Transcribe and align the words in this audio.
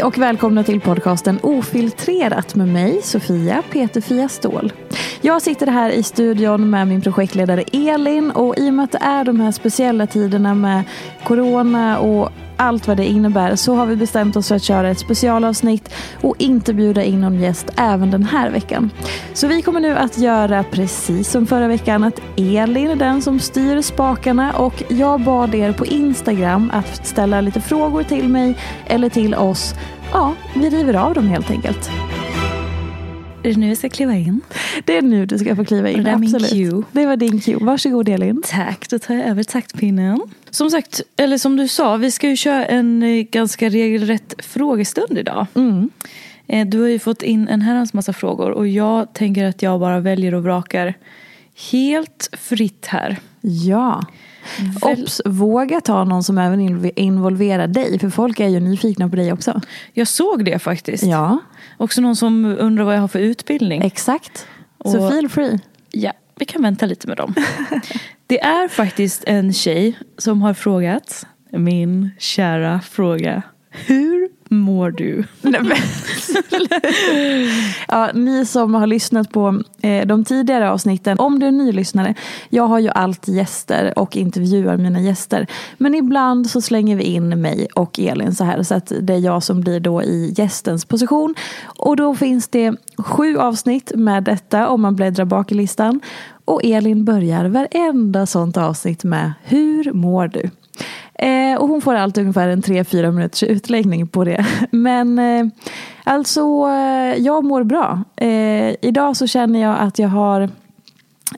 Hej 0.00 0.06
och 0.06 0.18
välkomna 0.18 0.64
till 0.64 0.80
podcasten 0.80 1.38
Ofiltrerat 1.42 2.54
med 2.54 2.68
mig, 2.68 3.02
Sofia 3.02 3.62
Peterfia 3.72 4.28
Ståhl. 4.28 4.72
Jag 5.20 5.42
sitter 5.42 5.66
här 5.66 5.90
i 5.90 6.02
studion 6.02 6.70
med 6.70 6.88
min 6.88 7.00
projektledare 7.00 7.62
Elin 7.72 8.30
och 8.30 8.58
i 8.58 8.70
och 8.70 8.74
med 8.74 8.84
att 8.84 8.92
det 8.92 8.98
är 8.98 9.24
de 9.24 9.40
här 9.40 9.52
speciella 9.52 10.06
tiderna 10.06 10.54
med 10.54 10.82
corona 11.24 11.98
och 11.98 12.30
allt 12.60 12.88
vad 12.88 12.96
det 12.96 13.06
innebär 13.06 13.56
så 13.56 13.74
har 13.74 13.86
vi 13.86 13.96
bestämt 13.96 14.36
oss 14.36 14.48
för 14.48 14.54
att 14.54 14.62
köra 14.62 14.90
ett 14.90 14.98
specialavsnitt 14.98 15.94
och 16.20 16.34
inte 16.38 16.74
bjuda 16.74 17.02
in 17.04 17.20
någon 17.20 17.40
gäst 17.40 17.70
även 17.76 18.10
den 18.10 18.24
här 18.24 18.50
veckan. 18.50 18.90
Så 19.34 19.46
vi 19.46 19.62
kommer 19.62 19.80
nu 19.80 19.96
att 19.96 20.18
göra 20.18 20.64
precis 20.64 21.30
som 21.30 21.46
förra 21.46 21.68
veckan 21.68 22.04
att 22.04 22.20
Elin 22.36 22.90
är 22.90 22.96
den 22.96 23.22
som 23.22 23.40
styr 23.40 23.82
spakarna 23.82 24.52
och 24.52 24.82
jag 24.88 25.20
bad 25.20 25.54
er 25.54 25.72
på 25.72 25.86
Instagram 25.86 26.70
att 26.74 27.06
ställa 27.06 27.40
lite 27.40 27.60
frågor 27.60 28.02
till 28.02 28.28
mig 28.28 28.56
eller 28.86 29.08
till 29.08 29.34
oss. 29.34 29.74
Ja, 30.12 30.34
vi 30.54 30.70
river 30.70 30.94
av 30.94 31.14
dem 31.14 31.28
helt 31.28 31.50
enkelt. 31.50 31.90
Är 33.42 33.52
det 33.52 33.56
nu 33.56 33.68
jag 33.68 33.76
ska 33.78 33.88
kliva 33.88 34.14
in? 34.14 34.40
Det 34.84 34.96
är 34.96 35.02
nu 35.02 35.26
du 35.26 35.38
ska 35.38 35.56
få 35.56 35.64
kliva 35.64 35.90
in. 35.90 36.02
Det 36.04 36.10
är 36.10 36.16
min 36.18 36.34
absolut. 36.34 36.70
cue. 36.70 36.82
Det 36.92 37.06
var 37.06 37.16
din 37.16 37.40
cue. 37.40 37.58
Varsågod 37.60 38.08
Elin. 38.08 38.42
Tack, 38.46 38.88
då 38.90 38.98
tar 38.98 39.14
jag 39.14 39.26
över 39.26 39.42
taktpinnen. 39.42 40.20
Som 40.50 40.70
sagt, 40.70 41.00
eller 41.16 41.38
som 41.38 41.56
du 41.56 41.68
sa, 41.68 41.96
vi 41.96 42.10
ska 42.10 42.28
ju 42.28 42.36
köra 42.36 42.66
en 42.66 43.02
eh, 43.02 43.22
ganska 43.22 43.68
regelrätt 43.68 44.34
frågestund 44.38 45.18
idag. 45.18 45.46
Mm. 45.54 45.90
Eh, 46.46 46.66
Du 46.66 46.80
har 46.80 46.88
ju 46.88 46.98
fått 46.98 47.22
in 47.22 47.48
en 47.48 47.62
herrans 47.62 47.92
massa 47.92 48.12
frågor 48.12 48.50
och 48.50 48.68
jag 48.68 49.12
tänker 49.12 49.44
att 49.44 49.62
jag 49.62 49.80
bara 49.80 50.00
väljer 50.00 50.34
och 50.34 50.42
vrakar 50.42 50.94
helt 51.72 52.30
fritt 52.32 52.86
här. 52.86 53.16
Ja. 53.40 54.04
Väl- 54.82 55.02
Ops, 55.02 55.20
våga 55.24 55.80
ta 55.80 56.04
någon 56.04 56.22
som 56.24 56.38
även 56.38 56.60
inv- 56.60 56.92
involverar 56.96 57.66
dig. 57.66 57.98
För 57.98 58.10
folk 58.10 58.40
är 58.40 58.48
ju 58.48 58.60
nyfikna 58.60 59.08
på 59.08 59.16
dig 59.16 59.32
också. 59.32 59.60
Jag 59.92 60.08
såg 60.08 60.44
det 60.44 60.58
faktiskt. 60.58 61.02
Ja, 61.04 61.38
Också 61.76 62.00
någon 62.00 62.16
som 62.16 62.44
undrar 62.44 62.84
vad 62.84 62.94
jag 62.96 63.00
har 63.00 63.08
för 63.08 63.18
utbildning. 63.18 63.82
exakt. 63.82 64.46
Så 64.84 65.04
Och- 65.06 65.12
feel 65.12 65.28
free. 65.28 65.58
Ja, 65.90 66.12
vi 66.36 66.44
kan 66.44 66.62
vänta 66.62 66.86
lite 66.86 67.08
med 67.08 67.16
dem. 67.16 67.34
Det 68.26 68.40
är 68.40 68.68
faktiskt 68.68 69.24
en 69.26 69.52
tjej 69.52 69.98
som 70.18 70.42
har 70.42 70.54
frågat 70.54 71.26
min 71.52 72.10
kära 72.18 72.80
fråga. 72.80 73.42
Hur 73.70 74.28
mår 74.50 74.90
du? 74.90 75.24
Ja, 77.88 78.10
ni 78.14 78.46
som 78.46 78.74
har 78.74 78.86
lyssnat 78.86 79.32
på 79.32 79.62
eh, 79.82 80.06
de 80.06 80.24
tidigare 80.24 80.70
avsnitten, 80.70 81.18
om 81.18 81.38
du 81.38 81.46
är 81.46 81.50
ny 81.50 81.72
lyssnare, 81.72 82.14
jag 82.48 82.62
har 82.62 82.78
ju 82.78 82.88
alltid 82.88 83.34
gäster 83.34 83.98
och 83.98 84.16
intervjuar 84.16 84.76
mina 84.76 85.00
gäster. 85.00 85.46
Men 85.78 85.94
ibland 85.94 86.50
så 86.50 86.60
slänger 86.60 86.96
vi 86.96 87.02
in 87.02 87.40
mig 87.40 87.66
och 87.74 87.98
Elin 87.98 88.34
så 88.34 88.44
här 88.44 88.62
så 88.62 88.74
att 88.74 88.92
det 89.00 89.14
är 89.14 89.18
jag 89.18 89.42
som 89.42 89.60
blir 89.60 89.80
då 89.80 90.02
i 90.02 90.34
gästens 90.36 90.84
position. 90.84 91.34
Och 91.62 91.96
då 91.96 92.14
finns 92.14 92.48
det 92.48 92.76
sju 92.98 93.38
avsnitt 93.38 93.92
med 93.94 94.24
detta 94.24 94.68
om 94.68 94.80
man 94.80 94.96
bläddrar 94.96 95.24
bak 95.24 95.52
i 95.52 95.54
listan. 95.54 96.00
Och 96.44 96.64
Elin 96.64 97.04
börjar 97.04 97.44
varenda 97.44 98.26
sånt 98.26 98.56
avsnitt 98.56 99.04
med 99.04 99.32
Hur 99.42 99.92
mår 99.92 100.28
du? 100.28 100.50
Eh, 101.22 101.58
och 101.58 101.68
hon 101.68 101.80
får 101.80 101.94
alltid 101.94 102.22
ungefär 102.22 102.48
en 102.48 102.62
3-4 102.62 103.12
minuters 103.12 103.42
utläggning 103.42 104.08
på 104.08 104.24
det. 104.24 104.46
Men 104.70 105.18
eh, 105.18 105.46
alltså, 106.04 106.40
eh, 106.68 107.14
jag 107.22 107.44
mår 107.44 107.62
bra. 107.62 108.04
Eh, 108.16 108.74
idag 108.82 109.16
så 109.16 109.26
känner 109.26 109.60
jag 109.62 109.78
att 109.78 109.98
jag 109.98 110.08
har 110.08 110.40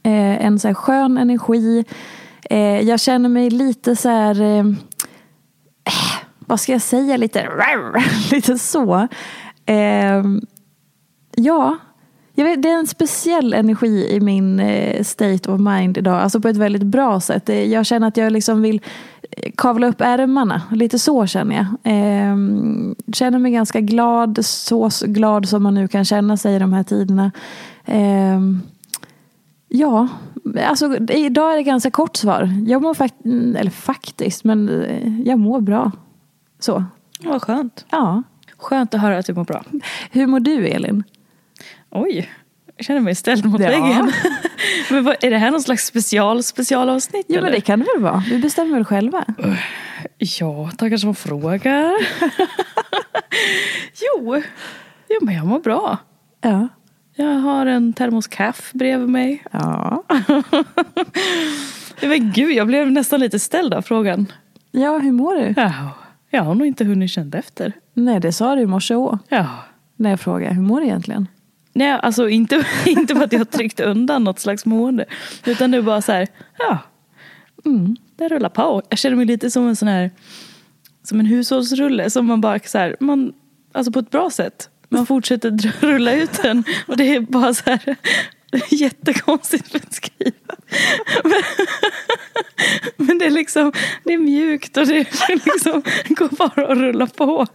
eh, 0.02 0.46
en 0.46 0.58
så 0.58 0.68
här 0.68 0.74
skön 0.74 1.18
energi. 1.18 1.84
Eh, 2.50 2.80
jag 2.80 3.00
känner 3.00 3.28
mig 3.28 3.50
lite 3.50 3.96
så 3.96 4.08
här, 4.08 4.40
eh, 4.40 4.58
eh 4.58 6.22
vad 6.38 6.60
ska 6.60 6.72
jag 6.72 6.82
säga, 6.82 7.16
lite, 7.16 7.48
lite 8.32 8.58
så. 8.58 9.08
Eh, 9.66 10.22
ja, 11.36 11.78
jag 12.34 12.44
vet, 12.44 12.62
det 12.62 12.68
är 12.68 12.78
en 12.78 12.86
speciell 12.86 13.52
energi 13.54 14.08
i 14.10 14.20
min 14.20 14.60
eh, 14.60 15.02
state 15.02 15.52
of 15.52 15.60
mind 15.60 15.98
idag. 15.98 16.20
Alltså 16.20 16.40
på 16.40 16.48
ett 16.48 16.56
väldigt 16.56 16.82
bra 16.82 17.20
sätt. 17.20 17.48
Eh, 17.48 17.64
Jag 17.64 17.86
känner 17.86 18.08
att 18.08 18.16
jag 18.16 18.32
liksom 18.32 18.62
vill 18.62 18.80
kavla 19.56 19.86
upp 19.86 20.00
ärmarna. 20.00 20.62
Lite 20.72 20.98
så 20.98 21.26
känner 21.26 21.56
jag. 21.56 21.66
Eh, 21.92 22.36
känner 23.12 23.38
mig 23.38 23.52
ganska 23.52 23.80
glad. 23.80 24.38
Så 24.44 24.90
glad 25.06 25.48
som 25.48 25.62
man 25.62 25.74
nu 25.74 25.88
kan 25.88 26.04
känna 26.04 26.36
sig 26.36 26.56
i 26.56 26.58
de 26.58 26.72
här 26.72 26.82
tiderna. 26.82 27.30
Eh, 27.84 28.40
ja, 29.68 30.08
alltså 30.66 30.96
idag 30.96 31.52
är 31.52 31.56
det 31.56 31.62
ganska 31.62 31.90
kort 31.90 32.16
svar. 32.16 32.50
Jag 32.66 32.82
mår 32.82 32.94
faktiskt, 32.94 33.26
eller 33.56 33.70
faktiskt, 33.70 34.44
men 34.44 34.68
eh, 34.82 35.20
jag 35.28 35.38
mår 35.38 35.60
bra. 35.60 35.90
Så, 36.58 36.84
Vad 37.24 37.42
skönt. 37.42 37.84
ja. 37.90 38.22
Skönt 38.58 38.94
att 38.94 39.00
höra 39.00 39.18
att 39.18 39.26
du 39.26 39.34
mår 39.34 39.44
bra. 39.44 39.62
Hur 40.10 40.26
mår 40.26 40.40
du 40.40 40.66
Elin? 40.68 41.04
Oj, 41.90 42.30
jag 42.82 42.86
känner 42.86 43.00
mig 43.00 43.14
ställd 43.14 43.44
mot 43.44 43.60
Ja. 43.60 43.68
väggen. 43.68 44.12
Men 44.90 45.04
vad, 45.04 45.16
är 45.24 45.30
det 45.30 45.38
här 45.38 45.50
någon 45.50 45.62
slags 45.62 45.86
special 45.86 46.42
specialavsnitt? 46.42 47.26
Jo 47.28 47.34
eller? 47.34 47.42
men 47.42 47.52
det 47.52 47.60
kan 47.60 47.78
det 47.78 47.86
väl 47.94 48.02
vara. 48.02 48.22
Vi 48.30 48.38
bestämmer 48.38 48.74
väl 48.74 48.84
själva. 48.84 49.24
Ja, 50.18 50.70
tackar 50.78 50.96
som 50.96 51.14
frågar. 51.14 51.92
jo, 54.02 54.42
jo, 55.08 55.18
men 55.22 55.34
jag 55.34 55.46
mår 55.46 55.60
bra. 55.60 55.98
Ja. 56.40 56.68
Jag 57.14 57.34
har 57.34 57.66
en 57.66 57.92
termos 57.92 58.26
kaffe 58.26 58.78
bredvid 58.78 59.08
mig. 59.08 59.44
Ja. 59.50 60.04
Men 62.00 62.32
gud, 62.32 62.52
jag 62.52 62.66
blev 62.66 62.92
nästan 62.92 63.20
lite 63.20 63.38
ställd 63.38 63.74
av 63.74 63.82
frågan. 63.82 64.26
Ja, 64.70 64.98
hur 64.98 65.12
mår 65.12 65.34
du? 65.36 65.54
Ja, 65.56 65.72
jag 66.30 66.42
har 66.42 66.54
nog 66.54 66.66
inte 66.66 66.84
hunnit 66.84 67.10
känna 67.10 67.38
efter. 67.38 67.72
Nej, 67.94 68.20
det 68.20 68.32
sa 68.32 68.54
du 68.54 68.62
i 68.62 68.66
morse 68.66 68.94
också. 68.94 69.18
Ja. 69.28 69.46
När 69.96 70.10
jag 70.10 70.20
frågade, 70.20 70.54
hur 70.54 70.62
mår 70.62 70.80
du 70.80 70.86
egentligen? 70.86 71.28
Nej, 71.72 71.90
alltså 72.02 72.28
inte, 72.28 72.66
inte 72.86 73.14
för 73.14 73.24
att 73.24 73.32
jag 73.32 73.50
tryckte 73.50 73.84
undan 73.84 74.24
något 74.24 74.38
slags 74.38 74.66
mående. 74.66 75.04
Utan 75.46 75.70
det 75.70 75.76
är 75.76 75.82
bara 75.82 76.02
så 76.02 76.12
här, 76.12 76.28
ja. 76.58 76.78
Mm. 77.64 77.96
det 78.16 78.28
rullar 78.28 78.48
på. 78.48 78.82
Jag 78.88 78.98
känner 78.98 79.16
mig 79.16 79.26
lite 79.26 79.50
som 79.50 79.68
en 79.68 79.76
sån 79.76 79.88
här, 79.88 80.10
som 81.02 81.20
en 81.20 81.26
hushållsrulle 81.26 82.10
som 82.10 82.26
man 82.26 82.40
bara 82.40 82.58
så 82.58 82.78
här, 82.78 82.96
man, 83.00 83.32
alltså 83.72 83.92
på 83.92 83.98
ett 83.98 84.10
bra 84.10 84.30
sätt. 84.30 84.68
Man 84.88 85.06
fortsätter 85.06 85.50
dra- 85.50 85.80
rulla 85.80 86.12
ut 86.12 86.42
den 86.42 86.64
och 86.86 86.96
det 86.96 87.14
är 87.14 87.20
bara 87.20 87.54
så 87.54 87.62
här 87.70 87.96
jättekonstigt 88.70 89.72
beskrivet. 89.72 90.34
Men, 91.24 91.42
men 92.96 93.18
det 93.18 93.24
är 93.24 93.30
liksom, 93.30 93.72
det 94.04 94.12
är 94.12 94.18
mjukt 94.18 94.76
och 94.76 94.86
det 94.86 94.96
är 94.98 95.52
liksom, 95.52 95.82
går 96.08 96.36
bara 96.36 96.66
att 96.66 96.78
rulla 96.78 97.06
på. 97.06 97.46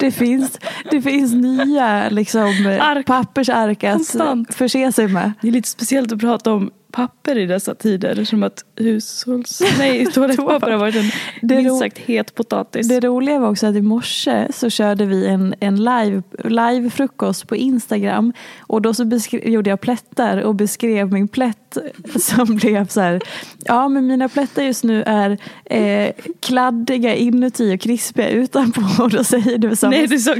Det 0.00 0.10
finns, 0.10 0.58
det 0.90 1.02
finns 1.02 1.32
nya 1.34 2.08
liksom, 2.08 2.78
Ark. 2.80 3.06
pappersark 3.06 3.84
att 3.84 3.94
Konstant. 3.94 4.54
förse 4.54 4.92
sig 4.92 5.08
med. 5.08 5.32
Det 5.40 5.48
är 5.48 5.52
lite 5.52 5.68
speciellt 5.68 6.12
att 6.12 6.20
prata 6.20 6.52
om 6.52 6.70
papper 6.98 7.38
i 7.38 7.46
dessa 7.46 7.74
tider. 7.74 8.24
Som 8.24 8.42
att 8.42 8.64
hushålls... 8.76 9.62
Nej, 9.78 10.06
toalettpapper 10.14 10.70
har 10.70 10.78
varit 10.78 10.96
en 10.96 11.10
Det 11.42 11.54
är 11.54 11.62
minst 11.62 11.78
sagt 11.78 11.98
het 11.98 12.34
potatis. 12.34 12.88
Det 12.88 13.00
roliga 13.00 13.38
var 13.38 13.50
också 13.50 13.66
att 13.66 13.76
i 13.76 13.82
morse 13.82 14.46
så 14.52 14.70
körde 14.70 15.04
vi 15.06 15.26
en, 15.26 15.54
en 15.60 15.76
live, 15.76 16.22
live-frukost 16.44 17.48
på 17.48 17.56
Instagram. 17.56 18.32
Och 18.60 18.82
då 18.82 18.94
så 18.94 19.20
gjorde 19.30 19.70
jag 19.70 19.80
plättar 19.80 20.36
och 20.36 20.54
beskrev 20.54 21.12
min 21.12 21.28
plätt 21.28 21.78
som 22.20 22.56
blev 22.56 22.86
så 22.86 23.00
här. 23.00 23.20
Ja 23.64 23.88
men 23.88 24.06
mina 24.06 24.28
plättar 24.28 24.62
just 24.62 24.84
nu 24.84 25.02
är 25.06 25.38
eh, 25.64 26.12
kladdiga 26.40 27.14
inuti 27.14 27.76
och 27.76 27.80
krispiga 27.80 28.28
utanpå. 28.28 28.82
Och 29.02 29.10
då 29.10 29.24
säger 29.24 29.58
du 29.58 29.76
så 29.76 29.90
Nej, 29.90 30.06
du 30.06 30.18
sa 30.18 30.34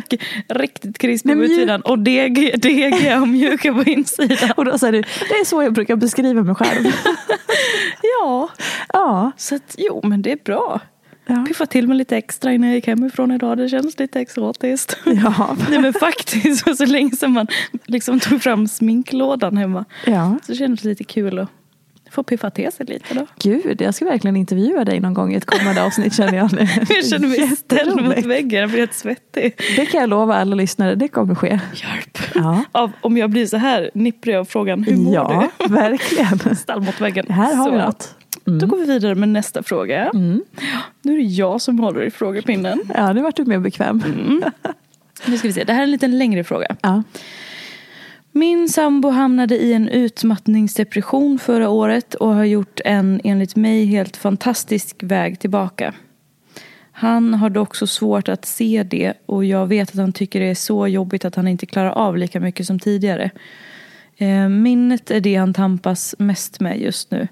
riktigt 0.49 0.99
krispig 0.99 1.37
Nej, 1.37 1.47
på 1.47 1.53
utsidan 1.53 1.81
och 1.81 1.99
deg, 1.99 2.61
degiga 2.63 3.21
och 3.21 3.29
mjuka 3.29 3.75
på 3.75 3.83
insidan. 3.83 4.51
Och 4.57 4.65
då 4.65 4.79
säger 4.79 4.93
du, 4.93 5.01
det 5.01 5.35
är 5.35 5.45
så 5.45 5.63
jag 5.63 5.73
brukar 5.73 5.97
beskriva 5.97 6.48
mig 6.49 6.57
själv. 6.57 6.85
Ja, 8.21 8.49
Ja, 8.93 9.33
så 9.37 9.55
att, 9.55 9.75
jo 9.79 10.01
men 10.05 10.23
det 10.23 10.33
är 10.33 10.39
bra. 10.45 10.81
ja. 11.27 11.45
Piffa 11.49 11.67
till 11.67 11.89
med 11.89 11.97
lite 11.97 12.17
extra 12.17 12.53
innan 12.53 12.69
jag 12.69 12.75
gick 12.77 12.87
hemifrån 12.87 13.33
idag. 13.33 13.59
Det 13.59 13.69
känns 13.69 13.99
lite 13.99 14.21
exotiskt. 14.21 14.97
ja. 15.05 15.57
Nej 15.71 15.79
men 15.79 15.93
faktiskt, 15.93 16.77
så 16.77 16.87
länge 16.87 17.17
som 17.17 17.33
man 17.33 17.47
liksom 17.87 18.21
tog 18.21 18.43
fram 18.43 18.69
sminklådan 18.69 19.57
hemma. 19.57 19.85
ja. 20.07 20.39
Så 20.47 20.55
kändes 20.55 20.81
det 20.83 20.89
lite 20.89 21.05
kul 21.05 21.39
att 21.39 21.49
få 22.11 22.23
piffa 22.23 22.51
till 22.51 22.73
sig 22.73 22.87
lite 22.87 23.15
då. 23.15 23.27
Gud, 23.43 23.81
jag 23.81 23.95
ska 23.95 24.05
verkligen 24.05 24.37
intervjua 24.37 24.85
dig 24.85 25.01
någon 25.01 25.15
gång 25.15 25.33
i 25.33 25.37
ett 25.37 25.47
kommande 25.47 25.83
avsnitt 25.85 26.15
känner 26.15 26.37
jag 26.39 26.53
nu. 26.53 26.61
Jag 26.89 27.07
känner 27.07 27.29
mig 27.29 27.49
ställd 27.57 28.03
mot 28.03 28.25
väggen, 28.27 28.61
jag 28.61 28.69
blir 28.71 28.79
helt 28.79 28.95
svettig. 28.95 29.61
Det 29.77 29.87
kan 29.87 30.01
jag 30.01 30.11
lova 30.11 30.37
alla 30.37 30.57
lyssnare, 30.57 30.95
det 30.95 31.09
kommer 31.09 31.35
ske. 31.35 31.49
Hjälp! 31.75 32.19
Ja, 32.35 32.65
Av, 32.73 32.93
om 33.01 33.17
jag 33.17 33.31
blir 33.31 33.47
så 33.47 33.57
här 33.57 33.91
nipprig 33.95 34.35
av 34.37 34.45
frågan 34.45 34.83
hur 34.85 34.97
mår 34.97 35.15
ja 35.15 35.49
du? 35.59 35.67
verkligen. 35.75 36.57
Stall 36.57 36.81
mot 36.81 37.01
väggen. 37.01 37.27
Här 37.29 37.55
har 37.55 37.65
Så. 37.65 37.71
vi 37.71 37.79
något. 37.79 38.15
Då 38.45 38.67
går 38.67 38.77
vi 38.79 38.85
vidare 38.85 39.15
med 39.15 39.29
nästa 39.29 39.63
fråga. 39.63 40.11
Mm. 40.15 40.43
Nu 41.03 41.13
är 41.13 41.17
det 41.17 41.23
jag 41.25 41.61
som 41.61 41.79
håller 41.79 42.03
i 42.03 42.11
frågepinnen. 42.11 42.81
Ja, 42.95 43.13
nu 43.13 43.23
vart 43.23 43.37
du 43.37 43.45
mer 43.45 43.59
bekväm. 43.59 44.03
Nu 45.27 45.39
ska 45.39 45.49
vi 45.49 45.55
se, 45.55 45.65
det 45.65 45.73
här 45.73 45.81
är 45.81 45.85
en 45.85 45.91
lite 45.91 46.07
längre 46.07 46.45
fråga. 46.45 46.77
Ja. 46.83 47.03
Min 48.39 48.69
sambo 48.69 49.09
hamnade 49.09 49.57
i 49.57 49.73
en 49.73 49.89
utmattningsdepression 49.89 51.39
förra 51.39 51.69
året 51.69 52.15
och 52.15 52.35
har 52.35 52.45
gjort 52.45 52.81
en 52.85 53.21
enligt 53.25 53.57
mig 53.57 53.85
helt 53.85 54.17
fantastisk 54.17 54.97
väg 55.03 55.41
tillbaka. 55.41 55.95
Han 56.93 57.35
har 57.35 57.51
dock 57.51 57.77
så 57.77 57.87
svårt 57.87 58.29
att 58.29 58.45
se 58.45 58.83
det 58.83 59.13
och 59.27 59.45
jag 59.45 59.67
vet 59.67 59.89
att 59.89 59.97
han 59.97 60.13
tycker 60.13 60.41
det 60.41 60.47
är 60.47 60.55
så 60.55 60.89
jobbigt 60.89 61.25
att 61.25 61.35
han 61.35 61.49
inte 61.49 61.67
klarar 61.67 61.91
av 61.91 62.17
lika 62.17 62.41
mycket 62.41 62.67
som 62.67 62.79
tidigare. 62.79 63.31
Eh, 64.17 64.49
minnet 64.49 65.11
är 65.11 65.21
det 65.21 65.37
han 65.37 65.55
tampas 65.55 66.15
mest 66.19 66.61
med 66.61 66.81
just 66.81 67.11
nu. 67.11 67.29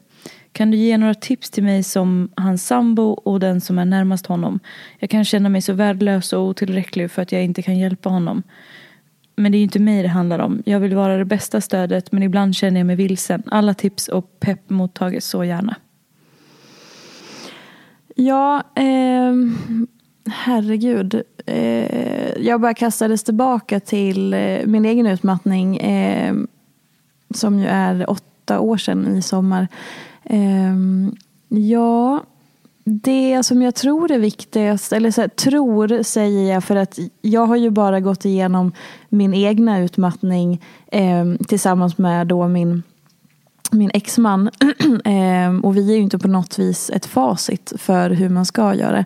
Kan 0.52 0.70
du 0.70 0.76
ge 0.76 0.98
några 0.98 1.14
tips 1.14 1.50
till 1.50 1.64
mig 1.64 1.82
som 1.82 2.28
hans 2.36 2.66
sambo 2.66 3.02
och 3.02 3.40
den 3.40 3.60
som 3.60 3.78
är 3.78 3.84
närmast 3.84 4.26
honom? 4.26 4.60
Jag 4.98 5.10
kan 5.10 5.24
känna 5.24 5.48
mig 5.48 5.62
så 5.62 5.72
värdelös 5.72 6.32
och 6.32 6.42
otillräcklig 6.42 7.10
för 7.10 7.22
att 7.22 7.32
jag 7.32 7.44
inte 7.44 7.62
kan 7.62 7.78
hjälpa 7.78 8.08
honom. 8.08 8.42
Men 9.36 9.52
det 9.52 9.56
är 9.56 9.58
ju 9.58 9.64
inte 9.64 9.78
mig 9.78 10.02
det 10.02 10.08
handlar 10.08 10.38
om. 10.38 10.62
Jag 10.66 10.80
vill 10.80 10.94
vara 10.94 11.16
det 11.16 11.24
bästa 11.24 11.60
stödet 11.60 12.12
men 12.12 12.22
ibland 12.22 12.54
känner 12.54 12.80
jag 12.80 12.86
mig 12.86 12.96
vilsen. 12.96 13.42
Alla 13.46 13.74
tips 13.74 14.08
och 14.08 14.40
pepp 14.40 14.70
mottages 14.70 15.24
så 15.26 15.44
gärna. 15.44 15.76
Ja, 18.14 18.62
eh, 18.74 19.34
herregud. 20.30 21.22
Eh, 21.46 22.38
jag 22.38 22.60
bara 22.60 22.74
kastades 22.74 23.24
tillbaka 23.24 23.80
till 23.80 24.34
eh, 24.34 24.58
min 24.66 24.84
egen 24.84 25.06
utmattning. 25.06 25.76
Eh, 25.76 26.34
som 27.34 27.58
ju 27.58 27.66
är 27.66 28.10
åtta 28.10 28.60
år 28.60 28.76
sedan 28.76 29.16
i 29.16 29.22
sommar. 29.22 29.68
Ehm, 30.24 31.16
ja, 31.48 32.24
det 32.88 33.42
som 33.42 33.62
jag 33.62 33.74
tror 33.74 34.10
är 34.10 34.18
viktigast, 34.18 34.92
eller 34.92 35.10
så 35.10 35.20
här, 35.20 35.28
tror 35.28 36.02
säger 36.02 36.52
jag 36.52 36.64
för 36.64 36.76
att 36.76 36.98
jag 37.22 37.46
har 37.46 37.56
ju 37.56 37.70
bara 37.70 38.00
gått 38.00 38.24
igenom 38.24 38.72
min 39.08 39.34
egna 39.34 39.80
utmattning 39.80 40.62
eh, 40.86 41.24
tillsammans 41.48 41.98
med 41.98 42.26
då 42.26 42.48
min 42.48 42.82
min 43.72 43.90
exman. 43.94 44.50
eh, 45.04 45.56
och 45.62 45.76
vi 45.76 45.92
är 45.92 45.96
ju 45.96 46.02
inte 46.02 46.18
på 46.18 46.28
något 46.28 46.58
vis 46.58 46.90
ett 46.90 47.06
facit 47.06 47.72
för 47.76 48.10
hur 48.10 48.28
man 48.28 48.46
ska 48.46 48.74
göra. 48.74 49.04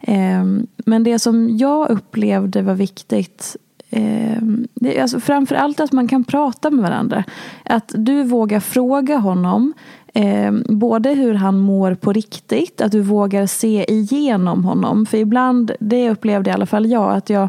Eh, 0.00 0.44
men 0.76 1.04
det 1.04 1.18
som 1.18 1.56
jag 1.56 1.90
upplevde 1.90 2.62
var 2.62 2.74
viktigt 2.74 3.56
Eh, 3.94 4.42
det 4.74 4.98
är 4.98 5.02
alltså 5.02 5.20
framförallt 5.20 5.80
att 5.80 5.92
man 5.92 6.08
kan 6.08 6.24
prata 6.24 6.70
med 6.70 6.82
varandra. 6.82 7.24
Att 7.64 7.92
du 7.96 8.22
vågar 8.22 8.60
fråga 8.60 9.16
honom 9.16 9.72
Eh, 10.14 10.52
både 10.68 11.10
hur 11.10 11.34
han 11.34 11.58
mår 11.58 11.94
på 11.94 12.12
riktigt, 12.12 12.80
att 12.80 12.92
du 12.92 13.00
vågar 13.00 13.46
se 13.46 13.92
igenom 13.92 14.64
honom. 14.64 15.06
För 15.06 15.18
ibland, 15.18 15.72
det 15.80 16.10
upplevde 16.10 16.50
i 16.50 16.52
alla 16.52 16.66
fall 16.66 16.90
jag, 16.90 17.12
att 17.16 17.30
jag 17.30 17.48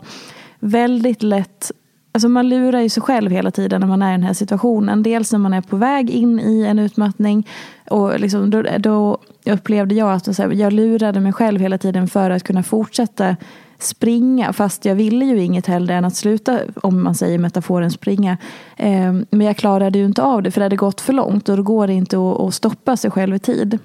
väldigt 0.59 1.23
lätt 1.23 1.71
Alltså 2.15 2.29
man 2.29 2.49
lurar 2.49 2.79
ju 2.79 2.89
sig 2.89 3.03
själv 3.03 3.31
hela 3.31 3.51
tiden 3.51 3.81
när 3.81 3.87
man 3.87 4.01
är 4.01 4.09
i 4.09 4.11
den 4.11 4.23
här 4.23 4.33
situationen. 4.33 5.03
Dels 5.03 5.31
när 5.31 5.39
man 5.39 5.53
är 5.53 5.61
på 5.61 5.77
väg 5.77 6.09
in 6.09 6.39
i 6.39 6.61
en 6.61 6.79
utmattning. 6.79 7.47
Och 7.89 8.19
liksom 8.19 8.49
då, 8.49 8.63
då 8.79 9.17
upplevde 9.45 9.95
jag 9.95 10.11
att 10.11 10.39
jag 10.39 10.73
lurade 10.73 11.19
mig 11.19 11.33
själv 11.33 11.61
hela 11.61 11.77
tiden 11.77 12.07
för 12.07 12.29
att 12.29 12.43
kunna 12.43 12.63
fortsätta 12.63 13.35
springa. 13.83 14.53
Fast 14.53 14.85
jag 14.85 14.95
ville 14.95 15.25
ju 15.25 15.43
inget 15.43 15.67
hellre 15.67 15.95
än 15.95 16.05
att 16.05 16.15
sluta, 16.15 16.59
om 16.75 17.03
man 17.03 17.15
säger 17.15 17.37
metaforen 17.37 17.91
springa. 17.91 18.37
Ehm, 18.77 19.25
men 19.29 19.47
jag 19.47 19.57
klarade 19.57 19.99
ju 19.99 20.05
inte 20.05 20.21
av 20.21 20.43
det 20.43 20.51
för 20.51 20.59
det 20.59 20.65
hade 20.65 20.75
gått 20.75 21.01
för 21.01 21.13
långt. 21.13 21.49
Och 21.49 21.57
då 21.57 21.63
går 21.63 21.87
det 21.87 21.93
inte 21.93 22.17
att, 22.17 22.53
stoppa 22.53 22.97
sig 22.97 23.11
själv 23.11 23.35
i 23.35 23.39
tid. 23.39 23.79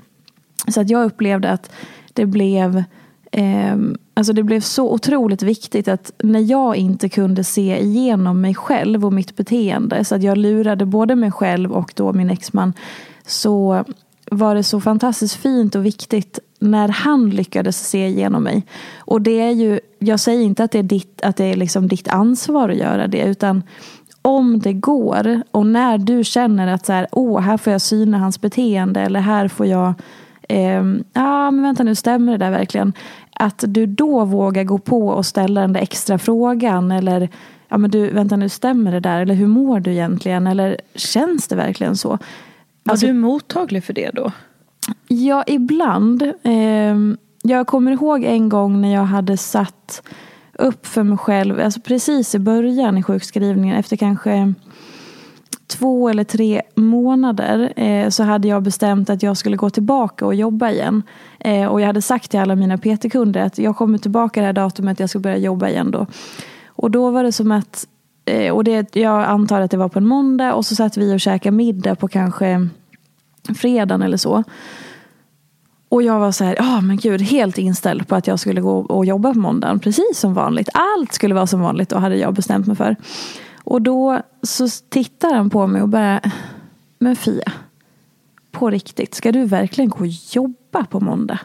Så 0.68 0.80
att 0.80 0.90
jag 0.90 1.04
upplevde 1.04 1.50
att 1.50 1.70
det 2.12 2.26
blev 2.26 2.84
ehm, 3.32 3.98
alltså 4.14 4.32
det 4.32 4.43
blev 4.43 4.60
så 4.60 4.93
otroligt 4.93 5.43
viktigt 5.43 5.88
att 5.88 6.12
när 6.22 6.40
jag 6.40 6.76
inte 6.76 7.08
kunde 7.08 7.44
se 7.44 7.82
igenom 7.82 8.40
mig 8.40 8.55
själv 8.55 9.05
och 9.05 9.12
mitt 9.12 9.36
beteende 9.36 10.05
så 10.05 10.14
att 10.14 10.22
jag 10.22 10.38
lurade 10.38 10.86
både 10.86 11.17
mig 11.17 11.32
själv 11.32 11.72
och 11.72 11.93
då 11.96 12.12
min 12.12 12.31
exman 12.31 12.72
så 13.26 13.84
var 14.31 14.55
det 14.55 14.62
så 14.62 14.81
fantastiskt 14.81 15.34
fint 15.34 15.74
och 15.74 15.86
viktigt 15.86 16.38
när 16.58 16.88
han 16.88 17.31
lyckades 17.31 17.88
se 17.88 18.06
igenom 18.06 18.43
mig. 18.43 18.67
Och 18.98 19.22
det 19.22 19.41
är 19.41 19.50
ju, 19.50 19.81
jag 19.98 20.20
säger 20.20 20.43
inte 20.43 20.65
att 20.65 20.70
det 20.70 20.79
är 20.79 20.82
ditt, 20.82 21.22
att 21.22 21.36
det 21.36 21.44
är 21.44 21.56
liksom 21.56 21.88
ditt 21.88 22.08
ansvar 22.08 22.69
att 22.69 22.77
göra 22.77 23.06
det 23.06 23.22
utan 23.22 23.62
om 24.22 24.58
det 24.58 24.72
går 24.72 25.43
och 25.50 25.67
när 25.67 25.98
du 25.98 26.24
känner 26.24 26.67
att 26.74 26.86
så 26.86 26.93
här, 26.93 27.06
åh, 27.12 27.41
här 27.41 27.56
får 27.56 27.72
jag 27.72 27.81
syna 27.81 28.19
hans 28.19 28.41
beteende 28.41 29.00
eller 29.00 29.20
här 29.20 29.48
får 29.48 29.67
jag 29.67 29.94
eh, 30.48 30.84
ja 31.12 31.50
men 31.50 31.62
vänta 31.62 31.82
nu, 31.82 31.94
stämmer 31.94 32.32
det 32.32 32.38
där 32.38 32.50
verkligen? 32.50 32.93
Att 33.32 33.65
du 33.67 33.86
då 33.86 34.24
vågar 34.24 34.65
gå 34.65 34.79
på 34.79 35.08
och 35.08 35.27
ställa 35.27 35.60
den 35.60 35.72
där 35.72 35.81
extra 35.81 36.19
frågan 36.19 36.93
eller 36.93 37.29
ja 37.69 37.79
men 37.79 37.91
du, 37.91 38.10
vänta 38.10 38.36
nu, 38.36 38.48
stämmer 38.48 38.93
det 38.93 39.00
där? 39.00 39.20
Eller 39.20 39.34
hur 39.34 39.46
mår 39.46 39.81
du 39.81 39.91
egentligen? 39.93 40.46
Eller 40.46 40.77
känns 40.94 41.48
det 41.48 41.56
verkligen 41.56 41.96
så? 41.96 42.08
Var 42.08 42.19
Alltså- 42.93 43.06
du 43.06 43.12
mottaglig 43.12 43.84
för 43.84 43.93
det 43.93 44.10
då? 44.15 44.32
Ja, 45.08 45.44
ibland. 45.46 46.22
Eh, 46.22 46.96
jag 47.42 47.66
kommer 47.66 47.92
ihåg 47.92 48.24
en 48.24 48.48
gång 48.48 48.80
när 48.80 48.94
jag 48.94 49.04
hade 49.04 49.36
satt 49.36 50.02
upp 50.58 50.86
för 50.86 51.02
mig 51.02 51.18
själv, 51.18 51.60
alltså 51.60 51.80
precis 51.80 52.34
i 52.34 52.38
början 52.38 52.98
i 52.98 53.02
sjukskrivningen, 53.02 53.76
efter 53.76 53.96
kanske 53.96 54.54
två 55.68 56.08
eller 56.08 56.24
tre 56.24 56.62
månader 56.74 57.72
eh, 57.76 58.08
så 58.08 58.22
hade 58.22 58.48
jag 58.48 58.62
bestämt 58.62 59.10
att 59.10 59.22
jag 59.22 59.36
skulle 59.36 59.56
gå 59.56 59.70
tillbaka 59.70 60.26
och 60.26 60.34
jobba 60.34 60.70
igen. 60.70 61.02
Eh, 61.40 61.66
och 61.66 61.80
jag 61.80 61.86
hade 61.86 62.02
sagt 62.02 62.30
till 62.30 62.40
alla 62.40 62.56
mina 62.56 62.78
PT-kunder 62.78 63.40
att 63.40 63.58
jag 63.58 63.76
kommer 63.76 63.98
tillbaka 63.98 64.40
det 64.40 64.46
här 64.46 64.52
datumet, 64.52 65.00
jag 65.00 65.10
ska 65.10 65.18
börja 65.18 65.36
jobba 65.36 65.68
igen 65.68 65.90
då. 65.90 66.06
Och 66.66 66.90
då 66.90 67.10
var 67.10 67.24
det 67.24 67.32
som 67.32 67.52
att, 67.52 67.86
eh, 68.24 68.52
och 68.52 68.64
det, 68.64 68.96
jag 68.96 69.24
antar 69.24 69.60
att 69.60 69.70
det 69.70 69.76
var 69.76 69.88
på 69.88 69.98
en 69.98 70.06
måndag 70.06 70.54
och 70.54 70.66
så 70.66 70.74
satt 70.74 70.96
vi 70.96 71.14
och 71.14 71.20
käkade 71.20 71.56
middag 71.56 71.94
på 71.94 72.08
kanske 72.08 72.68
fredagen 73.55 74.02
eller 74.02 74.17
så. 74.17 74.44
Och 75.88 76.02
jag 76.02 76.19
var 76.20 76.32
så 76.32 76.44
här, 76.44 76.56
ja 76.58 76.81
men 76.81 76.96
gud, 76.96 77.20
helt 77.20 77.58
inställd 77.58 78.08
på 78.08 78.14
att 78.14 78.26
jag 78.26 78.40
skulle 78.40 78.60
gå 78.60 78.78
och 78.78 79.06
jobba 79.06 79.32
på 79.32 79.38
måndagen. 79.38 79.81
Precis 79.81 80.19
som 80.19 80.34
vanligt. 80.34 80.69
Allt 80.74 81.12
skulle 81.12 81.34
vara 81.34 81.46
som 81.46 81.60
vanligt 81.60 81.93
och 81.93 82.00
hade 82.00 82.17
jag 82.17 82.34
bestämt 82.34 82.67
mig 82.67 82.76
för. 82.76 82.96
Och 83.64 83.82
då 83.82 84.22
så 84.43 84.69
tittar 84.88 85.34
han 85.34 85.50
på 85.50 85.67
mig 85.67 85.82
och 85.82 85.88
bara, 85.88 86.20
men 86.98 87.17
Fia, 87.17 87.52
på 88.50 88.70
riktigt, 88.70 89.14
ska 89.14 89.32
du 89.32 89.44
verkligen 89.44 89.90
gå 89.90 89.98
och 89.98 90.06
jobba 90.06 90.84
på 90.84 91.00
måndag. 91.00 91.38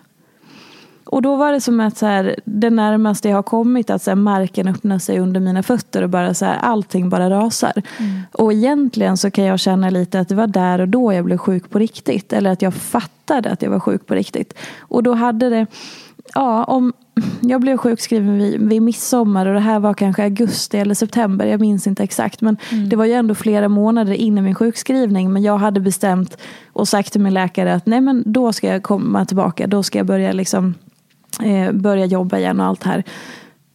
Och 1.06 1.22
då 1.22 1.36
var 1.36 1.52
det 1.52 1.62
som 1.62 1.80
att 1.80 1.98
så 1.98 2.06
här, 2.06 2.36
det 2.46 2.70
närmaste 2.70 3.30
jag 3.30 3.38
har 3.38 3.44
kommit 3.44 3.90
att 3.90 4.02
så 4.02 4.12
här, 4.12 4.16
marken 4.16 4.68
öppnar 4.68 5.00
sig 5.00 5.20
under 5.20 5.40
mina 5.40 5.64
fötter 5.64 6.02
och 6.02 6.10
bara 6.10 6.34
så 6.34 6.46
här, 6.46 6.58
allting 6.58 7.10
bara 7.10 7.30
rasar. 7.30 7.74
Mm. 7.98 8.22
Och 8.32 8.54
egentligen 8.54 9.18
så 9.18 9.32
kan 9.32 9.44
jag 9.44 9.60
känna 9.60 9.90
lite 9.90 10.20
att 10.20 10.30
det 10.30 10.36
var 10.36 10.48
där 10.48 10.82
och 10.82 10.88
då 10.88 11.14
jag 11.14 11.26
blev 11.26 11.38
sjuk 11.38 11.70
på 11.70 11.80
riktigt. 11.80 12.34
Eller 12.34 12.52
att 12.52 12.62
jag 12.62 12.74
fattade 12.74 13.52
att 13.52 13.62
jag 13.62 13.70
var 13.70 13.80
sjuk 13.80 14.08
på 14.08 14.16
riktigt. 14.16 14.54
Och 14.80 15.04
då 15.04 15.14
hade 15.14 15.50
det, 15.50 15.66
ja 16.34 16.64
om, 16.64 16.94
jag 17.42 17.62
blev 17.62 17.78
sjukskriven 17.78 18.38
vid, 18.38 18.70
vid 18.70 18.82
midsommar 18.82 19.46
och 19.46 19.54
det 19.54 19.60
här 19.60 19.80
var 19.80 19.94
kanske 19.94 20.24
augusti 20.24 20.78
eller 20.78 20.96
september. 20.96 21.46
Jag 21.46 21.60
minns 21.60 21.88
inte 21.88 22.04
exakt. 22.04 22.42
Men 22.42 22.58
mm. 22.72 22.90
det 22.90 22.96
var 22.96 23.06
ju 23.06 23.14
ändå 23.14 23.36
flera 23.36 23.70
månader 23.70 24.14
in 24.14 24.38
i 24.38 24.42
min 24.42 24.56
sjukskrivning. 24.56 25.34
Men 25.34 25.44
jag 25.44 25.58
hade 25.58 25.80
bestämt 25.80 26.38
och 26.74 26.88
sagt 26.88 27.12
till 27.12 27.22
min 27.22 27.34
läkare 27.34 27.74
att 27.74 27.86
nej 27.86 28.02
men 28.02 28.24
då 28.26 28.54
ska 28.54 28.68
jag 28.68 28.84
komma 28.84 29.26
tillbaka. 29.26 29.68
Då 29.68 29.84
ska 29.84 30.00
jag 30.00 30.08
börja 30.08 30.32
liksom 30.32 30.74
eh, 31.42 31.72
börja 31.72 32.06
jobba 32.06 32.38
igen 32.38 32.60
och 32.60 32.66
allt 32.66 32.82
det 32.82 32.90
här. 32.90 33.04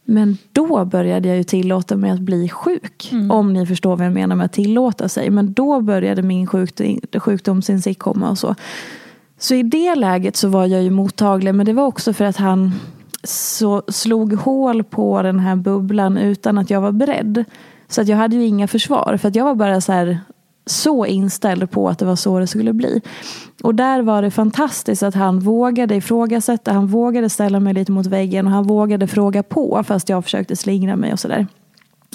Men 0.05 0.37
då 0.51 0.85
började 0.85 1.27
jag 1.27 1.37
ju 1.37 1.43
tillåta 1.43 1.95
mig 1.95 2.11
att 2.11 2.19
bli 2.19 2.49
sjuk. 2.49 3.09
Mm. 3.11 3.31
Om 3.31 3.53
ni 3.53 3.65
förstår 3.65 3.95
vad 3.95 4.05
jag 4.05 4.13
menar 4.13 4.35
med 4.35 4.45
att 4.45 4.53
tillåta 4.53 5.09
sig. 5.09 5.29
Men 5.29 5.53
då 5.53 5.81
började 5.81 6.21
min 6.21 6.47
sjukdom, 6.47 6.99
sjukdomsinsikt 7.19 7.99
komma 7.99 8.29
och 8.29 8.37
så. 8.37 8.55
Så 9.39 9.55
i 9.55 9.63
det 9.63 9.95
läget 9.95 10.35
så 10.35 10.47
var 10.49 10.65
jag 10.65 10.83
ju 10.83 10.89
mottaglig. 10.89 11.55
Men 11.55 11.65
det 11.65 11.73
var 11.73 11.85
också 11.85 12.13
för 12.13 12.25
att 12.25 12.37
han 12.37 12.71
så 13.23 13.83
slog 13.87 14.33
hål 14.33 14.83
på 14.83 15.21
den 15.21 15.39
här 15.39 15.55
bubblan 15.55 16.17
utan 16.17 16.57
att 16.57 16.69
jag 16.69 16.81
var 16.81 16.91
beredd. 16.91 17.43
Så 17.87 18.01
att 18.01 18.07
jag 18.07 18.17
hade 18.17 18.35
ju 18.35 18.45
inga 18.45 18.67
försvar. 18.67 19.17
För 19.21 19.27
att 19.27 19.35
jag 19.35 19.45
var 19.45 19.55
bara 19.55 19.81
så 19.81 19.91
här 19.91 20.19
så 20.69 21.05
inställd 21.05 21.71
på 21.71 21.89
att 21.89 21.99
det 21.99 22.05
var 22.05 22.15
så 22.15 22.39
det 22.39 22.47
skulle 22.47 22.73
bli. 22.73 23.01
Och 23.63 23.75
där 23.75 24.01
var 24.01 24.21
det 24.21 24.31
fantastiskt 24.31 25.03
att 25.03 25.15
han 25.15 25.39
vågade 25.39 25.95
ifrågasätta, 25.95 26.73
han 26.73 26.87
vågade 26.87 27.29
ställa 27.29 27.59
mig 27.59 27.73
lite 27.73 27.91
mot 27.91 28.05
väggen 28.05 28.47
och 28.47 28.53
han 28.53 28.63
vågade 28.63 29.07
fråga 29.07 29.43
på 29.43 29.83
fast 29.83 30.09
jag 30.09 30.23
försökte 30.23 30.55
slingra 30.55 30.95
mig 30.95 31.13
och 31.13 31.19
sådär. 31.19 31.47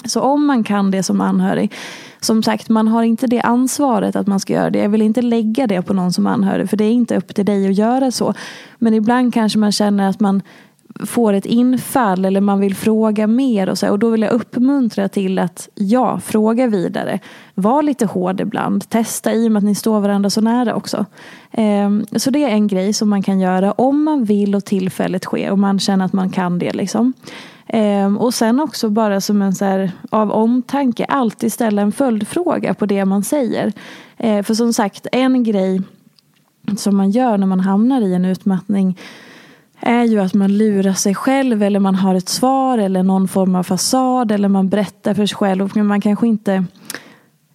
Så 0.05 0.21
om 0.21 0.45
man 0.45 0.63
kan 0.63 0.91
det 0.91 1.03
som 1.03 1.21
anhörig, 1.21 1.73
som 2.19 2.43
sagt 2.43 2.69
man 2.69 2.87
har 2.87 3.03
inte 3.03 3.27
det 3.27 3.41
ansvaret 3.41 4.15
att 4.15 4.27
man 4.27 4.39
ska 4.39 4.53
göra 4.53 4.69
det. 4.69 4.79
Jag 4.79 4.89
vill 4.89 5.01
inte 5.01 5.21
lägga 5.21 5.67
det 5.67 5.81
på 5.81 5.93
någon 5.93 6.13
som 6.13 6.27
anhörig 6.27 6.69
för 6.69 6.77
det 6.77 6.85
är 6.85 6.91
inte 6.91 7.17
upp 7.17 7.35
till 7.35 7.45
dig 7.45 7.67
att 7.67 7.75
göra 7.75 8.11
så. 8.11 8.33
Men 8.77 8.93
ibland 8.93 9.33
kanske 9.33 9.59
man 9.59 9.71
känner 9.71 10.09
att 10.09 10.19
man 10.19 10.41
får 10.99 11.33
ett 11.33 11.45
infall 11.45 12.25
eller 12.25 12.41
man 12.41 12.59
vill 12.59 12.75
fråga 12.75 13.27
mer 13.27 13.69
och 13.69 13.77
så. 13.77 13.89
Och 13.89 13.99
då 13.99 14.09
vill 14.09 14.21
jag 14.21 14.31
uppmuntra 14.31 15.07
till 15.07 15.39
att 15.39 15.69
ja, 15.75 16.19
fråga 16.19 16.67
vidare. 16.67 17.19
Var 17.55 17.83
lite 17.83 18.05
hård 18.05 18.41
ibland. 18.41 18.89
Testa 18.89 19.33
i 19.33 19.47
och 19.47 19.51
med 19.51 19.57
att 19.59 19.63
ni 19.63 19.75
står 19.75 19.99
varandra 19.99 20.29
så 20.29 20.41
nära 20.41 20.75
också. 20.75 21.05
Ehm, 21.51 22.05
så 22.15 22.29
det 22.29 22.43
är 22.43 22.49
en 22.49 22.67
grej 22.67 22.93
som 22.93 23.09
man 23.09 23.23
kan 23.23 23.39
göra 23.39 23.71
om 23.71 24.03
man 24.03 24.23
vill 24.23 24.55
och 24.55 24.65
tillfället 24.65 25.23
sker 25.23 25.51
och 25.51 25.59
man 25.59 25.79
känner 25.79 26.05
att 26.05 26.13
man 26.13 26.29
kan 26.29 26.59
det. 26.59 26.73
Liksom. 26.73 27.13
Ehm, 27.67 28.17
och 28.17 28.33
sen 28.33 28.59
också 28.59 28.89
bara 28.89 29.21
som 29.21 29.41
en 29.41 29.55
så 29.55 29.65
här, 29.65 29.91
av 30.09 30.31
omtanke 30.31 31.05
alltid 31.05 31.53
ställa 31.53 31.81
en 31.81 31.91
följdfråga 31.91 32.73
på 32.73 32.85
det 32.85 33.05
man 33.05 33.23
säger. 33.23 33.73
Ehm, 34.17 34.43
för 34.43 34.53
som 34.53 34.73
sagt, 34.73 35.07
en 35.11 35.43
grej 35.43 35.81
som 36.77 36.97
man 36.97 37.11
gör 37.11 37.37
när 37.37 37.47
man 37.47 37.59
hamnar 37.59 38.01
i 38.01 38.13
en 38.13 38.25
utmattning 38.25 38.97
är 39.79 40.03
ju 40.03 40.19
att 40.19 40.33
man 40.33 40.57
lurar 40.57 40.93
sig 40.93 41.15
själv 41.15 41.63
eller 41.63 41.79
man 41.79 41.95
har 41.95 42.15
ett 42.15 42.29
svar 42.29 42.77
eller 42.77 43.03
någon 43.03 43.27
form 43.27 43.55
av 43.55 43.63
fasad 43.63 44.31
eller 44.31 44.47
man 44.47 44.69
berättar 44.69 45.13
för 45.13 45.25
sig 45.25 45.37
själv 45.37 45.71
men 45.75 45.85
man 45.85 46.01
kanske 46.01 46.27
inte 46.27 46.65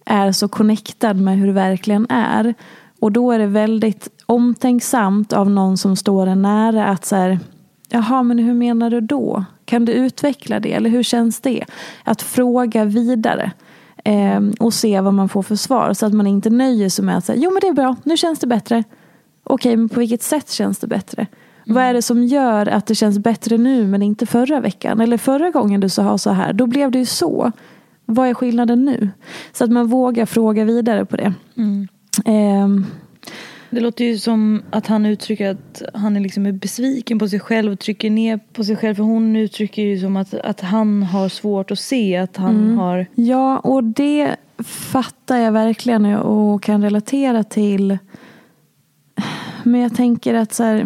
är 0.05 0.31
så 0.31 0.47
connectad 0.47 1.17
med 1.17 1.37
hur 1.37 1.47
det 1.47 1.53
verkligen 1.53 2.07
är. 2.09 2.53
Och 2.99 3.11
då 3.11 3.31
är 3.31 3.39
det 3.39 3.47
väldigt 3.47 4.07
omtänksamt 4.25 5.33
av 5.33 5.49
någon 5.49 5.77
som 5.77 5.95
står 5.95 6.27
en 6.27 6.41
nära 6.41 6.85
att 6.85 7.05
så 7.05 7.15
här, 7.15 7.39
jaha 7.89 8.23
men 8.23 8.39
hur 8.39 8.53
menar 8.53 8.89
du 8.89 9.01
då? 9.01 9.45
Kan 9.65 9.85
du 9.85 9.91
utveckla 9.91 10.59
det 10.59 10.73
eller 10.73 10.89
hur 10.89 11.03
känns 11.03 11.41
det? 11.41 11.65
Att 12.03 12.21
fråga 12.21 12.85
vidare. 12.85 13.51
Eh, 14.03 14.41
och 14.59 14.73
se 14.73 15.01
vad 15.01 15.13
man 15.13 15.29
får 15.29 15.43
för 15.43 15.55
svar 15.55 15.93
så 15.93 16.05
att 16.05 16.13
man 16.13 16.27
inte 16.27 16.49
nöjer 16.49 16.89
sig 16.89 17.05
med 17.05 17.17
att 17.17 17.25
säga 17.25 17.39
jo 17.41 17.51
men 17.51 17.59
det 17.61 17.67
är 17.67 17.73
bra, 17.73 17.95
nu 18.03 18.17
känns 18.17 18.39
det 18.39 18.47
bättre. 18.47 18.83
Okej, 19.43 19.77
men 19.77 19.89
på 19.89 19.99
vilket 19.99 20.23
sätt 20.23 20.51
känns 20.51 20.79
det 20.79 20.87
bättre? 20.87 21.27
Mm. 21.65 21.75
Vad 21.75 21.83
är 21.83 21.93
det 21.93 22.01
som 22.01 22.23
gör 22.23 22.67
att 22.67 22.85
det 22.85 22.95
känns 22.95 23.19
bättre 23.19 23.57
nu 23.57 23.87
men 23.87 24.01
inte 24.01 24.25
förra 24.25 24.59
veckan? 24.59 25.01
Eller 25.01 25.17
förra 25.17 25.49
gången 25.49 25.81
du 25.81 25.89
sa 25.89 26.17
så 26.17 26.29
här, 26.29 26.53
då 26.53 26.67
blev 26.67 26.91
det 26.91 26.99
ju 26.99 27.05
så. 27.05 27.51
Vad 28.05 28.29
är 28.29 28.33
skillnaden 28.33 28.85
nu? 28.85 29.09
Så 29.53 29.63
att 29.63 29.71
man 29.71 29.87
vågar 29.87 30.25
fråga 30.25 30.63
vidare 30.63 31.05
på 31.05 31.17
det. 31.17 31.33
Mm. 31.57 31.87
Um, 32.25 32.85
det 33.69 33.79
låter 33.79 34.05
ju 34.05 34.17
som 34.17 34.63
att 34.69 34.87
han 34.87 35.05
uttrycker 35.05 35.51
att 35.51 35.81
han 35.93 36.15
är 36.15 36.19
liksom 36.19 36.57
besviken 36.57 37.19
på 37.19 37.27
sig 37.27 37.39
själv 37.39 37.71
och 37.71 37.79
trycker 37.79 38.09
ner 38.09 38.39
på 38.53 38.63
sig 38.63 38.75
själv. 38.75 38.95
För 38.95 39.03
hon 39.03 39.35
uttrycker 39.35 39.81
ju 39.81 39.99
som 39.99 40.17
att, 40.17 40.33
att 40.33 40.61
han 40.61 41.03
har 41.03 41.29
svårt 41.29 41.71
att 41.71 41.79
se 41.79 42.17
att 42.17 42.37
han 42.37 42.55
mm. 42.55 42.77
har... 42.77 43.05
Ja, 43.15 43.59
och 43.59 43.83
det 43.83 44.35
fattar 44.63 45.37
jag 45.37 45.51
verkligen 45.51 46.05
och 46.05 46.63
kan 46.63 46.83
relatera 46.83 47.43
till. 47.43 47.97
Men 49.63 49.81
jag 49.81 49.95
tänker 49.95 50.33
att 50.33 50.53
så 50.53 50.63
här, 50.63 50.85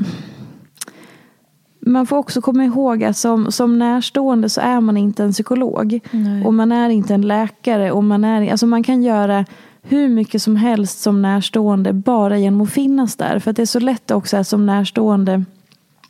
man 1.86 2.08
får 2.08 2.18
också 2.18 2.42
komma 2.42 2.63
ihåg 2.65 3.04
att 3.04 3.18
som, 3.18 3.51
som 3.51 3.80
närstående 3.80 4.50
så 4.50 4.62
är 4.62 4.82
man 4.82 4.98
inte 4.98 5.24
en 5.24 5.32
psykolog. 5.32 6.00
Nej. 6.12 6.46
Och 6.46 6.54
man 6.54 6.72
är 6.72 6.89
inte 6.89 7.13
en 7.13 7.22
läkare. 7.22 7.92
Och 7.92 8.04
man, 8.04 8.24
är, 8.24 8.51
alltså 8.51 8.68
man 8.68 8.84
kan 8.84 9.04
göra 9.04 9.46
hur 9.82 10.10
mycket 10.10 10.42
som 10.42 10.56
helst 10.56 11.01
som 11.01 11.22
närstående 11.22 11.94
bara 11.94 12.38
genom 12.38 12.62
att 12.62 12.72
finnas 12.72 13.15
där. 13.15 13.39
För 13.39 13.54
det 13.54 13.62
är 13.62 13.65
så 13.65 13.80
lätt 13.80 14.12
också 14.12 14.44
som 14.44 14.65
närstående 14.65 15.44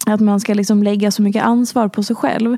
att 0.05 0.21
man 0.21 0.39
ska 0.39 0.53
liksom 0.53 0.83
lägga 0.83 1.11
så 1.11 1.21
mycket 1.21 1.43
ansvar 1.43 1.87
på 1.87 2.03
sig 2.03 2.15
själv. 2.15 2.57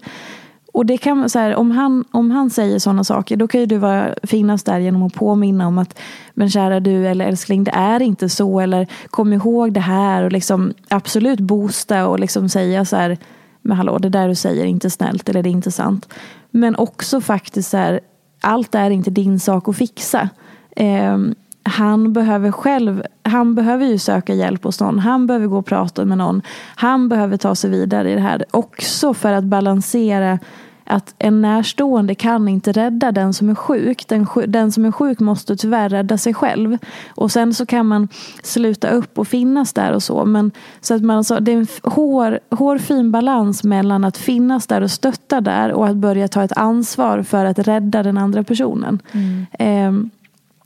Och 0.77 0.85
det 0.85 0.97
kan, 0.97 1.29
så 1.29 1.39
här, 1.39 1.55
om, 1.55 1.71
han, 1.71 2.05
om 2.11 2.31
han 2.31 2.49
säger 2.49 2.79
sådana 2.79 3.03
saker 3.03 3.37
då 3.37 3.47
kan 3.47 3.61
ju 3.61 3.65
du 3.65 3.77
vara, 3.77 4.15
finnas 4.23 4.63
där 4.63 4.79
genom 4.79 5.03
att 5.03 5.13
påminna 5.13 5.67
om 5.67 5.77
att 5.77 5.99
men 6.33 6.49
kära 6.49 6.79
du 6.79 7.07
eller 7.07 7.25
älskling 7.25 7.63
det 7.63 7.71
är 7.71 8.01
inte 8.01 8.29
så 8.29 8.59
eller 8.59 8.87
kom 9.09 9.33
ihåg 9.33 9.73
det 9.73 9.79
här 9.79 10.23
och 10.23 10.31
liksom 10.31 10.73
absolut 10.89 11.39
boosta 11.39 12.07
och 12.07 12.19
liksom 12.19 12.49
säga 12.49 12.85
så 12.85 12.95
här 12.95 13.17
men 13.61 13.77
hallå 13.77 13.97
det 13.97 14.09
där 14.09 14.27
du 14.27 14.35
säger 14.35 14.63
är 14.63 14.67
inte 14.67 14.89
snällt 14.89 15.29
eller 15.29 15.43
det 15.43 15.49
är 15.49 15.51
inte 15.51 15.71
sant. 15.71 16.13
Men 16.51 16.75
också 16.75 17.21
faktiskt 17.21 17.69
så 17.69 17.77
här 17.77 17.99
allt 18.41 18.75
är 18.75 18.89
inte 18.89 19.09
din 19.11 19.39
sak 19.39 19.67
att 19.67 19.77
fixa. 19.77 20.29
Eh, 20.75 21.17
han 21.63 22.13
behöver 22.13 22.51
själv, 22.51 23.03
han 23.23 23.55
behöver 23.55 23.85
ju 23.85 23.97
söka 23.97 24.33
hjälp 24.33 24.63
hos 24.63 24.79
någon. 24.79 24.99
Han 24.99 25.27
behöver 25.27 25.47
gå 25.47 25.57
och 25.57 25.65
prata 25.65 26.05
med 26.05 26.17
någon. 26.17 26.41
Han 26.75 27.09
behöver 27.09 27.37
ta 27.37 27.55
sig 27.55 27.69
vidare 27.69 28.11
i 28.11 28.15
det 28.15 28.21
här. 28.21 28.45
Också 28.51 29.13
för 29.13 29.33
att 29.33 29.43
balansera 29.43 30.39
att 30.87 31.15
en 31.19 31.41
närstående 31.41 32.15
kan 32.15 32.47
inte 32.47 32.71
rädda 32.71 33.11
den 33.11 33.33
som 33.33 33.49
är 33.49 33.55
sjuk. 33.55 34.07
Den, 34.07 34.27
den 34.47 34.71
som 34.71 34.85
är 34.85 34.91
sjuk 34.91 35.19
måste 35.19 35.55
tyvärr 35.55 35.89
rädda 35.89 36.17
sig 36.17 36.33
själv. 36.33 36.77
Och 37.09 37.31
sen 37.31 37.53
så 37.53 37.65
kan 37.65 37.85
man 37.85 38.07
sluta 38.43 38.89
upp 38.89 39.19
och 39.19 39.27
finnas 39.27 39.73
där 39.73 39.91
och 39.91 40.03
så. 40.03 40.25
Men, 40.25 40.51
så 40.81 40.95
att 40.95 41.01
man, 41.01 41.17
alltså, 41.17 41.39
det 41.39 41.51
är 41.51 41.57
en 41.57 41.67
hår, 41.83 42.39
hårfin 42.49 43.11
balans 43.11 43.63
mellan 43.63 44.03
att 44.03 44.17
finnas 44.17 44.67
där 44.67 44.81
och 44.81 44.91
stötta 44.91 45.41
där 45.41 45.71
och 45.71 45.87
att 45.87 45.95
börja 45.95 46.27
ta 46.27 46.43
ett 46.43 46.57
ansvar 46.57 47.23
för 47.23 47.45
att 47.45 47.59
rädda 47.59 48.03
den 48.03 48.17
andra 48.17 48.43
personen. 48.43 48.99
Mm. 49.11 49.45
Eh, 49.59 50.09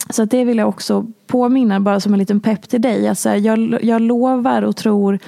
så 0.10 0.26
det 0.26 0.46
vill 0.46 0.58
jag 0.58 0.70
också 0.70 1.06
påminna, 1.28 1.80
bara 1.80 2.00
som 2.00 2.14
en 2.14 2.20
liten 2.20 2.40
pepp 2.40 2.70
till 2.70 2.82
dig. 2.82 3.08
Alltså, 3.08 3.30
jag, 3.30 3.84
jag 3.84 4.02
lovar 4.02 4.62
och 4.62 4.76
tror 4.76 5.20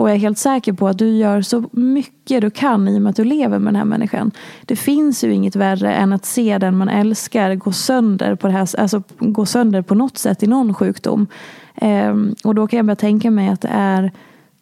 och 0.00 0.08
jag 0.08 0.14
är 0.14 0.20
helt 0.20 0.38
säker 0.38 0.72
på 0.72 0.88
att 0.88 0.98
du 0.98 1.16
gör 1.16 1.42
så 1.42 1.64
mycket 1.72 2.40
du 2.40 2.50
kan 2.50 2.88
i 2.88 2.98
och 2.98 3.02
med 3.02 3.10
att 3.10 3.16
du 3.16 3.24
lever 3.24 3.58
med 3.58 3.72
den 3.72 3.76
här 3.76 3.84
människan. 3.84 4.30
Det 4.64 4.76
finns 4.76 5.24
ju 5.24 5.34
inget 5.34 5.56
värre 5.56 5.94
än 5.94 6.12
att 6.12 6.24
se 6.24 6.58
den 6.58 6.76
man 6.76 6.88
älskar 6.88 7.54
gå 7.54 7.72
sönder 7.72 8.34
på, 8.34 8.46
det 8.46 8.52
här, 8.52 8.80
alltså 8.80 9.02
gå 9.18 9.46
sönder 9.46 9.82
på 9.82 9.94
något 9.94 10.18
sätt 10.18 10.42
i 10.42 10.46
någon 10.46 10.74
sjukdom. 10.74 11.26
Ehm, 11.74 12.34
och 12.44 12.54
då 12.54 12.66
kan 12.66 12.76
jag 12.76 12.86
börja 12.86 12.96
tänka 12.96 13.30
mig 13.30 13.48
att 13.48 13.60
det 13.60 13.70
är 13.72 14.12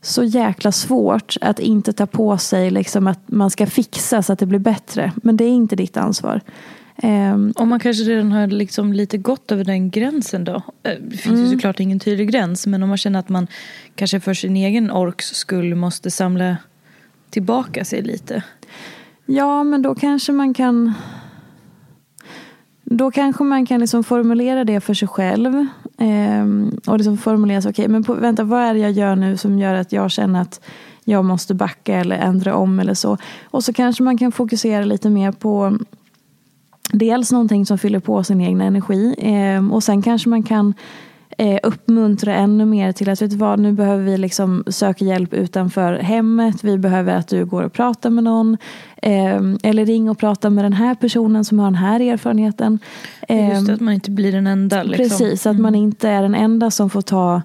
så 0.02 0.24
jäkla 0.24 0.72
svårt 0.72 1.36
att 1.40 1.58
inte 1.58 1.92
ta 1.92 2.06
på 2.06 2.38
sig 2.38 2.70
liksom 2.70 3.06
att 3.06 3.20
man 3.26 3.50
ska 3.50 3.66
fixa 3.66 4.22
så 4.22 4.32
att 4.32 4.38
det 4.38 4.46
blir 4.46 4.58
bättre. 4.58 5.12
Men 5.16 5.36
det 5.36 5.44
är 5.44 5.50
inte 5.50 5.76
ditt 5.76 5.96
ansvar. 5.96 6.40
Um, 7.02 7.54
man 7.68 7.80
kanske 7.80 8.04
redan 8.04 8.32
har 8.32 8.46
liksom 8.46 8.92
lite 8.92 9.18
gått 9.18 9.52
över 9.52 9.64
den 9.64 9.90
gränsen 9.90 10.44
då? 10.44 10.62
Eh, 10.82 10.92
det 11.00 11.16
finns 11.16 11.26
mm. 11.26 11.44
ju 11.44 11.50
såklart 11.50 11.80
ingen 11.80 11.98
tydlig 11.98 12.30
gräns 12.30 12.66
men 12.66 12.82
om 12.82 12.88
man 12.88 12.98
känner 12.98 13.18
att 13.18 13.28
man 13.28 13.46
kanske 13.94 14.20
för 14.20 14.34
sin 14.34 14.56
egen 14.56 14.90
orks 14.90 15.26
skull 15.26 15.74
måste 15.74 16.10
samla 16.10 16.56
tillbaka 17.30 17.84
sig 17.84 18.02
lite. 18.02 18.42
Ja 19.26 19.64
men 19.64 19.82
då 19.82 19.94
kanske 19.94 20.32
man 20.32 20.54
kan 20.54 20.94
då 22.84 23.10
kanske 23.10 23.44
man 23.44 23.66
kan 23.66 23.80
liksom 23.80 24.04
formulera 24.04 24.64
det 24.64 24.80
för 24.80 24.94
sig 24.94 25.08
själv. 25.08 25.66
Eh, 25.98 26.46
och 26.86 26.98
liksom 26.98 27.18
formulera 27.18 27.62
så, 27.62 27.70
okej 27.70 27.82
okay, 27.82 27.92
men 27.92 28.04
på, 28.04 28.14
vänta 28.14 28.44
vad 28.44 28.62
är 28.62 28.74
det 28.74 28.80
jag 28.80 28.92
gör 28.92 29.16
nu 29.16 29.36
som 29.36 29.58
gör 29.58 29.74
att 29.74 29.92
jag 29.92 30.10
känner 30.10 30.42
att 30.42 30.60
jag 31.04 31.24
måste 31.24 31.54
backa 31.54 31.94
eller 31.94 32.16
ändra 32.16 32.54
om 32.54 32.80
eller 32.80 32.94
så. 32.94 33.18
Och 33.44 33.64
så 33.64 33.72
kanske 33.72 34.02
man 34.02 34.18
kan 34.18 34.32
fokusera 34.32 34.84
lite 34.84 35.10
mer 35.10 35.32
på 35.32 35.78
dels 36.92 37.32
någonting 37.32 37.66
som 37.66 37.78
fyller 37.78 38.00
på 38.00 38.24
sin 38.24 38.40
egen 38.40 38.60
energi 38.60 39.14
eh, 39.18 39.72
och 39.72 39.82
sen 39.82 40.02
kanske 40.02 40.28
man 40.28 40.42
kan 40.42 40.74
eh, 41.38 41.58
uppmuntra 41.62 42.34
ännu 42.34 42.64
mer 42.64 42.92
till 42.92 43.08
att 43.08 43.22
vet 43.22 43.30
du 43.30 43.36
vad, 43.36 43.58
nu 43.58 43.72
behöver 43.72 44.04
vi 44.04 44.18
liksom 44.18 44.64
söka 44.66 45.04
hjälp 45.04 45.34
utanför 45.34 45.92
hemmet. 45.92 46.64
Vi 46.64 46.78
behöver 46.78 47.16
att 47.16 47.28
du 47.28 47.44
går 47.44 47.62
och 47.62 47.72
pratar 47.72 48.10
med 48.10 48.24
någon. 48.24 48.56
Eh, 49.02 49.42
eller 49.62 49.86
ring 49.86 50.10
och 50.10 50.18
prata 50.18 50.50
med 50.50 50.64
den 50.64 50.72
här 50.72 50.94
personen 50.94 51.44
som 51.44 51.58
har 51.58 51.66
den 51.66 51.74
här 51.74 52.00
erfarenheten. 52.00 52.78
Just 53.28 53.30
Eh, 53.30 53.62
det, 53.62 53.72
att 53.72 53.80
man 53.80 53.94
inte 53.94 54.10
blir 54.10 54.32
den 54.32 54.46
enda. 54.46 54.82
Liksom. 54.82 55.04
Precis, 55.04 55.46
att 55.46 55.58
man 55.58 55.74
inte 55.74 56.08
är 56.08 56.22
den 56.22 56.34
enda 56.34 56.70
som 56.70 56.90
får 56.90 57.02
ta 57.02 57.42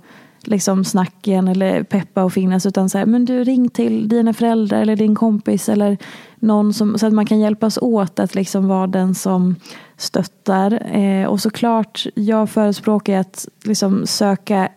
liksom 0.48 0.86
snacken 0.86 1.48
eller 1.48 1.84
peppa 1.84 2.24
och 2.24 2.34
finnas 2.34 2.66
utan 2.66 2.90
så 2.90 2.98
här, 2.98 3.06
men 3.06 3.26
du 3.26 3.44
ring 3.44 3.70
till 3.70 4.10
dina 4.10 4.34
föräldrar 4.34 4.82
eller 4.82 4.96
din 4.96 5.16
kompis 5.16 5.70
eller 5.70 5.98
någon 6.36 6.74
som, 6.74 6.98
så 6.98 7.08
att 7.08 7.14
man 7.14 7.26
kan 7.26 7.40
hjälpas 7.40 7.78
åt 7.82 8.20
att 8.20 8.36
liksom 8.36 8.68
vara 8.68 8.88
den 8.88 9.16
som 9.16 9.56
stöttar. 9.98 10.98
Eh, 10.98 11.28
och 11.28 11.42
såklart, 11.42 12.06
jag 12.16 12.50
förespråkar 12.50 13.20
att 13.20 13.48
liksom 13.64 14.08
söka 14.08 14.70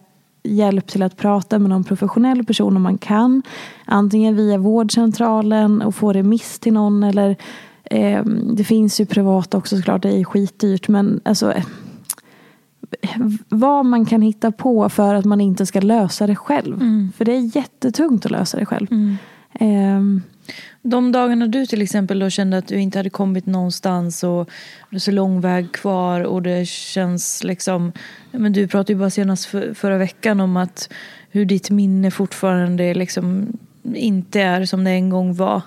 hjälp 0.43 0.87
till 0.87 1.03
att 1.03 1.17
prata 1.17 1.59
med 1.59 1.71
någon 1.71 1.85
professionell 1.85 2.45
person 2.45 2.77
om 2.77 2.83
man 2.83 2.99
kan. 2.99 3.43
Antingen 3.85 4.37
via 4.37 4.59
vårdcentralen 4.59 5.83
och 5.83 5.95
få 5.95 6.13
remiss 6.13 6.59
till 6.59 6.73
någon 6.73 7.05
eller 7.05 7.37
eh, 7.85 8.25
det 8.53 8.65
finns 8.65 9.01
ju 9.01 9.07
privat 9.07 9.55
också 9.55 9.77
såklart, 9.77 10.03
det 10.03 10.21
är 10.21 10.25
skitdyrt 10.25 10.89
men 10.89 11.21
alltså 11.25 11.53
eh, 11.53 11.65
vad 13.49 13.87
man 13.87 14.07
kan 14.07 14.23
hitta 14.23 14.53
på 14.53 14.89
för 14.89 15.15
att 15.15 15.25
man 15.25 15.41
inte 15.41 15.67
ska 15.67 15.81
lösa 15.81 16.27
det 16.27 16.37
själv. 16.37 16.81
För 17.17 17.25
det 17.25 17.33
är 17.33 17.57
jättetungt 17.57 18.27
att 18.27 18.33
lösa 18.33 18.59
det 18.59 18.67
själv. 18.67 18.87
Ehm, 19.61 20.23
De 20.83 21.13
dagarna 21.13 21.47
du 21.47 21.67
till 21.67 21.83
exempel 21.83 22.19
då 22.19 22.31
kände 22.31 22.59
att 22.59 22.69
du 22.69 22.79
inte 22.81 22.99
hade 22.99 23.11
kommit 23.11 23.47
någonstans 23.47 24.25
och 24.25 24.51
det 24.91 24.97
är 24.97 25.01
så 25.01 25.11
lång 25.11 25.41
väg 25.41 25.73
kvar 25.73 26.21
och 26.21 26.43
det 26.43 26.69
känns 26.69 27.45
liksom... 27.45 27.93
Men 28.31 28.53
du 28.53 28.69
pratade 28.69 28.93
ju 28.93 28.99
bara 28.99 29.11
senast 29.11 29.45
för, 29.45 29.75
förra 29.75 29.99
veckan 29.99 30.41
om 30.41 30.57
att 30.57 30.89
hur 31.31 31.45
ditt 31.45 31.71
minne 31.71 32.11
fortfarande 32.11 32.95
liksom 32.95 33.47
inte 33.95 34.41
är 34.41 34.65
som 34.65 34.85
det 34.85 34.91
en 34.91 35.11
gång 35.11 35.35
var. 35.35 35.63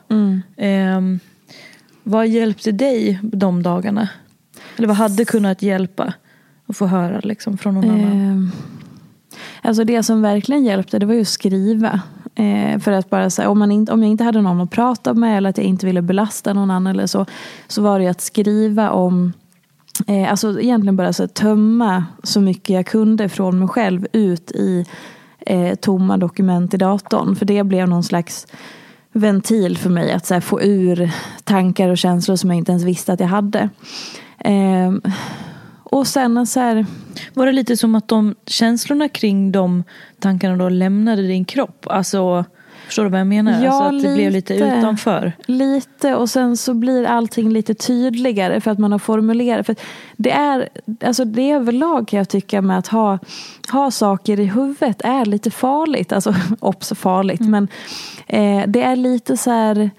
Ehm, 0.57 1.19
vad 2.03 2.27
hjälpte 2.27 2.71
dig 2.71 3.19
de 3.23 3.63
dagarna? 3.63 4.09
Eller 4.77 4.87
vad 4.87 4.97
hade 4.97 5.25
kunnat 5.25 5.61
hjälpa? 5.61 6.13
Och 6.69 6.75
få 6.75 6.85
höra 6.85 7.19
liksom 7.23 7.57
från 7.57 7.73
någon 7.73 7.89
annan. 7.89 8.11
Ehm, 8.11 8.51
alltså 9.61 9.83
det 9.83 10.03
som 10.03 10.21
verkligen 10.21 10.63
hjälpte 10.63 10.99
det 10.99 11.05
var 11.05 11.13
ju 11.13 11.21
att 11.21 11.27
skriva. 11.27 12.01
Eh, 12.35 12.79
för 12.79 12.91
att 12.91 13.09
bara 13.09 13.29
säga, 13.29 13.49
om, 13.49 13.59
man 13.59 13.71
inte, 13.71 13.91
om 13.91 14.03
jag 14.03 14.11
inte 14.11 14.23
hade 14.23 14.41
någon 14.41 14.61
att 14.61 14.71
prata 14.71 15.13
med 15.13 15.37
eller 15.37 15.49
att 15.49 15.57
jag 15.57 15.65
inte 15.65 15.85
ville 15.85 16.01
belasta 16.01 16.53
någon 16.53 16.71
annan 16.71 16.87
eller 16.87 17.07
så. 17.07 17.25
Så 17.67 17.81
var 17.81 17.99
det 17.99 18.05
ju 18.05 18.11
att 18.11 18.21
skriva 18.21 18.89
om, 18.89 19.33
eh, 20.07 20.31
alltså 20.31 20.61
egentligen 20.61 20.95
bara 20.95 21.13
så 21.13 21.23
här, 21.23 21.27
tömma 21.27 22.05
så 22.23 22.41
mycket 22.41 22.69
jag 22.69 22.85
kunde 22.85 23.29
från 23.29 23.59
mig 23.59 23.67
själv 23.67 24.07
ut 24.11 24.51
i 24.51 24.85
eh, 25.39 25.75
tomma 25.75 26.17
dokument 26.17 26.73
i 26.73 26.77
datorn. 26.77 27.35
För 27.35 27.45
det 27.45 27.63
blev 27.63 27.89
någon 27.89 28.03
slags 28.03 28.47
ventil 29.11 29.77
för 29.77 29.89
mig 29.89 30.11
att 30.11 30.25
så 30.25 30.33
här, 30.33 30.41
få 30.41 30.61
ur 30.61 31.11
tankar 31.43 31.89
och 31.89 31.97
känslor 31.97 32.35
som 32.35 32.49
jag 32.49 32.57
inte 32.57 32.71
ens 32.71 32.83
visste 32.83 33.13
att 33.13 33.19
jag 33.19 33.27
hade. 33.27 33.69
Eh, 34.37 34.91
och 35.89 36.07
sen 36.07 36.47
så 36.47 36.59
här, 36.59 36.85
Var 37.33 37.45
det 37.45 37.51
lite 37.51 37.77
som 37.77 37.95
att 37.95 38.07
de 38.07 38.35
känslorna 38.45 39.09
kring 39.09 39.51
de 39.51 39.83
tankarna 40.19 40.57
då 40.57 40.69
lämnade 40.69 41.27
din 41.27 41.45
kropp? 41.45 41.85
Alltså, 41.89 42.45
förstår 42.85 43.03
du 43.03 43.09
vad 43.09 43.19
jag 43.19 43.27
menar? 43.27 43.63
Ja, 43.63 43.71
alltså 43.71 43.83
att 43.83 44.03
det 44.03 44.13
blev 44.15 44.31
lite 44.31 44.53
lite. 44.53 44.65
utanför. 44.65 45.33
Lite 45.45 46.15
och 46.15 46.29
sen 46.29 46.57
så 46.57 46.73
blir 46.73 47.05
allting 47.05 47.49
lite 47.49 47.73
tydligare 47.73 48.61
för 48.61 48.71
att 48.71 48.79
man 48.79 48.91
har 48.91 48.99
formulerat. 48.99 49.65
För 49.65 49.75
det 50.17 50.31
är, 50.31 50.69
alltså 51.03 51.25
det 51.25 51.51
överlag 51.51 52.07
kan 52.07 52.17
jag 52.17 52.29
tycka 52.29 52.61
med 52.61 52.77
att 52.77 52.87
ha, 52.87 53.19
ha 53.71 53.91
saker 53.91 54.39
i 54.39 54.45
huvudet 54.45 55.01
är 55.01 55.25
lite 55.25 55.51
farligt. 55.51 56.11
Alltså 56.11 56.33
obs 56.59 56.93
farligt 56.95 57.41
men 57.41 57.67
eh, 58.27 58.63
det 58.67 58.81
är 58.81 58.95
lite 58.95 59.37
så 59.37 59.51
här 59.51 59.91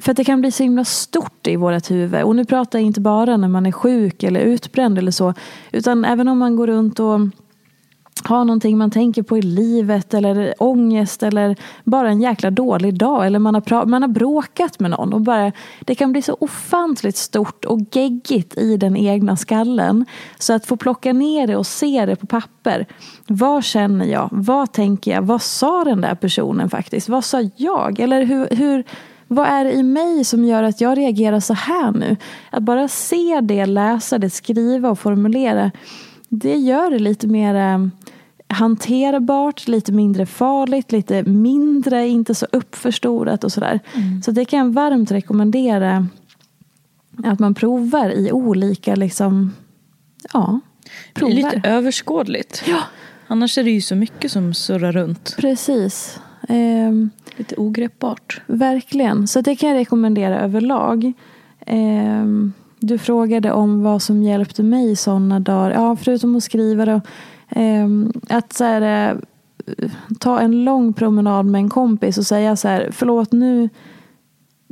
för 0.00 0.10
att 0.10 0.16
det 0.16 0.24
kan 0.24 0.40
bli 0.40 0.50
så 0.50 0.62
himla 0.62 0.84
stort 0.84 1.46
i 1.46 1.56
vårt 1.56 1.90
huvud. 1.90 2.22
Och 2.22 2.36
nu 2.36 2.44
pratar 2.44 2.78
jag 2.78 2.86
inte 2.86 3.00
bara 3.00 3.36
när 3.36 3.48
man 3.48 3.66
är 3.66 3.72
sjuk 3.72 4.22
eller 4.22 4.40
utbränd 4.40 4.98
eller 4.98 5.10
så. 5.10 5.34
Utan 5.72 6.04
även 6.04 6.28
om 6.28 6.38
man 6.38 6.56
går 6.56 6.66
runt 6.66 7.00
och 7.00 7.20
har 8.24 8.44
någonting 8.44 8.78
man 8.78 8.90
tänker 8.90 9.22
på 9.22 9.38
i 9.38 9.42
livet 9.42 10.14
eller 10.14 10.54
ångest 10.58 11.22
eller 11.22 11.56
bara 11.84 12.10
en 12.10 12.20
jäkla 12.20 12.50
dålig 12.50 12.98
dag 12.98 13.26
eller 13.26 13.38
man 13.38 13.54
har, 13.54 13.86
man 13.86 14.02
har 14.02 14.08
bråkat 14.08 14.80
med 14.80 14.90
någon 14.90 15.12
och 15.12 15.20
bara 15.20 15.52
det 15.80 15.94
kan 15.94 16.12
bli 16.12 16.22
så 16.22 16.36
ofantligt 16.40 17.16
stort 17.16 17.64
och 17.64 17.80
geggigt 17.92 18.58
i 18.58 18.76
den 18.76 18.96
egna 18.96 19.36
skallen 19.36 20.04
så 20.38 20.52
att 20.52 20.66
få 20.66 20.76
plocka 20.76 21.12
ner 21.12 21.46
det 21.46 21.56
och 21.56 21.66
se 21.66 22.06
det 22.06 22.16
på 22.16 22.26
papper 22.26 22.86
vad 23.26 23.64
känner 23.64 24.06
jag, 24.06 24.28
vad 24.32 24.72
tänker 24.72 25.10
jag, 25.10 25.22
vad 25.22 25.42
sa 25.42 25.84
den 25.84 26.00
där 26.00 26.14
personen 26.14 26.70
faktiskt, 26.70 27.08
vad 27.08 27.24
sa 27.24 27.50
jag 27.56 28.00
eller 28.00 28.24
hur, 28.24 28.48
hur 28.50 28.84
vad 29.32 29.48
är 29.48 29.64
det 29.64 29.72
i 29.72 29.82
mig 29.82 30.24
som 30.24 30.44
gör 30.44 30.62
att 30.62 30.80
jag 30.80 30.98
reagerar 30.98 31.40
så 31.40 31.54
här 31.54 31.92
nu? 31.92 32.16
Att 32.50 32.62
bara 32.62 32.88
se 32.88 33.40
det, 33.42 33.66
läsa 33.66 34.18
det, 34.18 34.30
skriva 34.30 34.90
och 34.90 34.98
formulera 34.98 35.70
det 36.30 36.56
gör 36.56 36.90
det 36.90 36.98
lite 36.98 37.26
mer 37.26 37.54
eh, 37.54 37.86
hanterbart, 38.48 39.68
lite 39.68 39.92
mindre 39.92 40.26
farligt, 40.26 40.92
lite 40.92 41.22
mindre, 41.22 42.08
inte 42.08 42.34
så 42.34 42.46
uppförstorat 42.52 43.44
och 43.44 43.52
sådär. 43.52 43.80
Så 44.24 44.30
det 44.30 44.44
kan 44.44 44.58
jag 44.58 44.72
varmt 44.72 45.10
rekommendera 45.10 46.06
att 47.24 47.38
man 47.38 47.54
provar 47.54 48.10
i 48.10 48.32
olika, 48.32 48.94
liksom, 48.94 49.52
ja, 50.32 50.60
Det 51.12 51.24
är 51.24 51.30
lite 51.30 51.60
överskådligt. 51.64 52.62
Ja, 52.66 52.78
Annars 53.26 53.58
är 53.58 53.64
det 53.64 53.70
ju 53.70 53.80
så 53.80 53.94
mycket 53.94 54.32
som 54.32 54.54
surrar 54.54 54.92
runt. 54.92 55.36
precis. 55.38 56.20
Ehm, 56.50 57.10
Lite 57.36 57.56
ogreppbart. 57.56 58.40
Verkligen. 58.46 59.26
Så 59.26 59.40
det 59.40 59.56
kan 59.56 59.68
jag 59.68 59.76
rekommendera 59.76 60.40
överlag. 60.40 61.12
Ehm, 61.66 62.52
du 62.78 62.98
frågade 62.98 63.52
om 63.52 63.82
vad 63.82 64.02
som 64.02 64.22
hjälpte 64.22 64.62
mig 64.62 64.96
sådana 64.96 65.40
dagar. 65.40 65.70
Ja, 65.70 65.96
förutom 65.96 66.36
att 66.36 66.42
skriva 66.42 66.84
då. 66.84 67.00
Ehm, 67.48 68.12
att 68.28 68.52
så 68.52 68.64
här, 68.64 69.10
eh, 69.66 69.90
ta 70.18 70.40
en 70.40 70.64
lång 70.64 70.92
promenad 70.92 71.46
med 71.46 71.58
en 71.58 71.68
kompis 71.68 72.18
och 72.18 72.26
säga 72.26 72.56
så 72.56 72.68
här, 72.68 72.88
förlåt 72.92 73.32
nu, 73.32 73.68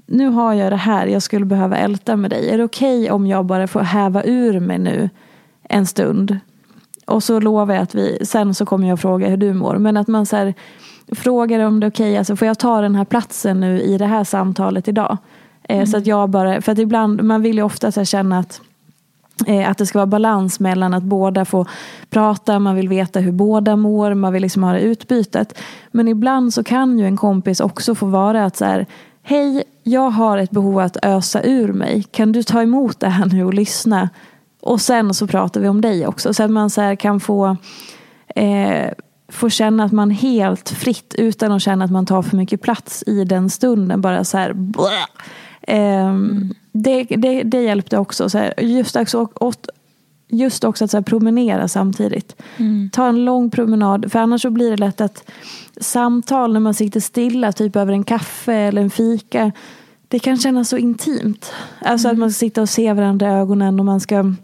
nu 0.07 0.29
har 0.29 0.55
jag 0.55 0.73
det 0.73 0.77
här, 0.77 1.07
jag 1.07 1.23
skulle 1.23 1.45
behöva 1.47 1.77
älta 1.77 2.17
med 2.17 2.31
dig. 2.31 2.51
Är 2.51 2.59
det 2.59 2.65
okej 2.65 3.11
om 3.11 3.27
jag 3.27 3.45
bara 3.45 3.67
får 3.67 3.81
häva 3.81 4.23
ur 4.25 4.61
mig 4.61 4.79
nu 4.79 5.11
en 5.63 5.87
stund? 5.87 6.39
Och 7.07 7.23
så 7.23 7.41
lovar 7.41 7.75
jag 7.75 7.83
att 7.83 7.95
vi, 7.95 8.19
sen 8.23 8.55
så 8.55 8.67
kommer 8.67 8.89
jag 8.89 9.01
fråga 9.01 9.29
hur 9.29 9.37
du 9.37 9.55
mår. 9.55 9.79
Men 9.79 9.97
att 9.97 10.09
man 10.09 10.27
så 10.27 10.37
här, 10.37 10.55
frågar 11.13 11.61
om 11.61 11.81
det 11.81 11.87
är 11.87 11.91
okej, 11.91 12.19
alltså 12.19 12.37
får 12.37 12.47
jag 12.49 12.59
ta 12.59 12.81
den 12.81 12.95
här 12.95 13.05
platsen 13.05 13.61
nu 13.61 13.81
i 13.81 13.99
det 13.99 14.07
här 14.07 14.25
samtalet 14.25 14.89
idag? 14.89 15.17
Eh, 15.63 15.85
Så 15.85 15.97
att 15.97 16.07
jag 16.07 16.31
bara, 16.31 16.61
för 16.61 16.73
att 16.73 16.79
ibland, 16.79 17.23
man 17.23 17.43
vill 17.43 17.57
ju 17.57 17.63
ofta 17.63 17.93
så 17.93 18.01
här 18.01 18.05
känna 18.05 18.39
att 18.39 18.61
eh, 19.47 19.71
att 19.71 19.79
det 19.79 19.87
ska 19.87 19.99
vara 19.99 20.07
balans 20.07 20.61
mellan 20.61 20.95
att 20.95 21.03
båda 21.03 21.45
får 21.45 21.69
prata, 22.11 22.59
man 22.59 22.75
vill 22.75 22.89
veta 22.89 23.21
hur 23.21 23.33
båda 23.33 23.77
mår, 23.77 24.15
man 24.15 24.33
vill 24.33 24.43
liksom 24.43 24.63
ha 24.63 24.73
det 24.73 24.81
utbytet. 24.81 25.59
Men 25.91 26.09
ibland 26.09 26.55
så 26.55 26.65
kan 26.65 26.99
ju 26.99 27.07
en 27.07 27.17
kompis 27.17 27.61
också 27.61 27.95
få 27.95 28.07
vara 28.07 28.45
att 28.45 28.57
så 28.57 28.65
här, 28.65 28.87
hej, 29.23 29.65
jag 29.83 30.11
har 30.11 30.39
ett 30.39 30.51
behov 30.51 30.79
att 30.79 30.97
ösa 31.03 31.43
ur 31.43 31.73
mig. 31.73 32.03
Kan 32.03 32.33
du 32.33 32.43
ta 32.43 32.63
emot 32.63 33.01
det 33.01 33.09
här 33.09 33.27
nu 33.27 33.45
och 33.45 33.55
lyssna? 33.55 34.09
Och 34.61 34.81
sen 34.81 35.15
så 35.15 35.27
pratar 35.27 35.61
vi 35.61 35.69
om 35.69 35.81
dig 35.81 36.07
också. 36.07 36.35
Så 36.35 36.43
att 36.43 36.51
man 36.51 36.71
så 36.71 36.97
kan 36.97 37.21
få 37.21 37.57
eh, 38.35 38.91
få 39.29 39.51
känna 39.51 39.85
att 39.85 39.93
man 39.93 40.11
helt 40.11 40.69
fritt 40.69 41.15
utan 41.19 41.53
att 41.53 41.63
känna 41.63 41.85
att 41.85 41.91
man 41.91 42.07
tar 42.07 42.23
för 42.23 42.37
mycket 42.37 42.63
plats 42.63 43.05
i 43.07 43.25
den 43.25 43.51
stunden. 43.51 44.01
Bara 44.01 44.25
så 44.25 44.39
här. 44.39 44.57
Ehm, 45.63 46.55
det, 46.73 47.05
det, 47.05 47.43
det 47.43 47.63
hjälpte 47.63 47.99
också. 47.99 48.31
Så 48.31 48.39
här, 48.39 48.55
just, 48.61 48.97
också 48.97 49.29
just 50.29 50.65
också 50.65 50.85
att 50.85 50.91
så 50.91 51.03
promenera 51.03 51.69
samtidigt. 51.69 52.43
Ta 52.93 53.09
en 53.09 53.25
lång 53.25 53.51
promenad. 53.51 54.13
För 54.13 54.19
annars 54.19 54.43
så 54.43 54.51
blir 54.51 54.71
det 54.71 54.77
lätt 54.77 55.01
att 55.01 55.31
samtal 55.81 56.53
när 56.53 56.61
man 56.61 56.75
sitter 56.75 57.01
stilla, 57.01 57.53
typ 57.53 57.77
över 57.77 57.93
en 57.93 58.05
kaffe 58.05 58.55
eller 58.55 58.83
en 58.83 58.91
fika. 58.91 59.53
Det 60.09 60.19
kan 60.19 60.39
kännas 60.39 60.69
så 60.69 60.77
intimt. 60.77 61.53
Alltså 61.81 62.09
att 62.09 62.19
man 62.19 62.31
ska 62.31 62.39
sitta 62.39 62.63
och 62.63 62.69
se 62.69 62.93
varandra 62.93 63.27
i 63.27 63.31
ögonen 63.31 63.81
och 63.81 63.87
man 63.87 64.01
ska 64.01 64.35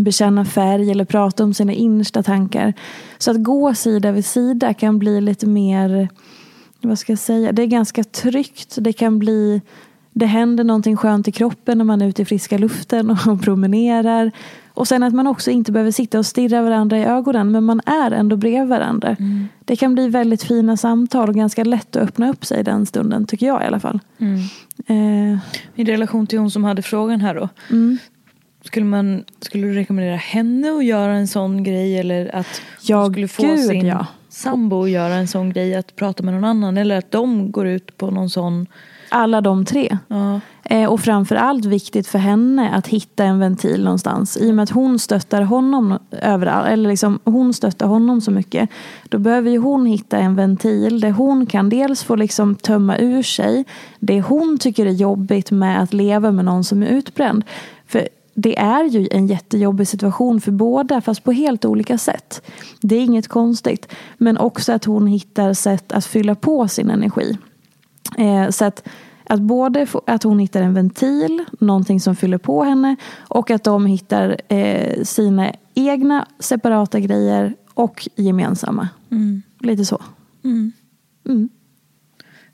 bekänna 0.00 0.44
färg 0.44 0.90
eller 0.90 1.04
prata 1.04 1.44
om 1.44 1.54
sina 1.54 1.72
innersta 1.72 2.22
tankar. 2.22 2.74
Så 3.18 3.30
att 3.30 3.42
gå 3.42 3.74
sida 3.74 4.12
vid 4.12 4.24
sida 4.24 4.74
kan 4.74 4.98
bli 4.98 5.20
lite 5.20 5.46
mer, 5.46 6.08
vad 6.80 6.98
ska 6.98 7.12
jag 7.12 7.18
säga, 7.18 7.52
det 7.52 7.62
är 7.62 7.66
ganska 7.66 8.04
tryggt. 8.04 8.76
Det 8.80 8.92
kan 8.92 9.18
bli, 9.18 9.60
det 10.12 10.26
händer 10.26 10.64
någonting 10.64 10.96
skönt 10.96 11.28
i 11.28 11.32
kroppen 11.32 11.78
när 11.78 11.84
man 11.84 12.02
är 12.02 12.06
ute 12.06 12.22
i 12.22 12.24
friska 12.24 12.58
luften 12.58 13.10
och 13.10 13.42
promenerar. 13.42 14.30
Och 14.74 14.88
sen 14.88 15.02
att 15.02 15.14
man 15.14 15.26
också 15.26 15.50
inte 15.50 15.72
behöver 15.72 15.90
sitta 15.90 16.18
och 16.18 16.26
stirra 16.26 16.62
varandra 16.62 16.98
i 16.98 17.04
ögonen 17.04 17.52
men 17.52 17.64
man 17.64 17.80
är 17.86 18.10
ändå 18.10 18.36
bredvid 18.36 18.68
varandra. 18.68 19.16
Det 19.64 19.76
kan 19.76 19.94
bli 19.94 20.08
väldigt 20.08 20.42
fina 20.42 20.76
samtal 20.76 21.28
och 21.28 21.34
ganska 21.34 21.64
lätt 21.64 21.96
att 21.96 22.02
öppna 22.02 22.30
upp 22.30 22.44
sig 22.44 22.64
den 22.64 22.86
stunden 22.86 23.26
tycker 23.26 23.46
jag 23.46 23.62
i 23.62 23.66
alla 23.66 23.80
fall. 23.80 24.00
Eh, 24.86 25.38
I 25.74 25.84
relation 25.84 26.26
till 26.26 26.38
hon 26.38 26.50
som 26.50 26.64
hade 26.64 26.82
frågan 26.82 27.20
här 27.20 27.34
då. 27.34 27.48
mm, 27.70 27.98
Skulle, 28.62 28.86
man, 28.86 29.24
skulle 29.40 29.66
du 29.66 29.74
rekommendera 29.74 30.16
henne 30.16 30.70
att 30.70 30.84
göra 30.84 31.12
en 31.12 31.28
sån 31.28 31.62
grej 31.62 31.98
eller 31.98 32.34
att 32.34 32.62
Ja, 32.82 33.02
hon 33.02 33.12
skulle 33.12 33.28
få 33.28 33.42
gud, 33.42 33.66
sin 33.66 33.86
ja. 33.86 34.06
sambo 34.28 34.82
att 34.82 34.90
göra 34.90 35.14
en 35.14 35.28
sån 35.28 35.52
grej, 35.52 35.74
att 35.74 35.96
prata 35.96 36.22
med 36.22 36.34
någon 36.34 36.44
annan 36.44 36.76
eller 36.76 36.98
att 36.98 37.10
de 37.10 37.52
går 37.52 37.66
ut 37.66 37.96
på 37.96 38.10
någon 38.10 38.30
sån... 38.30 38.66
Alla 39.12 39.40
de 39.40 39.64
tre. 39.64 39.98
Ja. 40.08 40.40
Eh, 40.64 40.92
och 40.92 41.00
framförallt 41.00 41.64
viktigt 41.64 42.06
för 42.06 42.18
henne 42.18 42.70
att 42.70 42.86
hitta 42.86 43.24
en 43.24 43.38
ventil 43.38 43.84
någonstans. 43.84 44.36
I 44.36 44.50
och 44.50 44.54
med 44.54 44.62
att 44.62 44.70
hon 44.70 44.98
stöttar 44.98 45.42
honom 45.42 45.98
överallt, 46.10 46.68
eller 46.68 46.88
liksom 46.88 47.18
hon 47.24 47.54
stöttar 47.54 47.86
honom 47.86 48.20
så 48.20 48.30
mycket. 48.30 48.70
Då 49.08 49.18
behöver 49.18 49.50
ju 49.50 49.58
hon 49.58 49.86
hitta 49.86 50.18
en 50.18 50.36
ventil 50.36 51.00
där 51.00 51.10
hon 51.10 51.46
kan 51.46 51.68
dels 51.68 52.04
få 52.04 52.16
liksom 52.16 52.54
tömma 52.54 52.98
ur 52.98 53.22
sig 53.22 53.64
det 53.98 54.20
hon 54.20 54.58
tycker 54.58 54.86
är 54.86 54.90
jobbigt 54.90 55.50
med 55.50 55.82
att 55.82 55.92
leva 55.92 56.30
med 56.30 56.44
någon 56.44 56.64
som 56.64 56.82
är 56.82 56.86
utbränd. 56.86 57.44
För 57.86 58.08
det 58.40 58.58
är 58.58 58.84
ju 58.84 59.08
en 59.10 59.26
jättejobbig 59.26 59.88
situation 59.88 60.40
för 60.40 60.52
båda 60.52 61.00
fast 61.00 61.24
på 61.24 61.32
helt 61.32 61.64
olika 61.64 61.98
sätt. 61.98 62.42
Det 62.80 62.96
är 62.96 63.00
inget 63.00 63.28
konstigt. 63.28 63.88
Men 64.18 64.38
också 64.38 64.72
att 64.72 64.84
hon 64.84 65.06
hittar 65.06 65.52
sätt 65.52 65.92
att 65.92 66.06
fylla 66.06 66.34
på 66.34 66.68
sin 66.68 66.90
energi. 66.90 67.38
Eh, 68.18 68.48
så 68.50 68.64
att, 68.64 68.88
att 69.24 69.40
både 69.40 69.86
att 70.06 70.22
hon 70.22 70.38
hittar 70.38 70.62
en 70.62 70.74
ventil, 70.74 71.44
någonting 71.60 72.00
som 72.00 72.16
fyller 72.16 72.38
på 72.38 72.64
henne 72.64 72.96
och 73.18 73.50
att 73.50 73.64
de 73.64 73.86
hittar 73.86 74.40
eh, 74.48 75.02
sina 75.02 75.52
egna 75.74 76.26
separata 76.38 77.00
grejer 77.00 77.54
och 77.74 78.08
gemensamma. 78.16 78.88
Lite 79.58 79.84
så. 79.84 80.02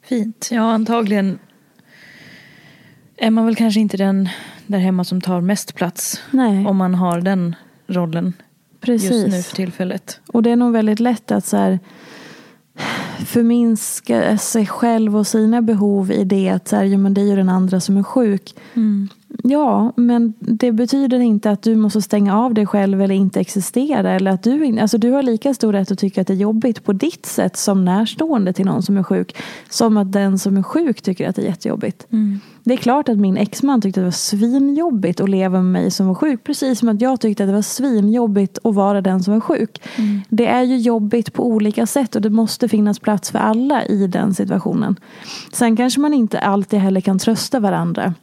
Fint. 0.03 0.49
Ja, 0.53 0.63
antagligen 0.63 1.39
är 3.17 3.31
man 3.31 3.47
väl 3.47 3.57
kanske 3.57 3.81
inte 3.81 3.97
den 3.97 4.29
där 4.67 4.79
hemma 4.79 5.05
som 5.05 5.21
tar 5.21 5.41
mest 5.41 5.75
plats. 5.75 6.21
Nej. 6.31 6.67
Om 6.67 6.77
man 6.77 6.95
har 6.95 7.21
den 7.21 7.55
rollen 7.87 8.33
Precis. 8.81 9.11
just 9.11 9.27
nu 9.27 9.43
för 9.43 9.57
tillfället. 9.57 10.21
Och 10.27 10.43
det 10.43 10.51
är 10.51 10.57
nog 10.57 10.73
väldigt 10.73 11.01
lätt 11.01 11.31
att 11.31 11.47
så 11.47 11.57
här, 11.57 11.79
förminska 13.27 14.39
sig 14.39 14.67
själv 14.67 15.17
och 15.17 15.27
sina 15.27 15.63
behov 15.63 16.13
i 16.13 16.25
det 16.25 16.49
att 16.49 16.69
så 16.69 16.77
här, 16.77 16.85
ja, 16.85 16.99
men 16.99 17.15
det 17.15 17.21
är 17.21 17.25
ju 17.25 17.37
den 17.37 17.49
andra 17.49 17.81
som 17.81 17.97
är 17.97 18.03
sjuk. 18.03 18.55
Ja, 19.43 19.93
men 19.97 20.35
det 20.39 20.73
betyder 20.73 21.19
inte 21.19 21.51
att 21.51 21.63
du 21.63 21.77
måste 21.77 22.03
stänga 22.03 22.39
av 22.39 22.55
dig 22.55 22.67
själv 22.67 23.03
eller 23.03 23.15
inte 23.15 23.41
existera. 23.41 24.11
Eller 24.11 24.31
att 24.31 24.43
du, 24.43 24.79
alltså, 24.79 24.99
du 24.99 25.11
har 25.11 25.23
lika 25.23 25.55
stor 25.55 25.73
rätt 25.73 25.91
att 25.91 25.99
tycka 25.99 26.21
att 26.21 26.27
det 26.27 26.33
är 26.33 26.37
jobbigt 26.37 26.85
på 26.85 26.93
ditt 26.93 27.27
sätt 27.27 27.57
som 27.57 27.85
närstående 27.85 28.53
till 28.53 28.67
någon 28.67 28.83
som 28.83 28.97
är 28.97 29.03
sjuk. 29.03 29.37
Som 29.71 29.97
att 29.97 30.13
den 30.13 30.39
som 30.39 30.57
är 30.57 30.63
sjuk 30.63 31.03
tycker 31.03 31.29
att 31.29 31.37
det 31.37 31.43
är 31.43 31.47
jättejobbigt. 31.47 32.07
Det 32.67 32.73
är 32.73 32.77
klart 32.77 33.09
att 33.09 33.19
min 33.19 33.37
exman 33.37 33.81
tyckte 33.81 34.01
att 34.01 34.03
det 34.03 34.07
var 34.07 34.11
svinjobbigt 34.11 35.21
att 35.21 35.29
leva 35.29 35.63
med 35.63 35.83
mig 35.83 35.91
som 35.91 36.07
var 36.07 36.15
sjuk. 36.15 36.45
Precis 36.45 36.79
som 36.79 36.89
att 36.89 37.01
jag 37.01 37.21
tyckte 37.21 37.43
att 37.43 37.49
det 37.49 37.55
var 37.55 37.63
svinjobbigt 37.63 38.59
att 38.65 38.75
vara 38.75 39.01
den 39.01 39.23
som 39.23 39.35
var 39.35 39.41
sjuk. 39.41 39.83
Det 40.29 40.47
är 40.47 40.63
ju 40.63 40.77
jobbigt 40.77 41.33
på 41.33 41.47
olika 41.47 41.87
sätt 41.87 42.17
och 42.17 42.23
det 42.23 42.31
måste 42.31 42.69
finnas 42.69 42.99
plats 42.99 43.31
för 43.31 43.39
alla 43.39 43.85
i 43.85 44.07
den 44.07 44.35
situationen. 44.35 44.97
Sen 45.53 45.77
kanske 45.77 46.01
man 46.01 46.15
inte 46.15 46.39
alltid 46.39 46.79
heller 46.79 47.01
kan 47.01 47.19
trösta 47.19 47.61
varandra. 47.61 48.15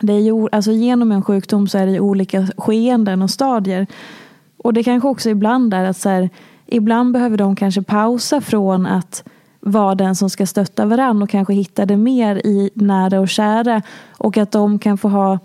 Det 0.00 0.12
är 0.12 0.20
ju, 0.20 0.48
alltså 0.52 0.72
genom 0.72 1.12
en 1.12 1.22
sjukdom 1.22 1.68
så 1.68 1.78
är 1.78 1.86
det 1.86 1.92
ju 1.92 2.00
olika 2.00 2.46
skeenden 2.56 3.22
och 3.22 3.30
stadier. 3.30 3.86
Och 4.56 4.72
det 4.72 4.84
kanske 4.84 5.08
också 5.08 5.30
ibland 5.30 5.74
är 5.74 5.84
att 5.84 5.96
så 5.96 6.08
här, 6.08 6.30
ibland 6.66 7.12
behöver 7.12 7.36
de 7.36 7.56
kanske 7.56 7.82
pausa 7.82 8.40
från 8.40 8.86
att 8.86 9.24
vara 9.60 9.94
den 9.94 10.16
som 10.16 10.30
ska 10.30 10.46
stötta 10.46 10.86
varandra 10.86 11.24
och 11.24 11.30
kanske 11.30 11.54
hitta 11.54 11.86
det 11.86 11.96
mer 11.96 12.36
i 12.36 12.70
nära 12.74 13.20
och 13.20 13.28
kära. 13.28 13.82
Och 14.18 14.36
att 14.36 14.52
de 14.52 14.78
kan 14.78 14.98
få 14.98 15.08
ha 15.08 15.38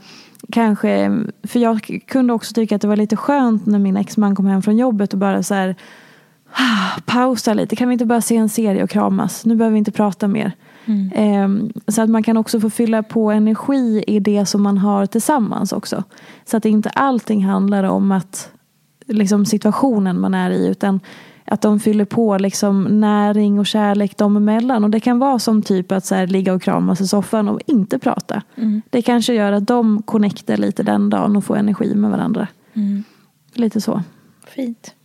kanske, 0.52 1.12
för 1.44 1.60
jag 1.60 2.02
kunde 2.08 2.34
också 2.34 2.54
tycka 2.54 2.76
att 2.76 2.82
det 2.82 2.88
var 2.88 2.96
lite 2.96 3.16
skönt 3.16 3.66
när 3.66 3.80
min 3.80 3.98
exman 3.98 4.36
kom 4.36 4.46
hem 4.46 4.62
från 4.62 4.78
jobbet 4.78 5.14
och 5.14 5.20
bara 5.20 5.44
så 5.44 5.54
här 5.54 5.76
"Ah, 6.54 7.00
pausa 7.06 7.54
lite, 7.54 7.76
kan 7.76 7.90
vi 7.90 7.94
inte 7.94 8.06
bara 8.06 8.22
se 8.22 8.36
en 8.36 8.50
serie 8.50 8.84
och 8.84 8.90
kramas? 8.90 9.46
Nu 9.46 9.56
behöver 9.56 9.74
vi 9.74 9.78
inte 9.80 9.92
prata 9.92 10.28
mer. 10.28 10.52
Ehm, 11.16 11.74
så 11.88 12.02
att 12.02 12.10
man 12.10 12.24
kan 12.24 12.38
också 12.38 12.60
få 12.60 12.70
fylla 12.70 13.04
på 13.04 13.32
energi 13.32 14.04
i 14.08 14.20
det 14.20 14.46
som 14.46 14.62
man 14.64 14.78
har 14.78 15.06
tillsammans 15.06 15.74
också. 15.74 16.04
Så 16.46 16.58
att 16.58 16.66
inte 16.66 16.90
allting 16.90 17.46
handlar 17.46 17.84
om 17.84 18.12
att 18.12 18.50
liksom 19.06 19.46
situationen 19.46 20.20
man 20.20 20.34
är 20.34 20.52
i 20.52 20.68
utan 20.68 21.00
att 21.46 21.62
de 21.62 21.80
fyller 21.80 22.06
på 22.06 22.38
liksom 22.38 22.84
näring 22.84 23.60
och 23.60 23.66
kärlek 23.66 24.18
dem 24.18 24.38
emellan. 24.38 24.84
Och 24.84 24.90
det 24.90 25.00
kan 25.00 25.20
vara 25.20 25.40
som 25.40 25.62
typ 25.62 25.92
att 25.92 26.06
så 26.06 26.16
här, 26.16 26.28
ligga 26.28 26.54
och 26.54 26.62
kramas 26.62 27.02
i 27.02 27.08
soffan 27.08 27.48
och 27.48 27.60
inte 27.66 28.00
prata. 28.00 28.42
Det 28.90 29.02
kanske 29.02 29.34
gör 29.34 29.52
att 29.52 29.68
de 29.68 30.02
connectar 30.02 30.58
lite 30.58 30.84
den 30.84 31.10
dagen 31.10 31.36
och 31.36 31.44
får 31.44 31.58
energi 31.58 31.96
med 31.96 32.12
varandra. 32.12 32.48
Lite 33.54 33.82
så. 33.82 34.02
Fint. 34.48 34.96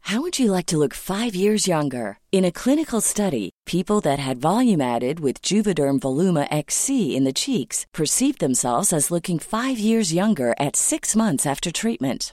How 0.00 0.22
would 0.22 0.38
you 0.38 0.50
like 0.56 0.66
to 0.66 0.78
look 0.78 0.94
five 0.94 1.34
years 1.34 1.68
younger? 1.68 2.16
In 2.32 2.46
a 2.46 2.50
clinical 2.50 3.02
study, 3.02 3.50
people 3.66 4.00
that 4.00 4.18
had 4.18 4.40
volume 4.40 4.80
added 4.80 5.20
with 5.20 5.42
Juvederm 5.42 5.98
Voluma 5.98 6.46
XC 6.50 7.14
in 7.14 7.24
the 7.24 7.32
cheeks 7.32 7.84
perceived 7.92 8.38
themselves 8.38 8.92
as 8.92 9.10
looking 9.10 9.38
five 9.38 9.78
years 9.78 10.14
younger 10.14 10.54
at 10.58 10.76
six 10.76 11.14
months 11.14 11.44
after 11.44 11.70
treatment. 11.70 12.32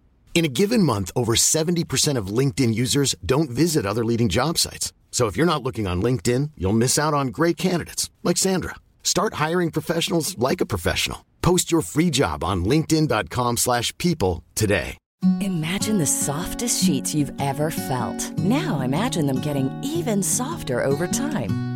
In 0.33 0.45
a 0.45 0.47
given 0.47 0.81
month, 0.81 1.11
over 1.15 1.35
70% 1.35 2.17
of 2.17 2.35
LinkedIn 2.37 2.73
users 2.73 3.15
don't 3.23 3.49
visit 3.49 3.85
other 3.85 4.03
leading 4.03 4.27
job 4.27 4.57
sites. 4.57 4.91
So 5.11 5.27
if 5.27 5.37
you're 5.37 5.45
not 5.45 5.61
looking 5.61 5.85
on 5.85 6.01
LinkedIn, 6.01 6.51
you'll 6.57 6.81
miss 6.81 6.97
out 6.97 7.13
on 7.13 7.27
great 7.27 7.57
candidates 7.57 8.09
like 8.23 8.37
Sandra. 8.37 8.75
Start 9.03 9.35
hiring 9.35 9.69
professionals 9.69 10.35
like 10.39 10.61
a 10.61 10.65
professional. 10.65 11.25
Post 11.43 11.71
your 11.71 11.81
free 11.81 12.09
job 12.09 12.43
on 12.43 12.65
linkedin.com/people 12.65 14.43
today. 14.55 14.97
Imagine 15.41 15.99
the 15.99 16.07
softest 16.07 16.83
sheets 16.83 17.13
you've 17.13 17.33
ever 17.39 17.69
felt. 17.69 18.31
Now 18.39 18.79
imagine 18.79 19.27
them 19.27 19.39
getting 19.41 19.69
even 19.83 20.23
softer 20.23 20.83
over 20.83 21.07
time. 21.07 21.70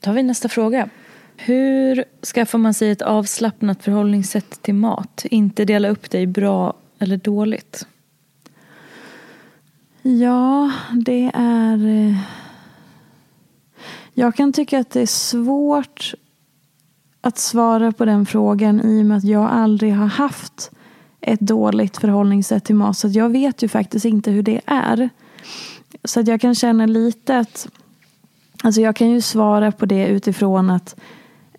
Tar 0.00 0.12
vi 0.12 0.22
nästa 0.22 0.48
fråga. 0.48 0.88
Hur 1.36 2.04
skaffar 2.34 2.58
man 2.58 2.74
sig 2.74 2.90
ett 2.90 3.02
avslappnat 3.02 3.82
förhållningssätt 3.82 4.62
till 4.62 4.74
mat? 4.74 5.24
Inte 5.30 5.64
dela 5.64 5.88
upp 5.88 6.10
det 6.10 6.20
i 6.20 6.26
bra 6.26 6.74
eller 6.98 7.16
dåligt. 7.16 7.86
Ja, 10.02 10.70
det 10.92 11.30
är... 11.34 11.86
Eh, 11.86 12.16
jag 14.14 14.34
kan 14.34 14.52
tycka 14.52 14.78
att 14.78 14.90
det 14.90 15.00
är 15.00 15.06
svårt 15.06 16.14
att 17.20 17.38
svara 17.38 17.92
på 17.92 18.04
den 18.04 18.26
frågan 18.26 18.80
i 18.80 19.02
och 19.02 19.06
med 19.06 19.16
att 19.16 19.24
jag 19.24 19.50
aldrig 19.50 19.94
har 19.94 20.06
haft 20.06 20.70
ett 21.20 21.40
dåligt 21.40 21.96
förhållningssätt 21.96 22.64
till 22.64 22.74
mat. 22.74 22.98
Så 22.98 23.08
jag 23.08 23.28
vet 23.28 23.62
ju 23.62 23.68
faktiskt 23.68 24.04
inte 24.04 24.30
hur 24.30 24.42
det 24.42 24.60
är. 24.66 25.08
Så 26.04 26.20
att 26.20 26.28
jag 26.28 26.40
kan 26.40 26.54
känna 26.54 26.86
lite 26.86 27.38
att 27.38 27.68
Alltså 28.62 28.80
jag 28.80 28.96
kan 28.96 29.10
ju 29.10 29.20
svara 29.20 29.72
på 29.72 29.86
det 29.86 30.06
utifrån 30.06 30.70
att 30.70 30.96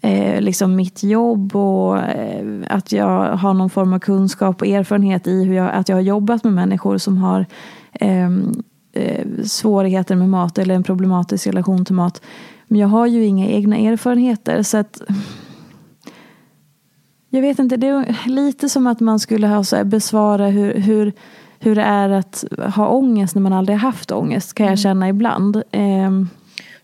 eh, 0.01 0.41
liksom 0.41 0.75
mitt 0.75 1.03
jobb 1.03 1.55
och 1.55 1.97
eh, 1.97 2.45
att 2.67 2.91
jag 2.91 3.37
har 3.37 3.53
någon 3.53 3.69
form 3.69 3.93
av 3.93 3.99
kunskap 3.99 4.61
och 4.61 4.67
erfarenhet 4.67 5.27
i 5.27 5.43
hur 5.43 5.53
jag, 5.53 5.71
att 5.71 5.89
jag 5.89 5.95
har 5.95 6.01
jobbat 6.01 6.43
med 6.43 6.53
människor 6.53 6.97
som 6.97 7.17
har 7.17 7.45
eh, 7.93 8.29
eh, 8.93 9.25
svårigheter 9.43 10.15
med 10.15 10.29
mat 10.29 10.57
eller 10.57 10.75
en 10.75 10.83
problematisk 10.83 11.47
relation 11.47 11.85
till 11.85 11.95
mat. 11.95 12.21
Men 12.67 12.79
jag 12.79 12.87
har 12.87 13.07
ju 13.07 13.25
inga 13.25 13.47
egna 13.47 13.77
erfarenheter 13.77 14.63
så 14.63 14.77
att 14.77 15.01
jag 17.29 17.41
vet 17.41 17.59
inte, 17.59 17.77
det 17.77 17.87
är 17.87 18.29
lite 18.29 18.69
som 18.69 18.87
att 18.87 18.99
man 18.99 19.19
skulle 19.19 19.47
ha 19.47 19.63
så 19.63 19.85
besvara 19.85 20.47
hur, 20.47 20.73
hur, 20.73 21.13
hur 21.59 21.75
det 21.75 21.81
är 21.81 22.09
att 22.09 22.45
ha 22.75 22.87
ångest 22.87 23.35
när 23.35 23.41
man 23.41 23.53
aldrig 23.53 23.77
haft 23.77 24.11
ångest 24.11 24.53
kan 24.53 24.67
jag 24.67 24.79
känna 24.79 25.09
ibland. 25.09 25.63
Ehm, 25.71 26.29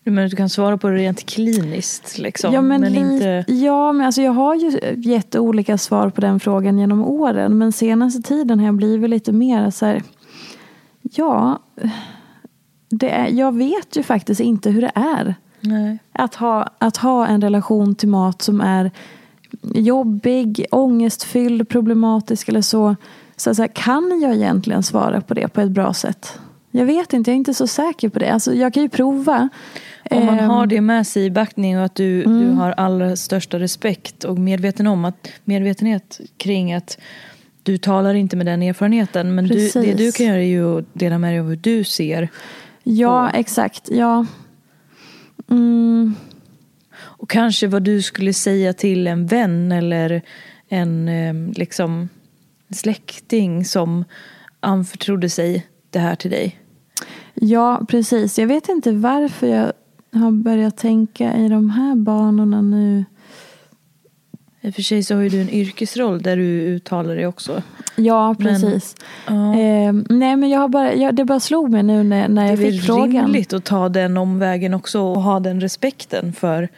Att 0.05 0.29
du 0.29 0.35
kan 0.35 0.49
svara 0.49 0.77
på 0.77 0.89
det 0.89 0.95
rent 0.95 1.25
kliniskt? 1.25 2.17
Liksom, 2.17 2.53
Ja, 2.53 2.61
men, 2.61 2.81
men 2.81 2.95
inte... 2.95 3.45
ja, 3.47 3.91
men 3.91 4.05
alltså 4.05 4.21
jag 4.21 4.31
har 4.31 4.55
ju 4.55 4.79
gett 4.95 5.35
olika 5.35 5.77
svar 5.77 6.09
på 6.09 6.21
den 6.21 6.39
frågan 6.39 6.79
genom 6.79 7.05
åren. 7.05 7.57
Men 7.57 7.71
senaste 7.71 8.21
tiden 8.21 8.59
har 8.59 8.65
jag 8.65 8.75
blivit 8.75 9.09
lite 9.09 9.31
mer 9.31 9.69
så 9.69 9.85
här. 9.85 10.03
Ja, 11.01 11.59
det 12.89 13.09
är, 13.09 13.27
jag 13.27 13.55
vet 13.55 13.95
ju 13.97 14.03
faktiskt 14.03 14.41
inte 14.41 14.69
hur 14.69 14.81
det 14.81 14.91
är. 14.95 15.35
Nej. 15.59 15.99
Att 16.11 16.35
ha, 16.35 16.69
att 16.77 16.97
ha 16.97 17.27
en 17.27 17.41
relation 17.41 17.95
till 17.95 18.09
mat 18.09 18.41
som 18.41 18.61
är 18.61 18.91
jobbig, 19.73 20.65
ångestfylld, 20.71 21.69
problematisk 21.69 22.49
eller 22.49 22.61
så. 22.61 22.95
Så, 23.35 23.55
så 23.55 23.61
här, 23.61 23.69
kan 23.69 24.21
jag 24.21 24.35
egentligen 24.35 24.83
svara 24.83 25.21
på 25.21 25.33
det 25.33 25.47
på 25.47 25.61
ett 25.61 25.71
bra 25.71 25.93
sätt? 25.93 26.39
Jag 26.71 26.85
vet 26.85 27.13
inte, 27.13 27.31
jag 27.31 27.33
är 27.33 27.37
inte 27.37 27.53
så 27.53 27.67
säker 27.67 28.09
på 28.09 28.19
det. 28.19 28.33
Alltså, 28.33 28.53
jag 28.53 28.73
kan 28.73 28.83
ju 28.83 28.89
prova. 28.89 29.49
Om 30.11 30.25
man 30.25 30.39
Ehm, 30.39 30.49
har 30.49 30.67
det 30.67 30.81
med 30.81 31.07
sig 31.07 31.25
i 31.25 31.31
backning 31.31 31.77
och 31.79 31.85
att 31.85 31.95
du, 31.95 32.23
Mm. 32.23 32.39
du 32.39 32.51
har 32.51 32.71
allra 32.71 33.15
största 33.15 33.59
respekt 33.59 34.23
och 34.23 34.39
medveten 34.39 34.87
om 34.87 35.05
att, 35.05 35.27
medvetenhet 35.43 36.19
kring 36.37 36.73
att 36.73 36.97
du 37.63 37.77
talar 37.77 38.13
inte 38.13 38.35
med 38.35 38.45
den 38.45 38.61
erfarenheten. 38.61 39.35
Men 39.35 39.47
du, 39.47 39.69
det 39.73 39.93
du 39.93 40.11
kan 40.11 40.25
göra 40.25 40.37
är 40.37 40.41
ju 40.47 40.79
att 40.79 40.85
dela 40.93 41.17
med 41.17 41.31
dig 41.33 41.39
av 41.39 41.47
hur 41.49 41.55
du 41.55 41.83
ser. 41.83 42.29
Ja, 42.83 43.29
på- 43.33 43.37
exakt. 43.37 43.89
Ja. 43.91 44.25
Mm, 45.49 46.15
Och 46.97 47.29
kanske 47.29 47.67
vad 47.67 47.83
du 47.83 48.01
skulle 48.01 48.33
säga 48.33 48.73
till 48.73 49.07
en 49.07 49.27
vän 49.27 49.71
eller 49.71 50.21
en 50.69 51.07
eh, 51.07 51.57
liksom, 51.57 52.09
släkting 52.73 53.65
som 53.65 54.05
anförtrodde 54.59 55.29
sig 55.29 55.67
det 55.89 55.99
här 55.99 56.15
till 56.15 56.31
dig. 56.31 56.59
ja, 57.33 57.85
precis. 57.89 58.39
Jag 58.39 58.47
vet 58.47 58.69
inte 58.69 58.91
varför 58.91 59.47
jag 59.47 59.73
har 60.15 60.31
börjat 60.31 60.77
tänka 60.77 61.35
i 61.37 61.49
de 61.49 61.69
här 61.69 61.95
banorna 61.95 62.61
nu. 62.61 63.05
I 64.61 64.69
och 64.69 64.73
för 64.75 64.81
sig 64.81 65.03
så 65.03 65.15
har 65.15 65.21
ju 65.21 65.29
du 65.29 65.41
en 65.41 65.49
yrkesroll 65.49 66.21
där 66.21 66.37
du 66.37 66.43
uttalar 66.43 67.15
dig 67.15 67.27
också. 67.27 67.61
Ja, 67.95 68.27
Men- 68.27 68.37
precis. 68.37 68.95
Ja. 69.27 69.33
Eh, 69.59 69.93
nej, 70.09 70.35
men 70.35 70.49
jag 70.49 70.59
har 70.59 70.67
bara, 70.67 70.93
jag, 70.93 71.15
det 71.15 71.25
bara 71.25 71.39
slog 71.39 71.69
mig 71.71 71.83
nu 71.83 72.03
när, 72.03 72.27
när 72.27 72.43
Det 72.43 72.47
är 72.47 72.49
jag 72.65 72.73
fick 72.73 72.83
frågan. 72.83 73.11
rimligt 73.25 73.53
att 73.53 73.63
ta 73.63 73.89
den 73.89 74.17
omvägen 74.17 74.73
också 74.73 74.99
och 75.01 75.21
ha 75.21 75.39
den 75.39 75.61
respekten 75.61 76.33
för, 76.33 76.69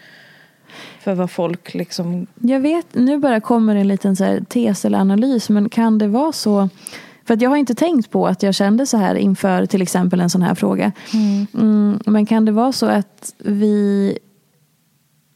för 1.04 1.14
vad 1.16 1.32
folk 1.32 1.74
liksom... 1.74 2.28
Jag 2.42 2.60
vet, 2.60 2.88
nu 2.96 3.18
bara 3.18 3.40
kommer 3.40 3.76
en 3.76 3.88
liten 3.88 4.16
så 4.16 4.24
här 4.24 4.42
tes 4.50 4.86
eller 4.86 5.00
analys, 5.00 5.50
men 5.50 5.70
kan 5.70 5.98
det 5.98 6.08
vara 6.08 6.32
så? 6.32 6.70
För 7.28 7.34
att 7.34 7.42
jag 7.42 7.50
har 7.50 7.58
inte 7.58 7.76
tänkt 7.76 8.12
på 8.12 8.28
att 8.28 8.44
jag 8.44 8.56
kände 8.56 8.86
så 8.86 8.98
här 8.98 9.16
inför 9.16 9.66
till 9.66 9.82
exempel 9.82 10.22
en 10.22 10.30
sån 10.30 10.42
här 10.42 10.56
fråga. 10.56 10.92
Mm, 11.54 12.00
men 12.06 12.26
kan 12.26 12.46
det 12.46 12.52
vara 12.52 12.72
så 12.72 12.86
att 12.86 13.34
vi... 13.38 14.18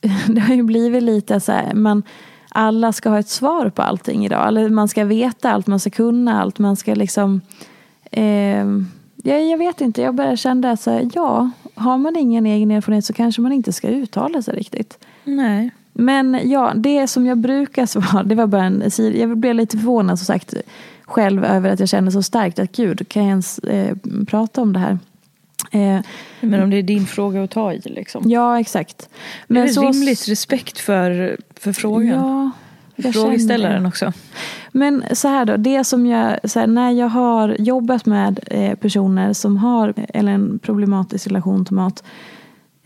Det 0.28 0.42
har 0.42 0.56
ju 0.56 0.64
blivit 0.64 1.04
lite 1.04 1.40
så 1.40 1.52
här, 1.52 1.74
man, 1.74 2.04
alla 2.50 2.94
ska 2.94 3.10
ha 3.10 3.20
ett 3.20 3.30
svar 3.30 3.70
på 3.70 3.82
allting 3.82 4.26
idag. 4.26 4.48
Eller 4.48 4.70
man 4.70 4.88
ska 4.88 5.04
veta 5.04 5.52
allt, 5.52 5.68
man 5.68 5.80
ska 5.80 5.90
kunna 5.90 6.42
allt, 6.42 6.60
man 6.60 6.76
ska 6.76 6.96
liksom... 6.96 7.42
Eh, 8.12 8.66
jag, 9.24 9.48
jag 9.48 9.58
vet 9.58 9.82
inte, 9.82 10.02
jag 10.02 10.16
bara 10.16 10.36
kände 10.36 10.72
att 10.72 10.82
så 10.82 10.92
här, 10.92 11.10
ja, 11.14 11.50
har 11.76 11.98
man 11.98 12.16
ingen 12.16 12.46
egen 12.46 12.72
erfarenhet 12.72 13.06
så 13.06 13.14
kanske 13.14 13.42
man 13.42 13.52
inte 13.52 13.74
ska 13.74 13.88
uttala 13.88 14.42
sig 14.42 14.56
riktigt. 14.56 15.00
Nej. 15.24 15.72
Men 15.94 16.40
ja, 16.44 16.74
det 16.76 17.08
som 17.08 17.26
jag 17.26 17.38
brukar 17.38 17.86
svara, 17.86 18.24
det 18.26 18.36
var 18.36 18.48
bara 18.48 18.64
en 18.64 18.84
Jag 19.14 19.38
blev 19.38 19.56
lite 19.56 19.78
förvånad 19.78 20.20
som 20.20 20.26
sagt 20.26 20.54
själv 21.12 21.46
över 21.46 21.70
att 21.70 21.80
jag 21.80 21.90
kände 21.90 22.12
så 22.12 22.24
starkt 22.24 22.60
att 22.60 22.72
gud, 22.72 23.10
kan 23.10 23.22
jag 23.24 23.30
ens 23.30 23.60
eh, 23.60 23.96
prata 24.28 24.62
om 24.62 24.74
det 24.74 24.80
här? 24.80 25.00
Eh, 25.72 26.02
Men 26.42 26.64
om 26.64 26.70
det 26.70 26.78
är 26.78 26.84
din 26.84 27.06
fråga 27.06 27.44
att 27.44 27.52
ta 27.52 27.74
i 27.74 27.80
liksom. 27.86 28.24
ja, 28.30 28.60
exakt. 28.60 29.10
Men 29.48 29.64
det 29.64 29.70
är 29.70 29.74
så- 29.74 29.82
rimligt 29.82 30.28
respekt 30.28 30.78
för, 30.80 31.38
för 31.60 31.74
frågan. 31.74 32.08
Ja, 32.08 32.52
känner 32.98 33.14
frågeställaren 33.14 33.86
också. 33.86 34.14
Men 34.72 35.04
så 35.12 35.28
här 35.28 35.46
då, 35.46 35.58
det 35.58 35.84
som 35.84 36.06
jag, 36.06 36.40
här, 36.56 36.68
när 36.68 36.92
jag 36.92 37.08
har 37.08 37.56
jobbat 37.60 38.06
med 38.06 38.40
eh, 38.48 38.76
personer 38.76 39.34
som 39.34 39.58
har 39.58 39.94
eller 40.14 40.32
en 40.32 40.60
problematisk 40.60 41.28
relation 41.28 41.66
till 41.66 41.76
mat. 41.76 42.04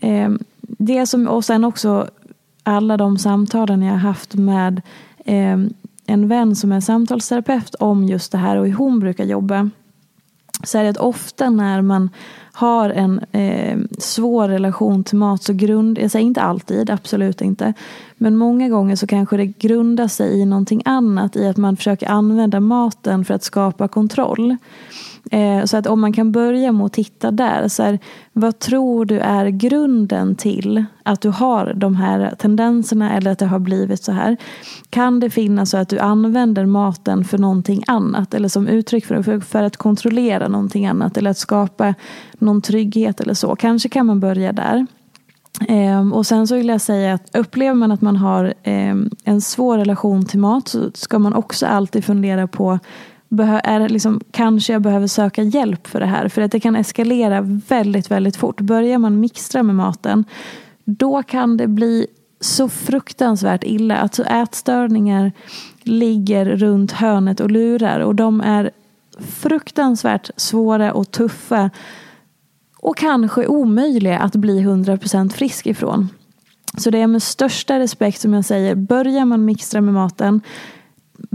Eh, 0.00 0.30
det 0.60 1.06
som, 1.06 1.28
och 1.28 1.44
sen 1.44 1.64
också 1.64 2.08
alla 2.62 2.96
de 2.96 3.18
samtalen 3.18 3.82
jag 3.82 3.92
har 3.92 3.98
haft 3.98 4.34
med 4.34 4.82
eh, 5.24 5.58
en 6.06 6.28
vän 6.28 6.56
som 6.56 6.72
är 6.72 6.80
samtalsterapeut 6.80 7.74
om 7.74 8.04
just 8.04 8.32
det 8.32 8.38
här 8.38 8.56
och 8.56 8.66
hur 8.66 8.74
hon 8.74 9.00
brukar 9.00 9.24
jobba. 9.24 9.70
Så 10.64 10.78
är 10.78 10.82
det 10.82 10.90
att 10.90 10.96
ofta 10.96 11.50
när 11.50 11.82
man 11.82 12.10
har 12.52 12.90
en 12.90 13.20
eh, 13.32 13.78
svår 13.98 14.48
relation 14.48 15.04
till 15.04 15.16
mat 15.16 15.42
så 15.42 15.52
grund, 15.52 15.98
jag 15.98 16.10
säger 16.10 16.26
inte 16.26 16.42
alltid, 16.42 16.90
absolut 16.90 17.40
inte. 17.40 17.74
Men 18.16 18.36
många 18.36 18.68
gånger 18.68 18.96
så 18.96 19.06
kanske 19.06 19.36
det 19.36 19.46
grundar 19.46 20.08
sig 20.08 20.40
i 20.40 20.44
någonting 20.44 20.82
annat. 20.84 21.36
I 21.36 21.46
att 21.46 21.56
man 21.56 21.76
försöker 21.76 22.08
använda 22.08 22.60
maten 22.60 23.24
för 23.24 23.34
att 23.34 23.42
skapa 23.42 23.88
kontroll. 23.88 24.56
Eh, 25.30 25.64
så 25.64 25.76
att 25.76 25.86
om 25.86 26.00
man 26.00 26.12
kan 26.12 26.32
börja 26.32 26.72
med 26.72 26.86
att 26.86 26.92
titta 26.92 27.30
där. 27.30 27.68
Så 27.68 27.82
här, 27.82 27.98
vad 28.32 28.58
tror 28.58 29.04
du 29.04 29.18
är 29.18 29.46
grunden 29.46 30.36
till 30.36 30.84
att 31.02 31.20
du 31.20 31.28
har 31.28 31.74
de 31.76 31.96
här 31.96 32.34
tendenserna 32.38 33.16
eller 33.16 33.30
att 33.30 33.38
det 33.38 33.46
har 33.46 33.58
blivit 33.58 34.02
så 34.02 34.12
här? 34.12 34.36
Kan 34.90 35.20
det 35.20 35.30
finnas 35.30 35.70
så 35.70 35.76
att 35.76 35.88
du 35.88 35.98
använder 35.98 36.66
maten 36.66 37.24
för 37.24 37.38
någonting 37.38 37.82
annat 37.86 38.34
eller 38.34 38.48
som 38.48 38.68
uttryck 38.68 39.06
för, 39.06 39.40
för, 39.40 39.62
att 39.62 39.76
kontrollera 39.76 40.48
någonting 40.48 40.86
annat 40.86 41.16
eller 41.16 41.30
att 41.30 41.38
skapa 41.38 41.94
någon 42.38 42.62
trygghet 42.62 43.20
eller 43.20 43.34
så? 43.34 43.56
Kanske 43.56 43.88
kan 43.88 44.06
man 44.06 44.20
börja 44.20 44.52
där. 44.52 44.86
Ehm, 45.68 46.12
och 46.12 46.26
sen 46.26 46.46
så 46.46 46.54
vill 46.54 46.68
jag 46.68 46.80
säga 46.80 47.14
att 47.14 47.36
upplever 47.36 47.74
man 47.74 47.92
att 47.92 48.00
man 48.00 48.16
har 48.16 48.54
ehm, 48.62 49.10
en 49.24 49.40
svår 49.40 49.78
relation 49.78 50.24
till 50.24 50.38
mat 50.38 50.68
så 50.68 50.90
ska 50.94 51.18
man 51.18 51.34
också 51.34 51.66
alltid 51.66 52.04
fundera 52.04 52.46
på 52.46 52.78
är 53.64 53.88
liksom, 53.88 54.20
kanske 54.30 54.72
jag 54.72 54.82
behöver 54.82 55.06
söka 55.06 55.42
hjälp 55.42 55.86
för 55.86 56.00
det 56.00 56.06
här. 56.06 56.28
För 56.28 56.42
att 56.42 56.52
det 56.52 56.60
kan 56.60 56.76
eskalera 56.76 57.40
väldigt, 57.68 58.10
väldigt 58.10 58.36
fort. 58.36 58.60
Börjar 58.60 58.98
man 58.98 59.20
mixtra 59.20 59.62
med 59.62 59.74
maten 59.74 60.24
då 60.86 61.22
kan 61.22 61.56
det 61.56 61.66
bli 61.66 62.06
så 62.40 62.68
fruktansvärt 62.68 63.64
illa. 63.64 63.96
Alltså 63.96 64.24
ätstörningar 64.24 65.32
ligger 65.82 66.46
runt 66.46 66.92
hörnet 66.92 67.40
och 67.40 67.50
lurar 67.50 68.00
och 68.00 68.14
de 68.14 68.40
är 68.40 68.70
fruktansvärt 69.18 70.30
svåra 70.36 70.92
och 70.92 71.10
tuffa 71.10 71.70
och 72.78 72.96
kanske 72.96 73.46
omöjliga 73.46 74.18
att 74.18 74.36
bli 74.36 74.60
100% 74.60 75.32
frisk 75.32 75.66
ifrån. 75.66 76.08
Så 76.78 76.90
det 76.90 76.98
är 76.98 77.06
med 77.06 77.22
största 77.22 77.78
respekt 77.78 78.20
som 78.20 78.34
jag 78.34 78.44
säger, 78.44 78.74
börjar 78.74 79.24
man 79.24 79.44
mixtra 79.44 79.80
med 79.80 79.94
maten, 79.94 80.40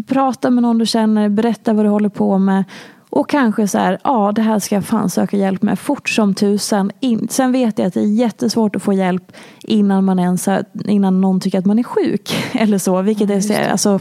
prata 0.08 0.50
med 0.50 0.64
någon 0.64 0.78
du 0.78 0.86
känner, 0.86 1.30
berätta 1.30 1.74
vad 1.74 1.86
du 1.86 1.90
håller 1.90 2.10
på 2.10 2.38
med 2.38 2.64
och 3.12 3.30
kanske 3.30 3.68
så 3.68 3.78
här, 3.78 3.98
ja 4.04 4.32
det 4.36 4.42
här 4.42 4.60
ska 4.60 4.76
jag 4.76 4.86
fan 4.86 5.10
söka 5.10 5.38
hjälp 5.38 5.62
med 5.62 5.80
fort 5.80 6.10
som 6.10 6.34
tusan. 6.34 6.92
In. 7.00 7.28
Sen 7.30 7.52
vet 7.52 7.80
jag 7.80 7.88
att 7.88 7.94
det 7.94 8.00
är 8.00 8.14
jättesvårt 8.14 8.76
att 8.76 8.84
få 8.84 8.94
hjälp 8.94 9.32
innan, 9.62 10.06
man 10.06 10.20
ens 10.20 10.48
innan 10.86 11.22
någon 11.22 11.40
tycker 11.40 11.60
att 11.60 11.66
man 11.66 11.80
är 11.80 11.84
sjuk. 11.84 12.34
Eller 12.54 12.78
så, 12.78 13.02
vilket 13.02 13.50
ja, 13.50 13.56
är, 13.56 13.70
alltså, 13.70 14.00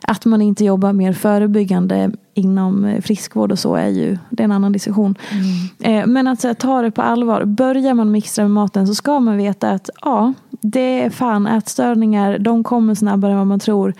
att 0.00 0.24
man 0.24 0.42
inte 0.42 0.64
jobbar 0.64 0.92
mer 0.92 1.12
förebyggande 1.12 2.10
inom 2.34 2.84
eh, 2.84 3.00
friskvård 3.00 3.52
och 3.52 3.58
så 3.58 3.74
är 3.74 3.88
ju 3.88 4.18
det 4.30 4.42
är 4.42 4.44
en 4.44 4.52
annan 4.52 4.72
diskussion. 4.72 5.14
Mm. 5.30 6.00
Eh, 6.00 6.06
men 6.06 6.26
att 6.26 6.40
så 6.40 6.48
här, 6.48 6.54
ta 6.54 6.82
det 6.82 6.90
på 6.90 7.02
allvar. 7.02 7.44
Börjar 7.44 7.94
man 7.94 8.10
mixtra 8.10 8.44
med 8.44 8.50
maten 8.50 8.86
så 8.86 8.94
ska 8.94 9.20
man 9.20 9.36
veta 9.36 9.70
att 9.70 9.90
ja, 10.02 10.32
det 10.50 11.02
är 11.02 11.10
fan 11.10 11.46
ätstörningar. 11.46 12.38
De 12.38 12.64
kommer 12.64 12.94
snabbare 12.94 13.32
än 13.32 13.38
vad 13.38 13.46
man 13.46 13.60
tror. 13.60 13.94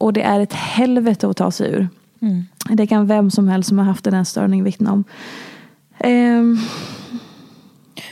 Och 0.00 0.12
det 0.12 0.22
är 0.22 0.40
ett 0.40 0.52
helvete 0.52 1.28
att 1.28 1.36
ta 1.36 1.50
sig 1.50 1.70
ur. 1.70 1.88
Mm. 2.22 2.44
Det 2.68 2.86
kan 2.86 3.06
vem 3.06 3.30
som 3.30 3.48
helst 3.48 3.68
som 3.68 3.78
har 3.78 3.84
haft 3.84 4.06
en 4.06 4.14
ätstörning 4.14 4.64
vittna 4.64 4.92
om. 4.92 5.04
Um. 6.04 6.58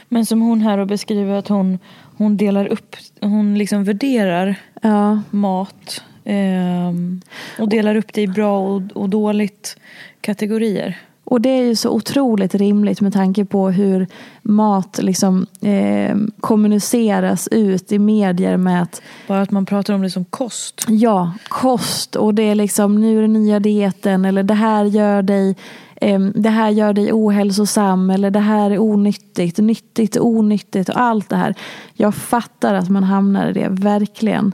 Men 0.09 0.27
som 0.27 0.41
hon 0.41 0.61
här 0.61 0.85
beskriver 0.85 1.37
att 1.37 1.49
hon, 1.49 1.79
hon 2.17 2.37
delar 2.37 2.67
upp, 2.67 2.97
hon 3.21 3.59
liksom 3.59 3.85
värderar 3.85 4.57
ja. 4.83 5.21
mat 5.31 6.05
um, 6.25 7.21
och 7.59 7.69
delar 7.69 7.95
upp 7.95 8.13
det 8.13 8.23
i 8.23 8.27
bra 8.27 8.59
och, 8.59 8.83
och 8.95 9.09
dåligt 9.09 9.77
kategorier. 10.21 10.99
Och 11.31 11.41
det 11.41 11.49
är 11.49 11.63
ju 11.63 11.77
så 11.77 11.91
otroligt 11.91 12.55
rimligt 12.55 13.01
med 13.01 13.13
tanke 13.13 13.45
på 13.45 13.71
hur 13.71 14.07
mat 14.43 14.99
liksom, 15.03 15.47
eh, 15.61 16.17
kommuniceras 16.41 17.49
ut 17.49 17.93
i 17.93 17.99
medier 17.99 18.57
med 18.57 18.83
att... 18.83 19.03
Bara 19.27 19.43
att 19.43 19.51
man 19.51 19.67
pratar 19.67 19.95
om 19.95 20.03
det 20.03 20.11
som 20.11 20.25
kost. 20.25 20.85
Ja, 20.89 21.33
kost. 21.49 22.17
Och 22.17 22.35
det 22.35 22.43
är 22.43 22.55
liksom, 22.55 23.01
nu 23.01 23.19
är 23.19 23.23
det 23.23 23.29
nya 23.29 23.61
dieten 23.61 24.25
eller 24.25 24.43
det 24.43 24.55
här 24.55 24.85
gör 24.85 25.23
dig 25.23 25.57
eh, 25.97 26.21
det 26.21 26.51
här 26.51 26.71
gör 26.71 26.93
dig 26.93 27.13
ohälsosam 27.13 28.11
eller 28.11 28.31
det 28.31 28.41
här 28.41 28.71
är 28.71 28.79
onyttigt, 28.79 29.59
nyttigt 29.59 30.17
onyttigt 30.17 30.89
och 30.89 31.01
allt 31.01 31.29
det 31.29 31.37
här. 31.37 31.55
Jag 31.95 32.15
fattar 32.15 32.75
att 32.75 32.89
man 32.89 33.05
hamnar 33.05 33.51
i 33.51 33.53
det, 33.53 33.69
verkligen. 33.69 34.53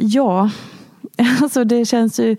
Ja, 0.00 0.50
alltså 1.42 1.64
det 1.64 1.84
känns 1.84 2.20
ju 2.20 2.36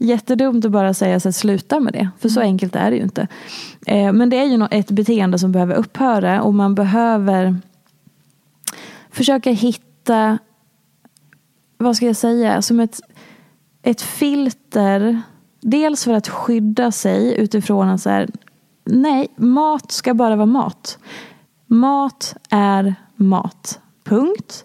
jättedumt 0.00 0.64
att 0.64 0.70
bara 0.70 0.94
säga 0.94 1.16
att 1.16 1.34
sluta 1.34 1.80
med 1.80 1.92
det. 1.92 2.08
För 2.18 2.28
så 2.28 2.40
mm. 2.40 2.52
enkelt 2.52 2.76
är 2.76 2.90
det 2.90 2.96
ju 2.96 3.02
inte. 3.02 3.28
Eh, 3.86 4.12
men 4.12 4.30
det 4.30 4.36
är 4.36 4.44
ju 4.44 4.66
ett 4.70 4.90
beteende 4.90 5.38
som 5.38 5.52
behöver 5.52 5.74
upphöra 5.74 6.42
och 6.42 6.54
man 6.54 6.74
behöver 6.74 7.56
försöka 9.10 9.50
hitta, 9.50 10.38
vad 11.78 11.96
ska 11.96 12.06
jag 12.06 12.16
säga, 12.16 12.62
som 12.62 12.80
ett, 12.80 13.00
ett 13.82 14.00
filter. 14.00 15.22
Dels 15.60 16.04
för 16.04 16.12
att 16.12 16.28
skydda 16.28 16.92
sig 16.92 17.34
utifrån 17.38 17.88
att 17.88 18.00
så 18.00 18.10
här, 18.10 18.28
nej, 18.84 19.28
mat 19.36 19.92
ska 19.92 20.14
bara 20.14 20.36
vara 20.36 20.46
mat. 20.46 20.98
Mat 21.66 22.36
är 22.50 22.94
mat. 23.16 23.80
Punkt. 24.04 24.64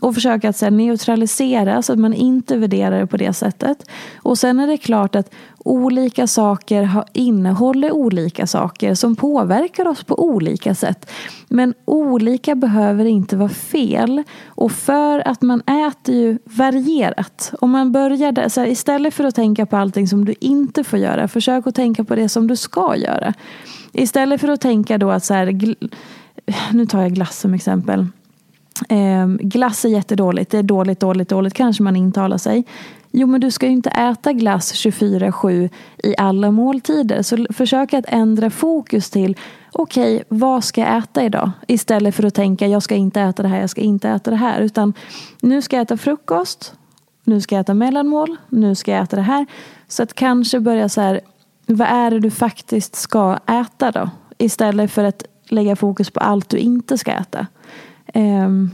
Och 0.00 0.14
försöka 0.14 0.48
att 0.48 0.56
så 0.56 0.70
neutralisera 0.70 1.82
så 1.82 1.92
att 1.92 1.98
man 1.98 2.14
inte 2.14 2.56
värderar 2.56 3.00
det 3.00 3.06
på 3.06 3.16
det 3.16 3.32
sättet. 3.32 3.90
Och 4.16 4.38
sen 4.38 4.60
är 4.60 4.66
det 4.66 4.76
klart 4.76 5.14
att 5.14 5.30
olika 5.64 6.26
saker 6.26 7.04
innehåller 7.12 7.92
olika 7.92 8.46
saker 8.46 8.94
som 8.94 9.16
påverkar 9.16 9.88
oss 9.88 10.04
på 10.04 10.24
olika 10.24 10.74
sätt. 10.74 11.10
Men 11.48 11.74
olika 11.84 12.54
behöver 12.54 13.04
inte 13.04 13.36
vara 13.36 13.48
fel. 13.48 14.22
Och 14.46 14.72
för 14.72 15.28
att 15.28 15.42
man 15.42 15.60
äter 15.60 16.14
ju 16.14 16.38
varierat. 16.44 17.52
Om 17.60 17.70
man 17.70 17.92
börjar 17.92 18.32
där, 18.32 18.48
så 18.48 18.60
här, 18.60 18.68
istället 18.68 19.14
för 19.14 19.24
att 19.24 19.34
tänka 19.34 19.66
på 19.66 19.76
allting 19.76 20.08
som 20.08 20.24
du 20.24 20.34
inte 20.40 20.84
får 20.84 20.98
göra, 20.98 21.28
försök 21.28 21.66
att 21.66 21.74
tänka 21.74 22.04
på 22.04 22.14
det 22.14 22.28
som 22.28 22.46
du 22.46 22.56
ska 22.56 22.96
göra. 22.96 23.34
Istället 23.92 24.40
för 24.40 24.48
att 24.48 24.60
tänka 24.60 24.98
då 24.98 25.10
att 25.10 25.24
så 25.24 25.34
här, 25.34 25.74
nu 26.72 26.86
tar 26.86 27.02
jag 27.02 27.14
glass 27.14 27.40
som 27.40 27.54
exempel. 27.54 28.06
Eh, 28.88 29.26
glass 29.26 29.84
är 29.84 29.88
jättedåligt, 29.88 30.50
det 30.50 30.58
är 30.58 30.62
dåligt, 30.62 31.00
dåligt, 31.00 31.28
dåligt 31.28 31.54
kanske 31.54 31.82
man 31.82 31.96
intalar 31.96 32.38
sig. 32.38 32.64
Jo 33.12 33.26
men 33.26 33.40
du 33.40 33.50
ska 33.50 33.66
ju 33.66 33.72
inte 33.72 33.90
äta 33.90 34.32
glass 34.32 34.72
24-7 34.74 35.68
i 36.04 36.14
alla 36.18 36.50
måltider. 36.50 37.22
Så 37.22 37.46
försök 37.50 37.94
att 37.94 38.04
ändra 38.08 38.50
fokus 38.50 39.10
till 39.10 39.36
okej, 39.72 40.14
okay, 40.14 40.24
vad 40.28 40.64
ska 40.64 40.80
jag 40.80 40.98
äta 40.98 41.24
idag? 41.24 41.50
Istället 41.66 42.14
för 42.14 42.24
att 42.24 42.34
tänka 42.34 42.66
jag 42.66 42.82
ska 42.82 42.94
inte 42.94 43.20
äta 43.20 43.42
det 43.42 43.48
här, 43.48 43.60
jag 43.60 43.70
ska 43.70 43.80
inte 43.80 44.08
äta 44.08 44.30
det 44.30 44.36
här. 44.36 44.60
Utan 44.60 44.94
nu 45.40 45.62
ska 45.62 45.76
jag 45.76 45.82
äta 45.82 45.96
frukost, 45.96 46.74
nu 47.24 47.40
ska 47.40 47.54
jag 47.54 47.60
äta 47.60 47.74
mellanmål, 47.74 48.36
nu 48.48 48.74
ska 48.74 48.92
jag 48.92 49.02
äta 49.02 49.16
det 49.16 49.22
här. 49.22 49.46
Så 49.88 50.02
att 50.02 50.14
kanske 50.14 50.60
börja 50.60 50.88
så 50.88 51.00
här, 51.00 51.20
vad 51.66 51.88
är 51.88 52.10
det 52.10 52.20
du 52.20 52.30
faktiskt 52.30 52.96
ska 52.96 53.38
äta 53.46 53.90
då? 53.90 54.10
Istället 54.38 54.90
för 54.90 55.04
att 55.04 55.24
lägga 55.48 55.76
fokus 55.76 56.10
på 56.10 56.20
allt 56.20 56.48
du 56.48 56.58
inte 56.58 56.98
ska 56.98 57.12
äta. 57.12 57.46
Ehm, 58.14 58.70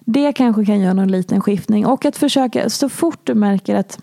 det 0.00 0.32
kanske 0.32 0.64
kan 0.64 0.80
göra 0.80 0.92
någon 0.92 1.10
liten 1.10 1.40
skiftning. 1.40 1.86
Och 1.86 2.04
att 2.04 2.16
försöka, 2.16 2.70
så 2.70 2.88
fort 2.88 3.20
du 3.24 3.34
märker 3.34 3.76
att 3.76 3.98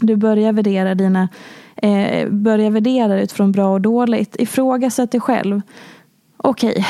du 0.00 0.16
börjar 0.16 0.52
värdera 0.52 0.94
dina 0.94 1.28
eh, 1.76 2.28
börjar 2.28 2.70
värdera 2.70 3.22
utifrån 3.22 3.52
bra 3.52 3.72
och 3.72 3.80
dåligt. 3.80 4.36
Ifrågasätt 4.38 5.12
dig 5.12 5.20
själv. 5.20 5.60
Okej, 6.36 6.70
okay, 6.70 6.84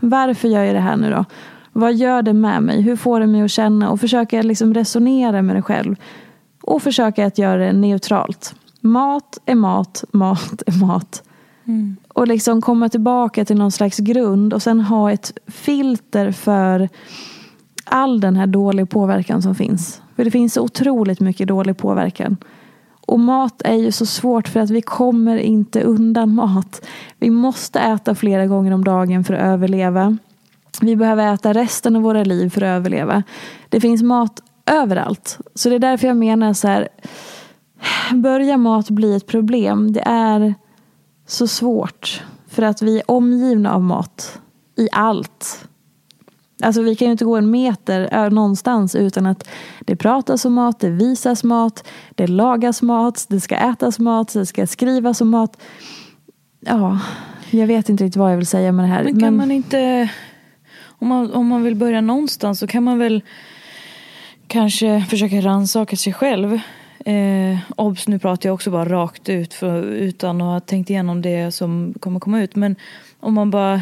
varför 0.00 0.48
gör 0.48 0.64
jag 0.64 0.74
det 0.74 0.80
här 0.80 0.96
nu 0.96 1.10
då? 1.10 1.24
Vad 1.72 1.94
gör 1.94 2.22
det 2.22 2.32
med 2.32 2.62
mig? 2.62 2.80
Hur 2.82 2.96
får 2.96 3.20
det 3.20 3.26
mig 3.26 3.42
att 3.42 3.50
känna? 3.50 3.90
Och 3.90 4.00
försöka 4.00 4.42
liksom 4.42 4.74
resonera 4.74 5.42
med 5.42 5.56
dig 5.56 5.62
själv. 5.62 5.96
Och 6.62 6.82
försöka 6.82 7.26
att 7.26 7.38
göra 7.38 7.66
det 7.66 7.72
neutralt. 7.72 8.54
Mat 8.80 9.38
är 9.46 9.54
mat, 9.54 10.04
mat 10.12 10.62
är 10.66 10.80
mat. 10.80 11.22
Mm. 11.64 11.96
Och 12.16 12.28
liksom 12.28 12.60
komma 12.60 12.88
tillbaka 12.88 13.44
till 13.44 13.56
någon 13.56 13.72
slags 13.72 13.98
grund 13.98 14.54
och 14.54 14.62
sen 14.62 14.80
ha 14.80 15.12
ett 15.12 15.32
filter 15.46 16.32
för 16.32 16.88
all 17.84 18.20
den 18.20 18.36
här 18.36 18.46
dåliga 18.46 18.86
påverkan 18.86 19.42
som 19.42 19.54
finns. 19.54 20.02
För 20.16 20.24
det 20.24 20.30
finns 20.30 20.54
så 20.54 20.62
otroligt 20.62 21.20
mycket 21.20 21.48
dålig 21.48 21.76
påverkan. 21.76 22.36
Och 23.06 23.20
mat 23.20 23.62
är 23.62 23.74
ju 23.74 23.92
så 23.92 24.06
svårt 24.06 24.48
för 24.48 24.60
att 24.60 24.70
vi 24.70 24.82
kommer 24.82 25.36
inte 25.36 25.82
undan 25.82 26.34
mat. 26.34 26.86
Vi 27.18 27.30
måste 27.30 27.80
äta 27.80 28.14
flera 28.14 28.46
gånger 28.46 28.72
om 28.72 28.84
dagen 28.84 29.24
för 29.24 29.34
att 29.34 29.42
överleva. 29.42 30.18
Vi 30.80 30.96
behöver 30.96 31.34
äta 31.34 31.52
resten 31.52 31.96
av 31.96 32.02
våra 32.02 32.24
liv 32.24 32.50
för 32.50 32.62
att 32.62 32.76
överleva. 32.76 33.22
Det 33.68 33.80
finns 33.80 34.02
mat 34.02 34.42
överallt. 34.66 35.38
Så 35.54 35.68
det 35.68 35.74
är 35.74 35.78
därför 35.78 36.08
jag 36.08 36.16
menar 36.16 36.52
så 36.52 36.68
här. 36.68 36.88
Börjar 38.14 38.56
mat 38.56 38.90
bli 38.90 39.16
ett 39.16 39.26
problem? 39.26 39.92
Det 39.92 40.02
är 40.06 40.54
så 41.26 41.46
svårt. 41.46 42.22
För 42.48 42.62
att 42.62 42.82
vi 42.82 42.98
är 42.98 43.10
omgivna 43.10 43.74
av 43.74 43.82
mat. 43.82 44.40
I 44.76 44.88
allt. 44.92 45.68
Alltså 46.62 46.82
vi 46.82 46.96
kan 46.96 47.06
ju 47.08 47.12
inte 47.12 47.24
gå 47.24 47.36
en 47.36 47.50
meter 47.50 48.30
någonstans 48.30 48.94
utan 48.94 49.26
att 49.26 49.48
det 49.80 49.96
pratas 49.96 50.44
om 50.44 50.52
mat, 50.52 50.80
det 50.80 50.90
visas 50.90 51.44
mat, 51.44 51.88
det 52.14 52.26
lagas 52.26 52.82
mat, 52.82 53.26
det 53.28 53.40
ska 53.40 53.56
ätas 53.56 53.98
mat, 53.98 54.32
det 54.32 54.46
ska 54.46 54.66
skrivas 54.66 55.20
om 55.20 55.28
mat. 55.28 55.58
Ja, 56.60 56.98
jag 57.50 57.66
vet 57.66 57.88
inte 57.88 58.04
riktigt 58.04 58.16
vad 58.16 58.32
jag 58.32 58.36
vill 58.36 58.46
säga 58.46 58.72
med 58.72 58.84
det 58.84 58.88
här. 58.88 59.04
Men 59.04 59.12
kan 59.12 59.20
men... 59.20 59.36
man 59.36 59.50
inte, 59.50 60.10
om 60.98 61.08
man, 61.08 61.32
om 61.32 61.46
man 61.46 61.62
vill 61.62 61.76
börja 61.76 62.00
någonstans 62.00 62.58
så 62.58 62.66
kan 62.66 62.82
man 62.82 62.98
väl 62.98 63.22
kanske 64.46 65.06
försöka 65.10 65.40
rannsaka 65.40 65.96
sig 65.96 66.12
själv. 66.12 66.60
Eh, 67.06 67.58
obs, 67.76 68.08
nu 68.08 68.18
pratar 68.18 68.48
jag 68.48 68.54
också 68.54 68.70
bara 68.70 68.88
rakt 68.88 69.28
ut 69.28 69.54
för, 69.54 69.82
utan 69.82 70.40
att 70.40 70.46
ha 70.46 70.60
tänkt 70.60 70.90
igenom 70.90 71.22
det 71.22 71.52
som 71.52 71.94
kommer 72.00 72.20
komma 72.20 72.42
ut. 72.42 72.56
Men 72.56 72.76
om 73.20 73.34
man 73.34 73.50
bara 73.50 73.74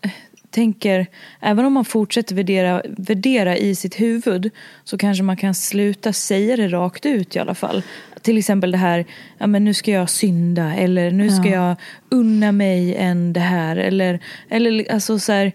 eh, 0.00 0.10
tänker, 0.50 1.06
även 1.40 1.64
om 1.64 1.72
man 1.72 1.84
fortsätter 1.84 2.34
värdera, 2.34 2.82
värdera 2.86 3.56
i 3.56 3.74
sitt 3.74 4.00
huvud 4.00 4.50
så 4.84 4.98
kanske 4.98 5.22
man 5.22 5.36
kan 5.36 5.54
sluta 5.54 6.12
säga 6.12 6.56
det 6.56 6.68
rakt 6.68 7.06
ut 7.06 7.36
i 7.36 7.38
alla 7.38 7.54
fall. 7.54 7.82
Till 8.22 8.38
exempel 8.38 8.70
det 8.70 8.78
här, 8.78 9.04
ja 9.38 9.46
men 9.46 9.64
nu 9.64 9.74
ska 9.74 9.90
jag 9.90 10.10
synda 10.10 10.74
eller 10.74 11.10
nu 11.10 11.30
ska 11.30 11.48
ja. 11.48 11.68
jag 11.68 11.76
unna 12.08 12.52
mig 12.52 12.94
en 12.96 13.32
det 13.32 13.40
här 13.40 13.76
eller, 13.76 14.20
eller 14.48 14.92
alltså 14.92 15.18
så 15.18 15.32
här. 15.32 15.52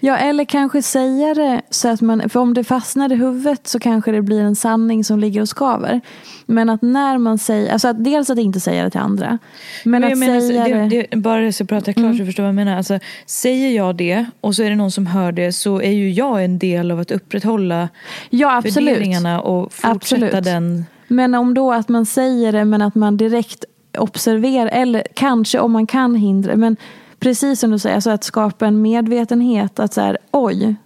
Ja 0.00 0.16
eller 0.16 0.44
kanske 0.44 0.82
säga 0.82 1.34
det 1.34 1.62
så 1.70 1.88
att 1.88 2.00
man, 2.00 2.30
för 2.30 2.40
om 2.40 2.54
det 2.54 2.64
fastnar 2.64 3.12
i 3.12 3.14
huvudet 3.14 3.66
så 3.66 3.78
kanske 3.78 4.12
det 4.12 4.22
blir 4.22 4.40
en 4.40 4.56
sanning 4.56 5.04
som 5.04 5.18
ligger 5.18 5.40
och 5.40 5.48
skaver. 5.48 6.00
Men 6.46 6.70
att 6.70 6.82
när 6.82 7.18
man 7.18 7.38
säger, 7.38 7.72
alltså 7.72 7.88
att 7.88 8.04
dels 8.04 8.30
att 8.30 8.38
inte 8.38 8.60
säga 8.60 8.84
det 8.84 8.90
till 8.90 9.00
andra. 9.00 9.38
Men, 9.84 10.00
men 10.00 10.12
att 10.12 10.18
menar, 10.18 10.40
säga 10.40 10.88
det, 10.88 11.06
det, 11.10 11.16
Bara 11.16 11.52
så 11.52 11.66
pratar 11.66 11.88
jag 11.88 11.94
klart 11.94 12.04
mm. 12.04 12.18
så 12.18 12.24
förstår 12.24 12.42
vad 12.42 12.48
jag 12.48 12.54
menar. 12.54 12.76
Alltså, 12.76 12.98
säger 13.26 13.70
jag 13.70 13.96
det 13.96 14.26
och 14.40 14.56
så 14.56 14.62
är 14.62 14.70
det 14.70 14.76
någon 14.76 14.90
som 14.90 15.06
hör 15.06 15.32
det 15.32 15.52
så 15.52 15.82
är 15.82 15.92
ju 15.92 16.10
jag 16.10 16.44
en 16.44 16.58
del 16.58 16.90
av 16.90 17.00
att 17.00 17.10
upprätthålla 17.10 17.88
ja, 18.30 18.56
absolut. 18.56 18.88
värderingarna 18.88 19.40
och 19.40 19.72
fortsätta 19.72 20.26
absolut. 20.26 20.44
den. 20.44 20.84
Men 21.08 21.34
om 21.34 21.54
då 21.54 21.72
att 21.72 21.88
man 21.88 22.06
säger 22.06 22.52
det 22.52 22.64
men 22.64 22.82
att 22.82 22.94
man 22.94 23.16
direkt 23.16 23.64
observerar 23.98 24.68
eller 24.68 25.02
kanske 25.14 25.60
om 25.60 25.72
man 25.72 25.86
kan 25.86 26.14
hindra 26.14 26.56
men 26.56 26.76
precis 27.18 27.60
som 27.60 27.70
du 27.70 27.78
säger, 27.78 27.94
alltså 27.94 28.10
att 28.10 28.24
skapa 28.24 28.66
en 28.66 28.82
medvetenhet 28.82 29.78
att 29.78 29.94
så 29.94 30.00
här, 30.00 30.18
oj, 30.30 30.76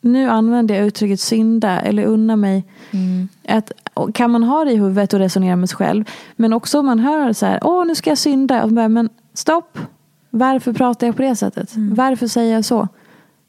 nu 0.00 0.28
använder 0.28 0.74
jag 0.74 0.86
uttrycket 0.86 1.20
synda 1.20 1.80
eller 1.80 2.04
unna 2.04 2.36
mig. 2.36 2.64
Mm. 2.90 3.28
Att, 3.48 3.72
kan 4.14 4.30
man 4.30 4.42
ha 4.42 4.64
det 4.64 4.72
i 4.72 4.76
huvudet 4.76 5.12
och 5.12 5.18
resonera 5.18 5.56
med 5.56 5.68
sig 5.68 5.76
själv. 5.76 6.04
Men 6.36 6.52
också 6.52 6.78
om 6.78 6.86
man 6.86 6.98
hör 6.98 7.32
så 7.32 7.46
här, 7.46 7.58
åh 7.62 7.86
nu 7.86 7.94
ska 7.94 8.10
jag 8.10 8.18
synda. 8.18 8.64
Och 8.64 8.72
bara, 8.72 8.88
men 8.88 9.08
stopp, 9.34 9.78
varför 10.30 10.72
pratar 10.72 11.06
jag 11.06 11.16
på 11.16 11.22
det 11.22 11.36
sättet? 11.36 11.72
Varför 11.76 12.26
säger 12.26 12.54
jag 12.54 12.64
så? 12.64 12.88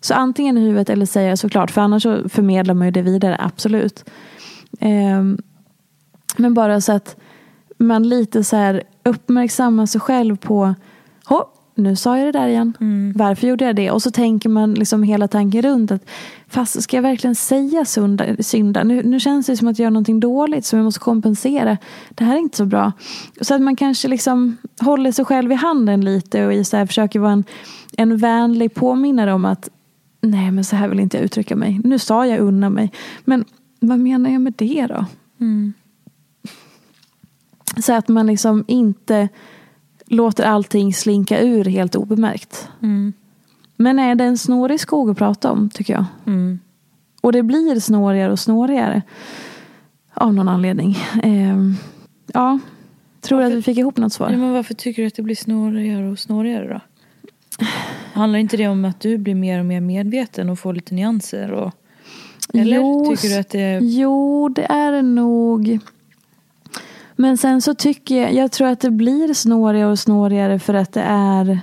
Så 0.01 0.13
antingen 0.13 0.57
i 0.57 0.61
huvudet 0.61 0.89
eller 0.89 1.05
säger 1.05 1.29
jag 1.29 1.39
såklart. 1.39 1.71
För 1.71 1.81
annars 1.81 2.03
så 2.03 2.29
förmedlar 2.29 2.73
man 2.73 2.87
ju 2.87 2.91
det 2.91 3.01
vidare, 3.01 3.37
absolut. 3.39 4.05
Ehm, 4.79 5.37
men 6.37 6.53
bara 6.53 6.81
så 6.81 6.91
att 6.91 7.15
man 7.77 8.09
lite 8.09 8.43
så 8.43 8.55
här 8.55 8.83
uppmärksammar 9.03 9.85
sig 9.85 10.01
själv 10.01 10.35
på 10.35 10.75
nu 11.75 11.95
sa 11.95 12.17
jag 12.17 12.27
det 12.27 12.39
där 12.39 12.47
igen. 12.47 12.73
Varför 13.15 13.47
gjorde 13.47 13.65
jag 13.65 13.75
det? 13.75 13.91
Och 13.91 14.01
så 14.01 14.11
tänker 14.11 14.49
man 14.49 14.73
liksom 14.73 15.03
hela 15.03 15.27
tanken 15.27 15.61
runt 15.61 15.91
att 15.91 16.09
fast 16.47 16.83
ska 16.83 16.97
jag 16.97 17.01
verkligen 17.01 17.35
säga 17.35 17.85
sunda, 17.85 18.25
synda? 18.39 18.83
Nu, 18.83 19.03
nu 19.03 19.19
känns 19.19 19.45
det 19.45 19.57
som 19.57 19.67
att 19.67 19.79
jag 19.79 19.83
gör 19.83 19.91
någonting 19.91 20.19
dåligt 20.19 20.65
som 20.65 20.79
jag 20.79 20.83
måste 20.83 20.99
kompensera. 20.99 21.77
Det 22.09 22.23
här 22.23 22.35
är 22.35 22.39
inte 22.39 22.57
så 22.57 22.65
bra. 22.65 22.91
Så 23.41 23.55
att 23.55 23.61
man 23.61 23.75
kanske 23.75 24.07
liksom 24.07 24.57
håller 24.79 25.11
sig 25.11 25.25
själv 25.25 25.51
i 25.51 25.55
handen 25.55 26.05
lite 26.05 26.45
och 26.45 26.53
i 26.53 26.63
så 26.63 26.77
här 26.77 26.85
försöker 26.85 27.19
vara 27.19 27.31
en, 27.31 27.43
en 27.97 28.17
vänlig 28.17 28.73
påminnare 28.73 29.33
om 29.33 29.45
att 29.45 29.69
nej 30.21 30.51
men 30.51 30.63
så 30.63 30.75
här 30.75 30.87
vill 30.87 30.99
inte 30.99 31.17
jag 31.17 31.23
uttrycka 31.23 31.55
mig. 31.55 31.81
Nu 31.83 31.99
sa 31.99 32.25
jag 32.25 32.39
unna 32.39 32.69
mig. 32.69 32.91
Men 33.25 33.45
vad 33.79 33.99
menar 33.99 34.29
jag 34.29 34.41
med 34.41 34.53
det 34.57 34.87
då? 34.87 35.05
Så 37.79 37.93
att 37.93 38.07
man 38.07 38.27
liksom 38.27 38.65
inte 38.67 39.29
låter 40.05 40.43
allting 40.43 40.93
slinka 40.93 41.41
ur 41.41 41.65
helt 41.65 41.95
obemärkt. 41.95 42.69
Men 43.75 43.99
är 43.99 44.15
det 44.15 44.23
en 44.23 44.37
snårig 44.37 44.79
skog 44.79 45.09
att 45.09 45.17
prata 45.17 45.51
om 45.51 45.69
tycker 45.69 45.93
jag. 45.93 46.05
Och 47.21 47.31
det 47.31 47.43
blir 47.43 47.79
snårigare 47.79 48.31
och 48.31 48.39
snårigare. 48.39 49.01
Av 50.13 50.33
någon 50.33 50.49
anledning. 50.49 50.97
Ehm, 51.23 51.75
ja, 52.33 52.59
tror 53.21 53.39
du 53.39 53.45
att 53.45 53.53
vi 53.53 53.61
fick 53.61 53.77
ihop 53.77 53.97
något 53.97 54.13
svar? 54.13 54.29
Ja, 54.29 54.37
men 54.37 54.53
varför 54.53 54.73
tycker 54.73 55.01
du 55.01 55.07
att 55.07 55.15
det 55.15 55.21
blir 55.21 55.35
snårigare 55.35 56.09
och 56.09 56.19
snårigare 56.19 56.67
då? 56.73 56.79
Handlar 58.13 58.39
inte 58.39 58.57
det 58.57 58.67
om 58.67 58.85
att 58.85 58.99
du 58.99 59.17
blir 59.17 59.35
mer 59.35 59.59
och 59.59 59.65
mer 59.65 59.81
medveten 59.81 60.49
och 60.49 60.59
får 60.59 60.73
lite 60.73 60.93
nyanser? 60.93 61.51
Och, 61.51 61.71
eller 62.53 62.77
Jo, 62.77 63.05
tycker 63.09 63.29
du 63.35 63.39
att 63.39 63.49
det 63.49 63.79
Jo, 63.81 64.49
det 64.49 64.65
är 64.71 65.01
nog. 65.01 65.79
Men 67.21 67.37
sen 67.37 67.61
så 67.61 67.73
tycker 67.73 68.21
jag, 68.21 68.33
jag 68.33 68.51
tror 68.51 68.67
att 68.67 68.79
det 68.79 68.91
blir 68.91 69.33
snårigare 69.33 69.91
och 69.91 69.99
snårigare 69.99 70.59
för 70.59 70.73
att 70.73 70.93
det 70.93 71.01
är 71.07 71.59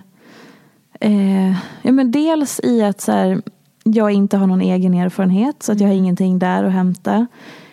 eh, 1.00 1.50
ja, 1.82 1.92
men 1.92 2.10
dels 2.10 2.60
i 2.62 2.82
att 2.82 3.00
så 3.00 3.12
här, 3.12 3.42
jag 3.84 4.10
inte 4.10 4.36
har 4.36 4.46
någon 4.46 4.60
egen 4.60 4.94
erfarenhet 4.94 5.62
så 5.62 5.72
att 5.72 5.80
jag 5.80 5.88
har 5.88 5.94
ingenting 5.94 6.38
där 6.38 6.64
att 6.64 6.72
hämta. 6.72 7.26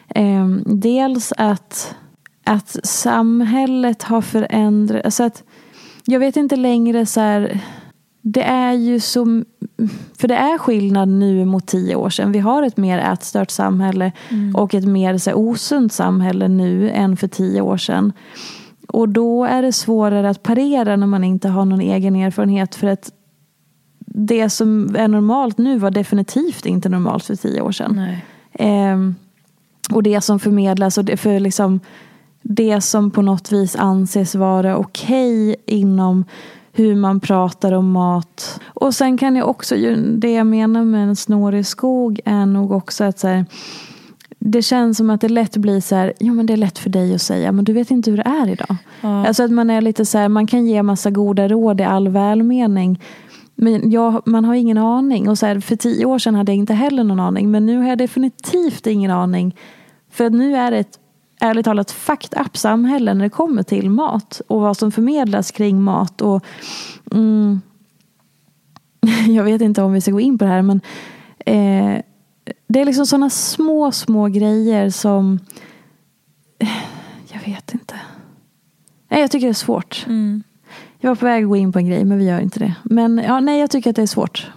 Eh, 0.07 0.47
dels 0.65 1.33
att, 1.37 1.95
att 2.43 2.77
samhället 2.83 4.03
har 4.03 4.21
förändrats. 4.21 5.05
Alltså 5.05 5.23
att 5.23 5.43
jag 6.05 6.19
vet 6.19 6.35
inte 6.35 6.55
längre 6.55 7.05
så 7.05 7.19
här 7.19 7.61
det 8.21 8.43
är 8.43 8.73
ju 8.73 8.99
så... 8.99 9.43
För 10.17 10.27
det 10.27 10.35
är 10.35 10.57
skillnad 10.57 11.09
nu 11.09 11.45
mot 11.45 11.67
tio 11.67 11.95
år 11.95 12.09
sedan. 12.09 12.31
Vi 12.31 12.39
har 12.39 12.63
ett 12.63 12.77
mer 12.77 12.99
ätstört 12.99 13.51
samhälle 13.51 14.11
och 14.53 14.73
ett 14.73 14.85
mer 14.85 15.17
så 15.17 15.29
här, 15.29 15.37
osunt 15.37 15.93
samhälle 15.93 16.47
nu 16.47 16.89
än 16.89 17.17
för 17.17 17.27
tio 17.27 17.61
år 17.61 17.77
sedan. 17.77 18.13
Och 18.87 19.09
då 19.09 19.45
är 19.45 19.61
det 19.61 19.73
svårare 19.73 20.29
att 20.29 20.43
parera 20.43 20.95
när 20.95 21.07
man 21.07 21.23
inte 21.23 21.49
har 21.49 21.65
någon 21.65 21.81
egen 21.81 22.15
erfarenhet. 22.15 22.75
För 22.75 22.87
att 22.87 23.11
det 23.99 24.49
som 24.49 24.95
är 24.95 25.07
normalt 25.07 25.57
nu 25.57 25.77
var 25.77 25.91
definitivt 25.91 26.65
inte 26.65 26.89
normalt 26.89 27.23
för 27.25 27.35
tio 27.35 27.61
år 27.61 27.71
sedan. 27.71 28.07
Ehm, 28.53 29.15
och 29.93 30.03
det 30.03 30.21
som 30.21 30.39
förmedlas 30.39 30.97
och 30.97 31.05
det, 31.05 31.17
för 31.17 31.39
liksom, 31.39 31.79
det 32.41 32.81
som 32.81 33.11
på 33.11 33.21
något 33.21 33.51
vis 33.51 33.75
anses 33.75 34.35
vara 34.35 34.77
okej 34.77 35.55
inom 35.65 36.25
hur 36.77 36.95
man 36.95 37.19
pratar 37.19 37.71
om 37.71 37.91
mat. 37.91 38.61
Och 38.65 38.95
sen 38.95 39.17
kan 39.17 39.35
jag 39.35 39.49
också, 39.49 39.75
det 40.17 40.33
jag 40.33 40.47
menar 40.47 40.83
med 40.83 41.03
en 41.03 41.15
snårig 41.15 41.65
skog 41.65 42.19
är 42.25 42.45
nog 42.45 42.71
också 42.71 43.03
att 43.03 43.19
så 43.19 43.27
här, 43.27 43.45
det 44.39 44.61
känns 44.61 44.97
som 44.97 45.09
att 45.09 45.21
det 45.21 45.29
lätt 45.29 45.57
blir 45.57 45.81
så 45.81 45.95
här, 45.95 46.13
jo 46.19 46.33
men 46.33 46.45
det 46.45 46.53
är 46.53 46.57
lätt 46.57 46.77
för 46.77 46.89
dig 46.89 47.15
att 47.15 47.21
säga, 47.21 47.51
men 47.51 47.65
du 47.65 47.73
vet 47.73 47.91
inte 47.91 48.09
hur 48.11 48.17
det 48.17 48.23
är 48.23 48.49
idag. 48.49 48.75
Alltså 49.01 49.43
att 49.43 49.51
man 49.51 49.69
är 49.69 49.81
lite 49.81 50.05
så 50.05 50.17
här, 50.17 50.29
man 50.29 50.47
kan 50.47 50.65
ge 50.65 50.83
massa 50.83 51.11
goda 51.11 51.47
råd 51.47 51.81
i 51.81 51.83
all 51.83 52.07
välmening. 52.07 53.01
Men 53.55 53.91
jag, 53.91 54.21
man 54.25 54.45
har 54.45 54.55
ingen 54.55 54.77
aning. 54.77 55.29
Och 55.29 55.37
så 55.37 55.45
här, 55.45 55.59
för 55.59 55.75
tio 55.75 56.05
år 56.05 56.19
sedan 56.19 56.35
hade 56.35 56.51
jag 56.51 56.57
inte 56.57 56.73
heller 56.73 57.03
någon 57.03 57.19
aning. 57.19 57.51
Men 57.51 57.65
nu 57.65 57.77
har 57.77 57.89
jag 57.89 57.97
definitivt 57.97 58.87
ingen 58.87 59.11
aning. 59.11 59.55
För 60.11 60.29
nu 60.29 60.55
är 60.55 60.71
det 60.71 60.77
ett 60.77 60.99
ärligt 61.39 61.65
talat 61.65 61.91
fucked 61.91 62.41
up 62.41 62.57
samhälle 62.57 63.13
när 63.13 63.23
det 63.23 63.29
kommer 63.29 63.63
till 63.63 63.89
mat. 63.89 64.41
Och 64.47 64.61
vad 64.61 64.77
som 64.77 64.91
förmedlas 64.91 65.51
kring 65.51 65.81
mat. 65.81 66.21
Och, 66.21 66.45
mm, 67.11 67.61
jag 69.27 69.43
vet 69.43 69.61
inte 69.61 69.81
om 69.81 69.93
vi 69.93 70.01
ska 70.01 70.11
gå 70.11 70.19
in 70.19 70.37
på 70.37 70.45
det 70.45 70.51
här. 70.51 70.61
Men 70.61 70.81
eh, 71.45 72.01
det 72.67 72.81
är 72.81 72.85
liksom 72.85 73.05
sådana 73.05 73.29
små, 73.29 73.91
små 73.91 74.27
grejer 74.27 74.89
som... 74.89 75.39
Jag 77.33 77.53
vet 77.53 77.73
inte. 77.73 77.95
Nej, 79.09 79.21
jag 79.21 79.31
tycker 79.31 79.47
det 79.47 79.51
är 79.51 79.53
svårt. 79.53 80.05
Jag 80.99 81.09
var 81.09 81.15
på 81.15 81.25
väg 81.25 81.43
att 81.43 81.49
gå 81.49 81.55
in 81.55 81.71
på 81.71 81.79
en 81.79 81.85
grej, 81.85 82.05
men 82.05 82.17
vi 82.17 82.25
gör 82.25 82.39
inte 82.39 82.59
det. 82.59 82.75
Men 82.83 83.17
ja, 83.17 83.39
nej, 83.39 83.59
jag 83.59 83.71
tycker 83.71 83.89
att 83.89 83.95
det 83.95 84.01
är 84.01 84.07
svårt. 84.07 84.51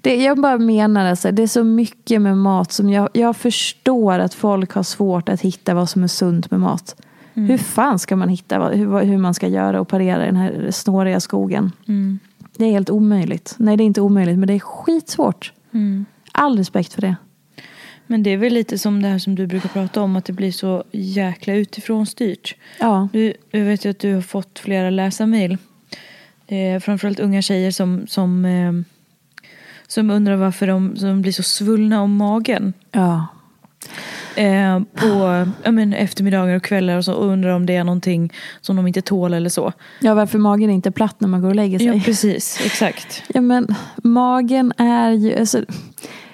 Det, 0.00 0.16
jag 0.16 0.40
bara 0.40 0.58
menar 0.58 1.06
alltså, 1.06 1.30
det 1.32 1.42
är 1.42 1.46
så 1.46 1.64
mycket 1.64 2.22
med 2.22 2.38
mat 2.38 2.72
som 2.72 2.90
jag, 2.90 3.08
jag 3.12 3.36
förstår 3.36 4.18
att 4.18 4.34
folk 4.34 4.72
har 4.72 4.82
svårt 4.82 5.28
att 5.28 5.40
hitta 5.40 5.74
vad 5.74 5.88
som 5.88 6.02
är 6.02 6.08
sunt 6.08 6.50
med 6.50 6.60
mat. 6.60 7.02
Hur 7.34 7.58
fan 7.58 7.98
ska 7.98 8.16
man 8.16 8.28
hitta 8.28 8.58
vad, 8.58 8.74
hur, 8.74 9.00
hur 9.00 9.18
man 9.18 9.34
ska 9.34 9.48
göra 9.48 9.80
och 9.80 9.88
parera 9.88 10.24
den 10.26 10.36
här 10.36 10.70
snåriga 10.70 11.20
skogen? 11.20 11.72
Det 12.56 12.64
är 12.64 12.70
helt 12.70 12.90
omöjligt. 12.90 13.54
Nej, 13.58 13.76
det 13.76 13.82
är 13.82 13.86
inte 13.86 14.00
omöjligt, 14.00 14.38
men 14.38 14.46
det 14.46 14.54
är 14.54 14.58
skitsvårt. 14.58 15.52
All 16.32 16.58
respekt 16.58 16.92
för 16.92 17.02
det. 17.02 17.16
Men 18.06 18.22
det 18.22 18.30
är 18.30 18.36
väl 18.36 18.52
lite 18.52 18.78
som 18.78 19.02
det 19.02 19.08
här 19.08 19.18
som 19.18 19.34
du 19.34 19.46
brukar 19.46 19.68
prata 19.68 20.02
om, 20.02 20.16
att 20.16 20.24
det 20.24 20.32
blir 20.32 20.52
så 20.52 20.84
jäkla 20.92 21.54
utifrån 21.54 22.06
styrt. 22.06 22.56
Ja. 22.80 23.08
Du, 23.12 23.34
jag 23.50 23.64
vet 23.64 23.84
ju 23.84 23.90
att 23.90 23.98
du 23.98 24.14
har 24.14 24.22
fått 24.22 24.58
flera 24.58 24.90
läsarmail. 24.90 25.58
Eh, 26.46 26.80
framförallt 26.80 27.20
unga 27.20 27.42
tjejer 27.42 27.70
som, 27.70 28.06
som, 28.06 28.44
eh, 28.44 28.72
som 29.86 30.10
undrar 30.10 30.36
varför 30.36 30.66
de, 30.66 30.96
som 30.96 31.22
blir 31.22 31.32
så 31.32 31.42
svullna 31.42 32.02
om 32.02 32.16
magen. 32.16 32.72
Ja. 32.92 33.26
Eh, 34.36 34.80
på 34.94 35.46
ja, 35.62 35.70
men, 35.70 35.92
eftermiddagar 35.92 36.56
och 36.56 36.62
kvällar 36.62 36.96
och 36.96 37.04
så 37.04 37.14
och 37.14 37.26
undrar 37.26 37.50
om 37.50 37.66
det 37.66 37.76
är 37.76 37.84
någonting 37.84 38.32
som 38.60 38.76
de 38.76 38.86
inte 38.86 39.02
tål 39.02 39.34
eller 39.34 39.50
så. 39.50 39.72
ja, 40.00 40.14
varför 40.14 40.38
magen 40.38 40.70
är 40.70 40.74
inte 40.74 40.90
platt 40.90 41.20
när 41.20 41.28
man 41.28 41.40
går 41.40 41.48
och 41.48 41.54
lägger 41.54 41.78
sig. 41.78 41.86
Ja, 41.86 42.00
precis. 42.04 42.60
Exakt. 42.64 43.22
Ja 43.28 43.40
men 43.40 43.74
magen 44.02 44.72
är 44.76 45.10
ju, 45.10 45.38
alltså, 45.38 45.60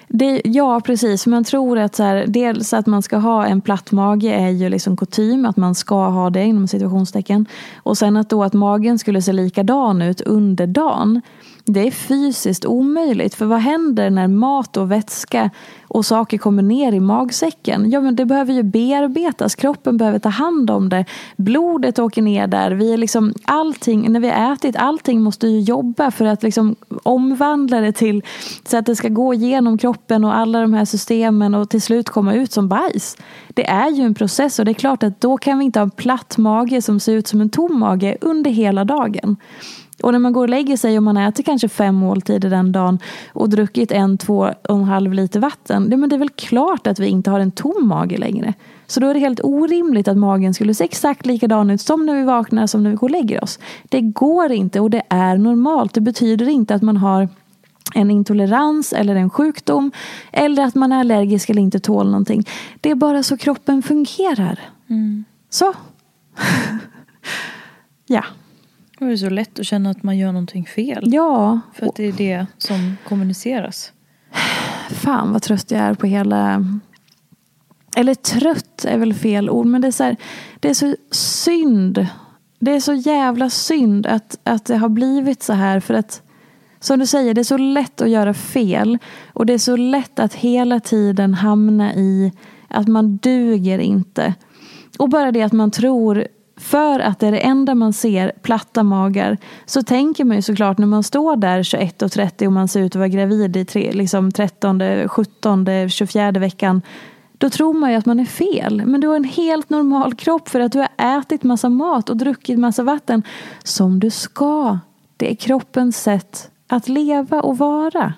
det, 0.07 0.41
ja 0.45 0.81
precis, 0.85 1.27
man 1.27 1.43
tror 1.43 1.79
att 1.79 1.95
så 1.95 2.03
här, 2.03 2.25
dels 2.27 2.73
att 2.73 2.85
man 2.85 3.01
ska 3.01 3.17
ha 3.17 3.45
en 3.45 3.61
platt 3.61 3.91
mage 3.91 4.33
är 4.33 4.49
ju 4.49 4.69
liksom 4.69 4.97
kutym, 4.97 5.45
att 5.45 5.57
man 5.57 5.75
ska 5.75 6.09
ha 6.09 6.29
det 6.29 6.43
inom 6.43 6.67
situationstecken. 6.67 7.45
Och 7.75 7.97
sen 7.97 8.17
att 8.17 8.29
då 8.29 8.43
att 8.43 8.53
magen 8.53 8.99
skulle 8.99 9.21
se 9.21 9.33
likadan 9.33 10.01
ut 10.01 10.21
under 10.21 10.67
dagen, 10.67 11.21
det 11.65 11.87
är 11.87 11.91
fysiskt 11.91 12.65
omöjligt. 12.65 13.35
För 13.35 13.45
vad 13.45 13.59
händer 13.59 14.09
när 14.09 14.27
mat 14.27 14.77
och 14.77 14.91
vätska 14.91 15.49
och 15.87 16.05
saker 16.05 16.37
kommer 16.37 16.63
ner 16.63 16.91
i 16.91 16.99
magsäcken? 16.99 17.91
Ja 17.91 18.01
men 18.01 18.15
det 18.15 18.25
behöver 18.25 18.53
ju 18.53 18.63
bearbetas, 18.63 19.55
kroppen 19.55 19.97
behöver 19.97 20.19
ta 20.19 20.29
hand 20.29 20.69
om 20.69 20.89
det. 20.89 21.05
Blodet 21.35 21.99
åker 21.99 22.21
ner 22.21 22.47
där, 22.47 22.71
vi 22.71 22.93
är 22.93 22.97
liksom 22.97 23.33
allting, 23.45 24.11
när 24.11 24.19
vi 24.19 24.29
har 24.29 24.53
ätit, 24.53 24.75
allting 24.75 25.21
måste 25.21 25.47
ju 25.47 25.59
jobba 25.59 26.11
för 26.11 26.25
att 26.25 26.43
liksom 26.43 26.75
omvandla 27.03 27.81
det 27.81 27.91
till 27.91 28.23
så 28.65 28.77
att 28.77 28.85
det 28.85 28.95
ska 28.95 29.09
gå 29.09 29.33
igenom 29.33 29.77
kroppen 29.77 30.25
och 30.25 30.37
alla 30.37 30.61
de 30.61 30.73
här 30.73 30.85
systemen 30.85 31.55
och 31.55 31.69
till 31.69 31.81
slut 31.81 32.09
komma 32.09 32.33
ut 32.33 32.51
som 32.51 32.67
bajs. 32.67 33.17
Det 33.47 33.69
är 33.69 33.89
ju 33.89 34.03
en 34.03 34.15
process 34.15 34.59
och 34.59 34.65
det 34.65 34.71
är 34.71 34.73
klart 34.73 35.03
att 35.03 35.21
då 35.21 35.37
kan 35.37 35.59
vi 35.59 35.65
inte 35.65 35.79
ha 35.79 35.83
en 35.83 35.91
platt 35.91 36.37
mage 36.37 36.81
som 36.81 36.99
ser 36.99 37.13
ut 37.13 37.27
som 37.27 37.41
en 37.41 37.49
tom 37.49 37.79
mage 37.79 38.17
under 38.21 38.51
hela 38.51 38.85
dagen. 38.85 39.37
Och 40.03 40.11
när 40.11 40.19
man 40.19 40.33
går 40.33 40.41
och 40.41 40.49
lägger 40.49 40.77
sig 40.77 40.97
och 40.97 41.03
man 41.03 41.17
äter 41.17 41.43
kanske 41.43 41.69
fem 41.69 41.95
måltider 41.95 42.49
den 42.49 42.71
dagen 42.71 42.99
och 43.33 43.49
druckit 43.49 43.91
en, 43.91 44.17
två 44.17 44.49
och 44.69 44.75
en 44.77 44.83
halv 44.83 45.13
liter 45.13 45.39
vatten. 45.39 45.83
Men 45.83 46.09
det 46.09 46.15
är 46.15 46.17
väl 46.17 46.29
klart 46.29 46.87
att 46.87 46.99
vi 46.99 47.07
inte 47.07 47.31
har 47.31 47.39
en 47.39 47.51
tom 47.51 47.87
mage 47.87 48.17
längre. 48.17 48.53
Så 48.87 48.99
då 48.99 49.07
är 49.07 49.13
det 49.13 49.19
helt 49.19 49.39
orimligt 49.43 50.07
att 50.07 50.17
magen 50.17 50.53
skulle 50.53 50.73
se 50.73 50.83
exakt 50.83 51.25
likadan 51.25 51.69
ut 51.69 51.81
som 51.81 52.05
när 52.05 52.15
vi 52.15 52.23
vaknar 52.23 52.67
som 52.67 52.83
när 52.83 52.89
vi 52.89 52.95
går 52.95 53.07
och 53.07 53.11
lägger 53.11 53.43
oss. 53.43 53.59
Det 53.83 54.01
går 54.01 54.51
inte 54.51 54.79
och 54.79 54.89
det 54.89 55.03
är 55.09 55.37
normalt. 55.37 55.93
Det 55.93 56.01
betyder 56.01 56.49
inte 56.49 56.75
att 56.75 56.81
man 56.81 56.97
har 56.97 57.29
en 57.95 58.11
intolerans 58.11 58.93
eller 58.93 59.15
en 59.15 59.29
sjukdom 59.29 59.91
eller 60.31 60.63
att 60.63 60.75
man 60.75 60.91
är 60.91 60.99
allergisk 60.99 61.49
eller 61.49 61.61
inte 61.61 61.79
tål 61.79 62.05
någonting. 62.05 62.47
Det 62.81 62.91
är 62.91 62.95
bara 62.95 63.23
så 63.23 63.37
kroppen 63.37 63.81
fungerar. 63.81 64.59
Så. 65.49 65.73
ja. 68.07 68.23
Det 69.07 69.11
är 69.13 69.17
så 69.17 69.29
lätt 69.29 69.59
att 69.59 69.65
känna 69.65 69.89
att 69.89 70.03
man 70.03 70.17
gör 70.17 70.31
någonting 70.31 70.65
fel. 70.65 71.03
Ja, 71.05 71.59
För 71.73 71.85
att 71.85 71.95
det 71.95 72.03
är 72.03 72.11
det 72.11 72.45
som 72.57 72.95
kommuniceras. 73.07 73.91
fan 74.89 75.33
vad 75.33 75.41
trött 75.41 75.71
jag 75.71 75.81
är 75.81 75.93
på 75.93 76.07
hela... 76.07 76.65
Eller 77.95 78.15
trött 78.15 78.85
är 78.85 78.97
väl 78.97 79.13
fel 79.13 79.49
ord, 79.49 79.65
men 79.65 79.81
det 79.81 79.87
är 79.87 79.91
så, 79.91 80.03
här, 80.03 80.17
det 80.59 80.69
är 80.69 80.73
så 80.73 80.95
synd. 81.11 82.07
Det 82.59 82.71
är 82.71 82.79
så 82.79 82.93
jävla 82.93 83.49
synd 83.49 84.07
att, 84.07 84.39
att 84.43 84.65
det 84.65 84.77
har 84.77 84.89
blivit 84.89 85.43
så 85.43 85.53
här. 85.53 85.79
För 85.79 85.93
att, 85.93 86.21
som 86.79 86.99
du 86.99 87.05
säger, 87.05 87.33
det 87.33 87.41
är 87.41 87.43
så 87.43 87.57
lätt 87.57 88.01
att 88.01 88.09
göra 88.09 88.33
fel. 88.33 88.97
Och 89.33 89.45
det 89.45 89.53
är 89.53 89.57
så 89.57 89.75
lätt 89.75 90.19
att 90.19 90.33
hela 90.33 90.79
tiden 90.79 91.33
hamna 91.33 91.93
i 91.93 92.31
att 92.67 92.87
man 92.87 93.17
duger 93.17 93.79
inte. 93.79 94.33
Och 94.97 95.09
bara 95.09 95.31
det 95.31 95.41
att 95.41 95.53
man 95.53 95.71
tror, 95.71 96.27
för 96.57 96.99
att 96.99 97.19
det 97.19 97.27
är 97.27 97.31
det 97.31 97.39
enda 97.39 97.75
man 97.75 97.93
ser, 97.93 98.31
platta 98.41 98.83
magar, 98.83 99.37
så 99.65 99.83
tänker 99.83 100.25
man 100.25 100.35
ju 100.35 100.41
såklart 100.41 100.77
när 100.77 100.87
man 100.87 101.03
står 101.03 101.35
där 101.35 101.63
21.30 101.63 102.45
och 102.45 102.53
man 102.53 102.67
ser 102.67 102.81
ut 102.81 102.91
att 102.91 102.95
vara 102.95 103.07
gravid 103.07 103.57
i 103.57 103.65
tre, 103.65 103.91
liksom 103.91 104.31
13, 104.31 104.81
17, 105.07 105.67
24 105.89 106.31
veckan. 106.31 106.81
Då 107.37 107.49
tror 107.49 107.73
man 107.73 107.91
ju 107.91 107.97
att 107.97 108.05
man 108.05 108.19
är 108.19 108.25
fel. 108.25 108.85
Men 108.85 109.01
du 109.01 109.07
har 109.07 109.15
en 109.15 109.23
helt 109.23 109.69
normal 109.69 110.15
kropp 110.15 110.49
för 110.49 110.59
att 110.59 110.71
du 110.71 110.79
har 110.79 111.19
ätit 111.19 111.43
massa 111.43 111.69
mat 111.69 112.09
och 112.09 112.17
druckit 112.17 112.59
massa 112.59 112.83
vatten. 112.83 113.23
Som 113.63 113.99
du 113.99 114.09
ska. 114.09 114.79
Det 115.17 115.31
är 115.31 115.35
kroppens 115.35 116.03
sätt 116.03 116.51
att 116.67 116.87
leva 116.87 117.41
och 117.41 117.57
vara. 117.57 118.13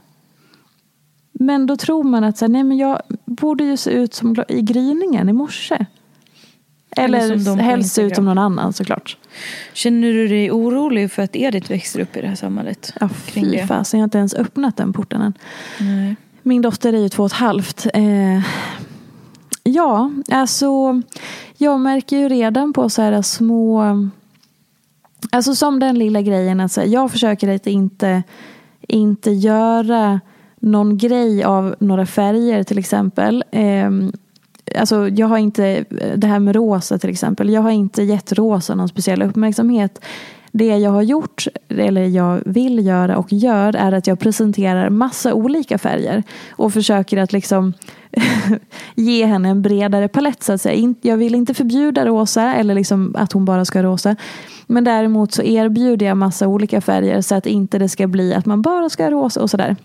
Men 1.32 1.66
då 1.66 1.78
tror 1.78 2.04
man 2.04 2.24
att 2.24 2.38
så 2.38 2.46
här, 2.46 2.50
nej, 2.50 2.64
men 2.64 2.78
jag 2.78 3.02
borde 3.26 3.64
ju 3.64 3.78
se 3.78 3.92
ut 3.92 4.14
som 4.14 4.36
i 4.48 4.62
gryningen 4.62 5.30
i 5.30 5.34
morse. 5.34 5.86
Eller, 6.96 7.56
helst 7.62 8.00
ut 8.00 8.16
som 8.16 8.26
någon 8.26 8.38
annan 8.38 8.74
såklart. 8.74 9.18
Känner 9.74 10.14
du 10.14 10.28
dig 10.28 10.52
orolig 10.52 11.12
för 11.12 11.22
att 11.22 11.36
Edith 11.36 11.72
växer 11.72 12.00
upp 12.00 12.18
i 12.18 12.22
det 12.22 12.28
här 12.28 12.36
samhället? 12.36 12.94
Ja, 13.00 13.10
fy 13.10 13.58
fasen, 13.68 14.00
jag 14.00 14.02
har 14.02 14.08
inte 14.08 14.18
ens 14.18 14.34
öppnat 14.34 14.78
den 14.78 14.94
porten 14.94 15.22
än. 15.22 15.34
Nej. 15.80 16.16
Min 16.42 16.62
dotter 16.62 16.94
är 16.94 16.98
ju 16.98 17.10
två 17.10 17.24
och 17.24 17.32
ett 17.32 17.34
halvt. 17.34 17.88
Eh, 17.94 18.42
ja, 19.64 20.12
alltså 20.32 21.02
jag 21.58 21.80
märker 21.80 22.18
ju 22.18 22.30
redan 22.30 22.74
på 22.74 22.90
så 22.90 23.02
här 23.02 23.22
små... 23.22 23.84
Alltså 25.32 25.56
som 25.56 25.80
den 25.80 26.00
lilla 26.00 26.22
grejen 26.22 26.60
att 26.60 26.72
så 26.72 26.82
här, 26.82 26.88
jag 26.88 27.12
försöker 27.12 27.56
att 27.56 27.68
inte, 27.68 28.24
inte 28.82 29.32
göra 29.32 30.20
någon 30.60 30.98
grej 30.98 31.44
av 31.44 31.76
några 31.80 32.06
färger 32.06 32.64
till 32.64 32.78
exempel. 32.78 33.44
Eh, 33.52 33.90
alltså 34.76 35.10
jag 35.10 35.28
har 35.28 35.38
inte, 35.38 35.86
eh, 36.02 36.18
det 36.18 36.28
här 36.28 36.40
med 36.40 36.56
rosa 36.56 36.98
till 36.98 37.10
exempel, 37.10 37.50
jag 37.50 37.62
har 37.62 37.72
inte 37.72 38.04
gett 38.04 38.34
rosa 38.34 38.76
någon 38.76 38.88
speciell 38.88 39.22
uppmärksamhet. 39.22 40.06
Det 40.52 40.78
jag 40.78 40.92
har 40.92 41.02
gjort, 41.02 41.48
eller 41.70 42.06
jag 42.06 42.42
vill 42.46 42.86
göra 42.86 43.18
och 43.18 43.34
gör, 43.34 43.76
är 43.76 43.92
att 43.92 44.08
jag 44.08 44.20
presenterar 44.20 44.90
massa 44.90 45.34
olika 45.34 45.78
färger. 45.78 46.24
Och 46.50 46.74
försöker 46.74 47.18
att 47.18 47.34
liksom 47.34 47.74
ge 48.96 49.26
henne 49.26 49.50
en 49.50 49.62
bredare 49.62 50.08
palett 50.08 50.44
så 50.44 50.54
att 50.54 50.62
säga. 50.62 50.94
Jag 51.02 51.18
vill 51.18 51.36
inte 51.36 51.54
förbjuda 51.54 52.06
rosa 52.06 52.54
eller 52.54 52.76
liksom 52.76 53.16
att 53.18 53.32
hon 53.32 53.46
bara 53.46 53.66
ska 53.66 53.80
ha 53.80 53.84
rosa. 53.84 54.16
Men 54.68 54.84
däremot 54.84 55.34
så 55.34 55.44
erbjuder 55.44 56.06
jag 56.06 56.18
massa 56.18 56.48
olika 56.48 56.82
färger 56.82 57.22
så 57.22 57.36
att 57.36 57.46
inte 57.46 57.80
det 57.80 57.90
ska 57.90 58.08
bli 58.08 58.34
att 58.34 58.46
man 58.46 58.62
bara 58.62 58.90
ska 58.90 59.04
ha 59.04 59.12
rosa 59.12 59.42
och 59.42 59.50
sådär. 59.50 59.76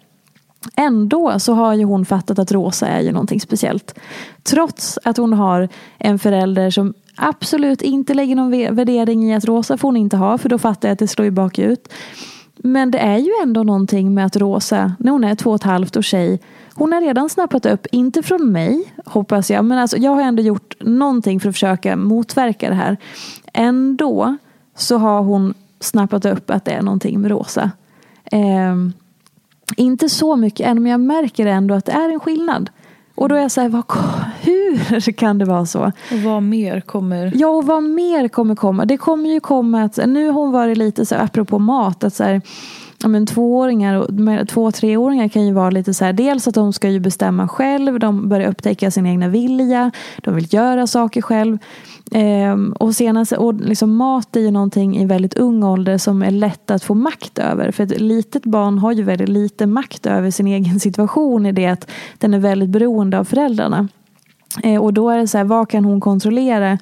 Ändå 0.76 1.38
så 1.38 1.54
har 1.54 1.74
ju 1.74 1.84
hon 1.84 2.04
fattat 2.04 2.38
att 2.38 2.52
rosa 2.52 2.86
är 2.86 3.00
ju 3.00 3.12
någonting 3.12 3.40
speciellt. 3.40 3.98
Trots 4.42 4.98
att 5.04 5.16
hon 5.16 5.32
har 5.32 5.68
en 5.98 6.18
förälder 6.18 6.70
som 6.70 6.94
absolut 7.16 7.82
inte 7.82 8.14
lägger 8.14 8.36
någon 8.36 8.76
värdering 8.76 9.30
i 9.30 9.34
att 9.34 9.44
rosa 9.44 9.76
får 9.76 9.88
hon 9.88 9.96
inte 9.96 10.16
ha 10.16 10.38
för 10.38 10.48
då 10.48 10.58
fattar 10.58 10.88
jag 10.88 10.92
att 10.92 10.98
det 10.98 11.08
slår 11.08 11.24
ju 11.24 11.30
bakut. 11.30 11.88
Men 12.62 12.90
det 12.90 12.98
är 12.98 13.18
ju 13.18 13.30
ändå 13.42 13.62
någonting 13.62 14.14
med 14.14 14.26
att 14.26 14.36
Rosa, 14.36 14.94
när 14.98 15.12
hon 15.12 15.24
är 15.24 15.34
två 15.34 15.50
och 15.50 15.56
ett 15.56 15.62
halvt 15.62 15.96
och 15.96 16.04
tjej, 16.04 16.40
hon 16.74 16.92
har 16.92 17.00
redan 17.00 17.28
snappat 17.28 17.66
upp, 17.66 17.86
inte 17.92 18.22
från 18.22 18.52
mig 18.52 18.94
hoppas 19.04 19.50
jag, 19.50 19.64
men 19.64 19.78
alltså 19.78 19.96
jag 19.96 20.10
har 20.10 20.22
ändå 20.22 20.42
gjort 20.42 20.74
någonting 20.80 21.40
för 21.40 21.48
att 21.48 21.54
försöka 21.54 21.96
motverka 21.96 22.68
det 22.68 22.74
här. 22.74 22.96
Ändå 23.52 24.36
så 24.76 24.98
har 24.98 25.22
hon 25.22 25.54
snappat 25.80 26.24
upp 26.24 26.50
att 26.50 26.64
det 26.64 26.70
är 26.70 26.82
någonting 26.82 27.20
med 27.20 27.30
Rosa. 27.30 27.70
Eh, 28.24 28.74
inte 29.76 30.08
så 30.08 30.36
mycket 30.36 30.66
än, 30.66 30.82
men 30.82 30.92
jag 30.92 31.00
märker 31.00 31.46
ändå 31.46 31.74
att 31.74 31.84
det 31.84 31.92
är 31.92 32.08
en 32.08 32.20
skillnad. 32.20 32.70
Och 33.14 33.28
då 33.28 33.34
är 33.34 33.40
jag 33.40 33.50
så 33.50 33.60
här, 33.60 33.68
vad, 33.68 33.84
hur 34.40 35.12
kan 35.12 35.38
det 35.38 35.44
vara 35.44 35.66
så? 35.66 35.92
Och 36.12 36.18
vad 36.24 36.42
mer 36.42 36.80
kommer? 36.80 37.32
Ja, 37.34 37.48
och 37.48 37.66
vad 37.66 37.82
mer 37.82 38.28
kommer 38.28 38.54
komma? 38.54 38.84
Det 38.84 38.96
kommer 38.96 39.28
ju 39.28 39.40
komma 39.40 39.82
att, 39.82 39.96
nu 39.96 40.26
har 40.26 40.32
hon 40.32 40.52
varit 40.52 40.78
lite 40.78 41.06
så 41.06 41.14
här, 41.14 41.24
apropå 41.24 41.58
mat, 41.58 42.04
att 42.04 42.14
så 42.14 42.24
här, 42.24 42.42
ja, 43.02 43.08
men 43.08 43.26
tvååringar 43.26 43.94
och 43.94 44.48
två 44.48 44.64
och 44.64 44.74
treåringar 44.74 45.28
kan 45.28 45.46
ju 45.46 45.52
vara 45.52 45.70
lite 45.70 45.94
så 45.94 46.04
här, 46.04 46.12
dels 46.12 46.48
att 46.48 46.54
de 46.54 46.72
ska 46.72 46.88
ju 46.88 47.00
bestämma 47.00 47.48
själv, 47.48 47.98
de 47.98 48.28
börjar 48.28 48.50
upptäcka 48.50 48.90
sin 48.90 49.06
egna 49.06 49.28
vilja, 49.28 49.90
de 50.16 50.34
vill 50.34 50.54
göra 50.54 50.86
saker 50.86 51.22
själv. 51.22 51.58
Ehm, 52.12 52.72
och 52.72 52.94
senast, 52.94 53.32
och 53.32 53.54
liksom 53.54 53.96
mat 53.96 54.36
är 54.36 54.40
ju 54.40 54.50
någonting 54.50 54.96
i 54.96 55.06
väldigt 55.06 55.34
ung 55.34 55.62
ålder 55.62 55.98
som 55.98 56.22
är 56.22 56.30
lätt 56.30 56.70
att 56.70 56.84
få 56.84 56.94
makt 56.94 57.38
över. 57.38 57.72
För 57.72 57.84
ett 57.84 58.00
litet 58.00 58.44
barn 58.44 58.78
har 58.78 58.92
ju 58.92 59.02
väldigt 59.02 59.28
lite 59.28 59.66
makt 59.66 60.06
över 60.06 60.30
sin 60.30 60.46
egen 60.56 60.80
situation 60.80 61.46
i 61.46 61.52
det 61.52 61.66
att 61.66 61.90
den 62.18 62.34
är 62.34 62.38
väldigt 62.38 62.70
beroende 62.70 63.18
av 63.18 63.24
föräldrarna. 63.24 63.88
Eh, 64.62 64.82
och 64.82 64.92
då 64.92 65.10
är 65.10 65.18
det 65.18 65.28
så 65.28 65.38
här, 65.38 65.44
vad 65.44 65.68
kan 65.68 65.84
hon 65.84 66.00
kontrollera? 66.00 66.78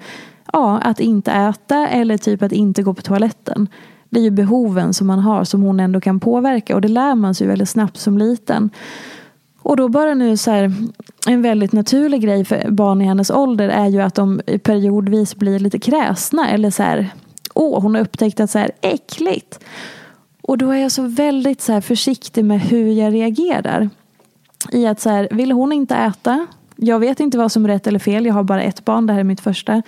Ja, 0.52 0.78
att 0.78 1.00
inte 1.00 1.32
äta 1.32 1.88
eller 1.88 2.18
typ 2.18 2.42
att 2.42 2.52
inte 2.52 2.82
gå 2.82 2.94
på 2.94 3.02
toaletten. 3.02 3.68
Det 4.10 4.20
är 4.20 4.24
ju 4.24 4.30
behoven 4.30 4.94
som 4.94 5.06
man 5.06 5.18
har 5.18 5.44
som 5.44 5.62
hon 5.62 5.80
ändå 5.80 6.00
kan 6.00 6.20
påverka 6.20 6.74
och 6.74 6.80
det 6.80 6.88
lär 6.88 7.14
man 7.14 7.34
sig 7.34 7.46
väldigt 7.46 7.68
snabbt 7.68 7.96
som 7.96 8.18
liten. 8.18 8.70
Och 9.62 9.76
då 9.76 9.88
bara 9.88 10.14
nu 10.14 10.36
så 10.36 10.50
här, 10.50 10.72
en 11.26 11.42
väldigt 11.42 11.72
naturlig 11.72 12.22
grej 12.22 12.44
för 12.44 12.70
barn 12.70 13.02
i 13.02 13.04
hennes 13.04 13.30
ålder 13.30 13.68
är 13.68 13.86
ju 13.86 14.00
att 14.00 14.14
de 14.14 14.40
periodvis 14.62 15.36
blir 15.36 15.58
lite 15.58 15.78
kräsna 15.78 16.50
eller 16.50 16.70
så 16.70 16.82
här, 16.82 17.08
åh 17.54 17.82
hon 17.82 17.94
har 17.94 18.02
upptäckt 18.02 18.40
att 18.40 18.50
så 18.50 18.58
här 18.58 18.70
äckligt. 18.80 19.60
Och 20.42 20.58
då 20.58 20.70
är 20.70 20.78
jag 20.78 20.92
så 20.92 21.02
väldigt 21.02 21.60
så 21.60 21.72
här 21.72 21.80
försiktig 21.80 22.44
med 22.44 22.60
hur 22.60 22.92
jag 22.92 23.14
reagerar. 23.14 23.90
I 24.72 24.86
att 24.86 25.00
så 25.00 25.10
här, 25.10 25.28
vill 25.30 25.52
hon 25.52 25.72
inte 25.72 25.94
äta? 25.94 26.46
Jag 26.76 26.98
vet 26.98 27.20
inte 27.20 27.38
vad 27.38 27.52
som 27.52 27.64
är 27.64 27.68
rätt 27.68 27.86
eller 27.86 27.98
fel. 27.98 28.26
Jag 28.26 28.34
har 28.34 28.42
bara 28.42 28.62
ett 28.62 28.84
barn, 28.84 29.06
det 29.06 29.12
här 29.12 29.20
är 29.20 29.24
mitt 29.24 29.40
första. 29.40 29.82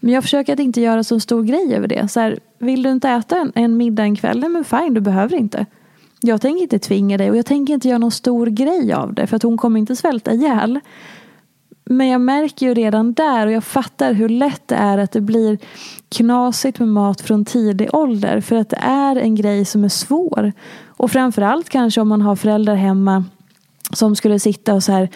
Men 0.00 0.14
jag 0.14 0.22
försöker 0.22 0.52
att 0.52 0.60
inte 0.60 0.80
göra 0.80 1.04
så 1.04 1.20
stor 1.20 1.42
grej 1.42 1.74
över 1.74 1.88
det. 1.88 2.08
Så 2.08 2.20
här, 2.20 2.38
vill 2.58 2.82
du 2.82 2.90
inte 2.90 3.08
äta 3.08 3.36
en, 3.36 3.52
en 3.54 3.76
middag 3.76 4.02
en 4.02 4.16
kväll? 4.16 4.38
Nej 4.38 4.48
men 4.48 4.64
fine, 4.64 4.94
du 4.94 5.00
behöver 5.00 5.36
inte. 5.36 5.66
Jag 6.20 6.40
tänker 6.40 6.62
inte 6.62 6.78
tvinga 6.78 7.16
dig 7.16 7.30
och 7.30 7.36
jag 7.36 7.46
tänker 7.46 7.74
inte 7.74 7.88
göra 7.88 7.98
någon 7.98 8.10
stor 8.10 8.46
grej 8.46 8.92
av 8.92 9.14
det. 9.14 9.26
För 9.26 9.36
att 9.36 9.42
hon 9.42 9.56
kommer 9.56 9.80
inte 9.80 9.96
svälta 9.96 10.32
ihjäl. 10.32 10.80
Men 11.84 12.08
jag 12.08 12.20
märker 12.20 12.66
ju 12.66 12.74
redan 12.74 13.12
där 13.12 13.46
och 13.46 13.52
jag 13.52 13.64
fattar 13.64 14.12
hur 14.12 14.28
lätt 14.28 14.68
det 14.68 14.74
är 14.74 14.98
att 14.98 15.12
det 15.12 15.20
blir 15.20 15.58
knasigt 16.08 16.78
med 16.78 16.88
mat 16.88 17.20
från 17.20 17.44
tidig 17.44 17.94
ålder. 17.94 18.40
För 18.40 18.56
att 18.56 18.68
det 18.68 18.80
är 18.82 19.16
en 19.16 19.34
grej 19.34 19.64
som 19.64 19.84
är 19.84 19.88
svår. 19.88 20.52
Och 20.86 21.10
framförallt 21.10 21.68
kanske 21.68 22.00
om 22.00 22.08
man 22.08 22.22
har 22.22 22.36
föräldrar 22.36 22.74
hemma 22.74 23.24
som 23.92 24.16
skulle 24.16 24.38
sitta 24.38 24.74
och 24.74 24.82
så 24.82 24.92
här 24.92 25.08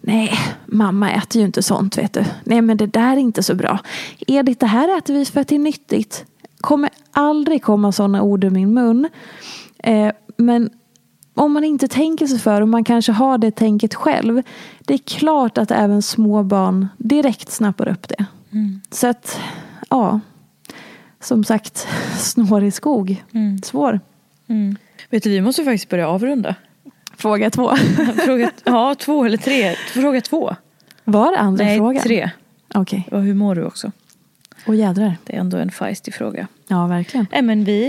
Nej, 0.00 0.32
mamma 0.66 1.10
äter 1.10 1.40
ju 1.40 1.46
inte 1.46 1.62
sånt 1.62 1.98
vet 1.98 2.12
du. 2.12 2.24
Nej 2.44 2.62
men 2.62 2.76
det 2.76 2.86
där 2.86 3.12
är 3.12 3.16
inte 3.16 3.42
så 3.42 3.54
bra. 3.54 3.78
Edith, 4.26 4.60
det 4.60 4.66
här 4.66 4.98
äter 4.98 5.14
vi 5.14 5.24
för 5.24 5.40
att 5.40 5.48
det 5.48 5.54
är 5.54 5.58
nyttigt. 5.58 6.24
Kommer 6.60 6.90
aldrig 7.10 7.62
komma 7.62 7.92
sådana 7.92 8.22
ord 8.22 8.44
ur 8.44 8.50
min 8.50 8.74
mun. 8.74 9.08
Eh, 9.78 10.12
men 10.36 10.70
om 11.34 11.52
man 11.52 11.64
inte 11.64 11.88
tänker 11.88 12.26
sig 12.26 12.38
för 12.38 12.60
och 12.60 12.68
man 12.68 12.84
kanske 12.84 13.12
har 13.12 13.38
det 13.38 13.50
tänket 13.50 13.94
själv. 13.94 14.42
Det 14.80 14.94
är 14.94 14.98
klart 14.98 15.58
att 15.58 15.70
även 15.70 16.02
små 16.02 16.42
barn 16.42 16.88
direkt 16.96 17.50
snappar 17.50 17.88
upp 17.88 18.08
det. 18.08 18.24
Så 18.90 19.06
att, 19.06 19.40
ja. 19.88 20.20
Som 21.20 21.44
sagt, 21.44 21.88
snårig 22.18 22.74
skog. 22.74 23.24
Svår. 23.62 24.00
Vet 25.10 25.22
du, 25.22 25.30
vi 25.30 25.40
måste 25.40 25.64
faktiskt 25.64 25.88
börja 25.88 26.08
avrunda. 26.08 26.54
Fråga 27.20 27.50
två. 27.50 27.76
Fråga, 28.24 28.50
ja, 28.64 28.94
två 28.98 29.24
eller 29.24 29.36
tre. 29.36 29.74
Fråga 29.74 30.20
två. 30.20 30.56
Var 31.04 31.32
det 31.32 31.38
andra 31.38 31.64
Nej, 31.64 31.78
frågan? 31.78 32.02
tre. 32.02 32.30
Okej. 32.74 33.08
Och 33.12 33.22
hur 33.22 33.34
mår 33.34 33.54
du 33.54 33.64
också? 33.64 33.92
Och 34.66 34.74
jädrar. 34.74 35.16
Det 35.24 35.36
är 35.36 35.40
ändå 35.40 35.56
en 35.56 35.70
feisty 35.70 36.12
fråga. 36.12 36.46
Ja, 36.68 36.86
verkligen. 36.86 37.26
Nej 37.32 37.42
men 37.42 37.64
vi, 37.64 37.82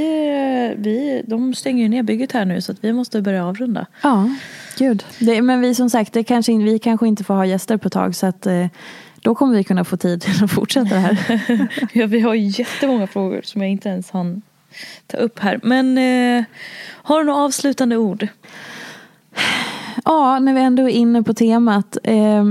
vi, 0.77 1.23
de 1.27 1.53
stänger 1.53 1.84
ju 1.84 1.89
ner 1.89 2.03
bygget 2.03 2.32
här 2.32 2.45
nu 2.45 2.61
så 2.61 2.71
att 2.71 2.77
vi 2.84 2.93
måste 2.93 3.21
börja 3.21 3.45
avrunda. 3.45 3.86
Ja, 4.03 4.29
gud. 4.77 5.05
Det, 5.19 5.41
men 5.41 5.61
vi 5.61 5.75
som 5.75 5.89
sagt, 5.89 6.13
det 6.13 6.23
kanske, 6.23 6.57
vi 6.57 6.79
kanske 6.79 7.07
inte 7.07 7.23
får 7.23 7.34
ha 7.34 7.45
gäster 7.45 7.77
på 7.77 7.88
ett 7.88 7.93
tag 7.93 8.15
så 8.15 8.27
att 8.27 8.45
eh, 8.45 8.67
då 9.21 9.36
kommer 9.36 9.57
vi 9.57 9.63
kunna 9.63 9.84
få 9.84 9.97
tid 9.97 10.21
till 10.21 10.43
att 10.43 10.51
fortsätta 10.51 10.95
det 10.95 10.99
här. 11.01 11.67
Ja, 11.93 12.05
vi 12.05 12.19
har 12.19 12.34
jättemånga 12.34 13.07
frågor 13.07 13.41
som 13.43 13.61
jag 13.61 13.71
inte 13.71 13.89
ens 13.89 14.11
hann 14.11 14.41
ta 15.07 15.17
upp 15.17 15.39
här. 15.39 15.59
Men 15.63 15.97
eh, 15.97 16.43
har 16.88 17.19
du 17.19 17.25
några 17.25 17.39
avslutande 17.39 17.97
ord? 17.97 18.27
Ja, 20.05 20.39
när 20.39 20.53
vi 20.53 20.61
ändå 20.61 20.84
är 20.84 20.93
inne 20.93 21.23
på 21.23 21.34
temat. 21.34 21.97
Eh, 22.03 22.45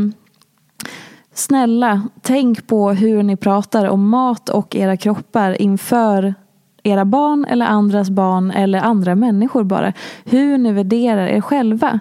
snälla, 1.35 2.03
tänk 2.23 2.67
på 2.67 2.91
hur 2.91 3.23
ni 3.23 3.37
pratar 3.37 3.87
om 3.87 4.09
mat 4.09 4.49
och 4.49 4.77
era 4.77 4.97
kroppar 4.97 5.63
inför 5.63 6.35
era 6.83 7.05
barn 7.05 7.45
eller 7.45 7.67
andras 7.67 8.11
barn 8.11 8.51
eller 8.51 8.79
andra 8.79 9.15
människor 9.15 9.65
bara. 9.65 9.93
Hur 10.25 10.59
ni 10.59 10.73
värderar 10.73 11.27
er 11.27 11.41
själva. 11.41 12.01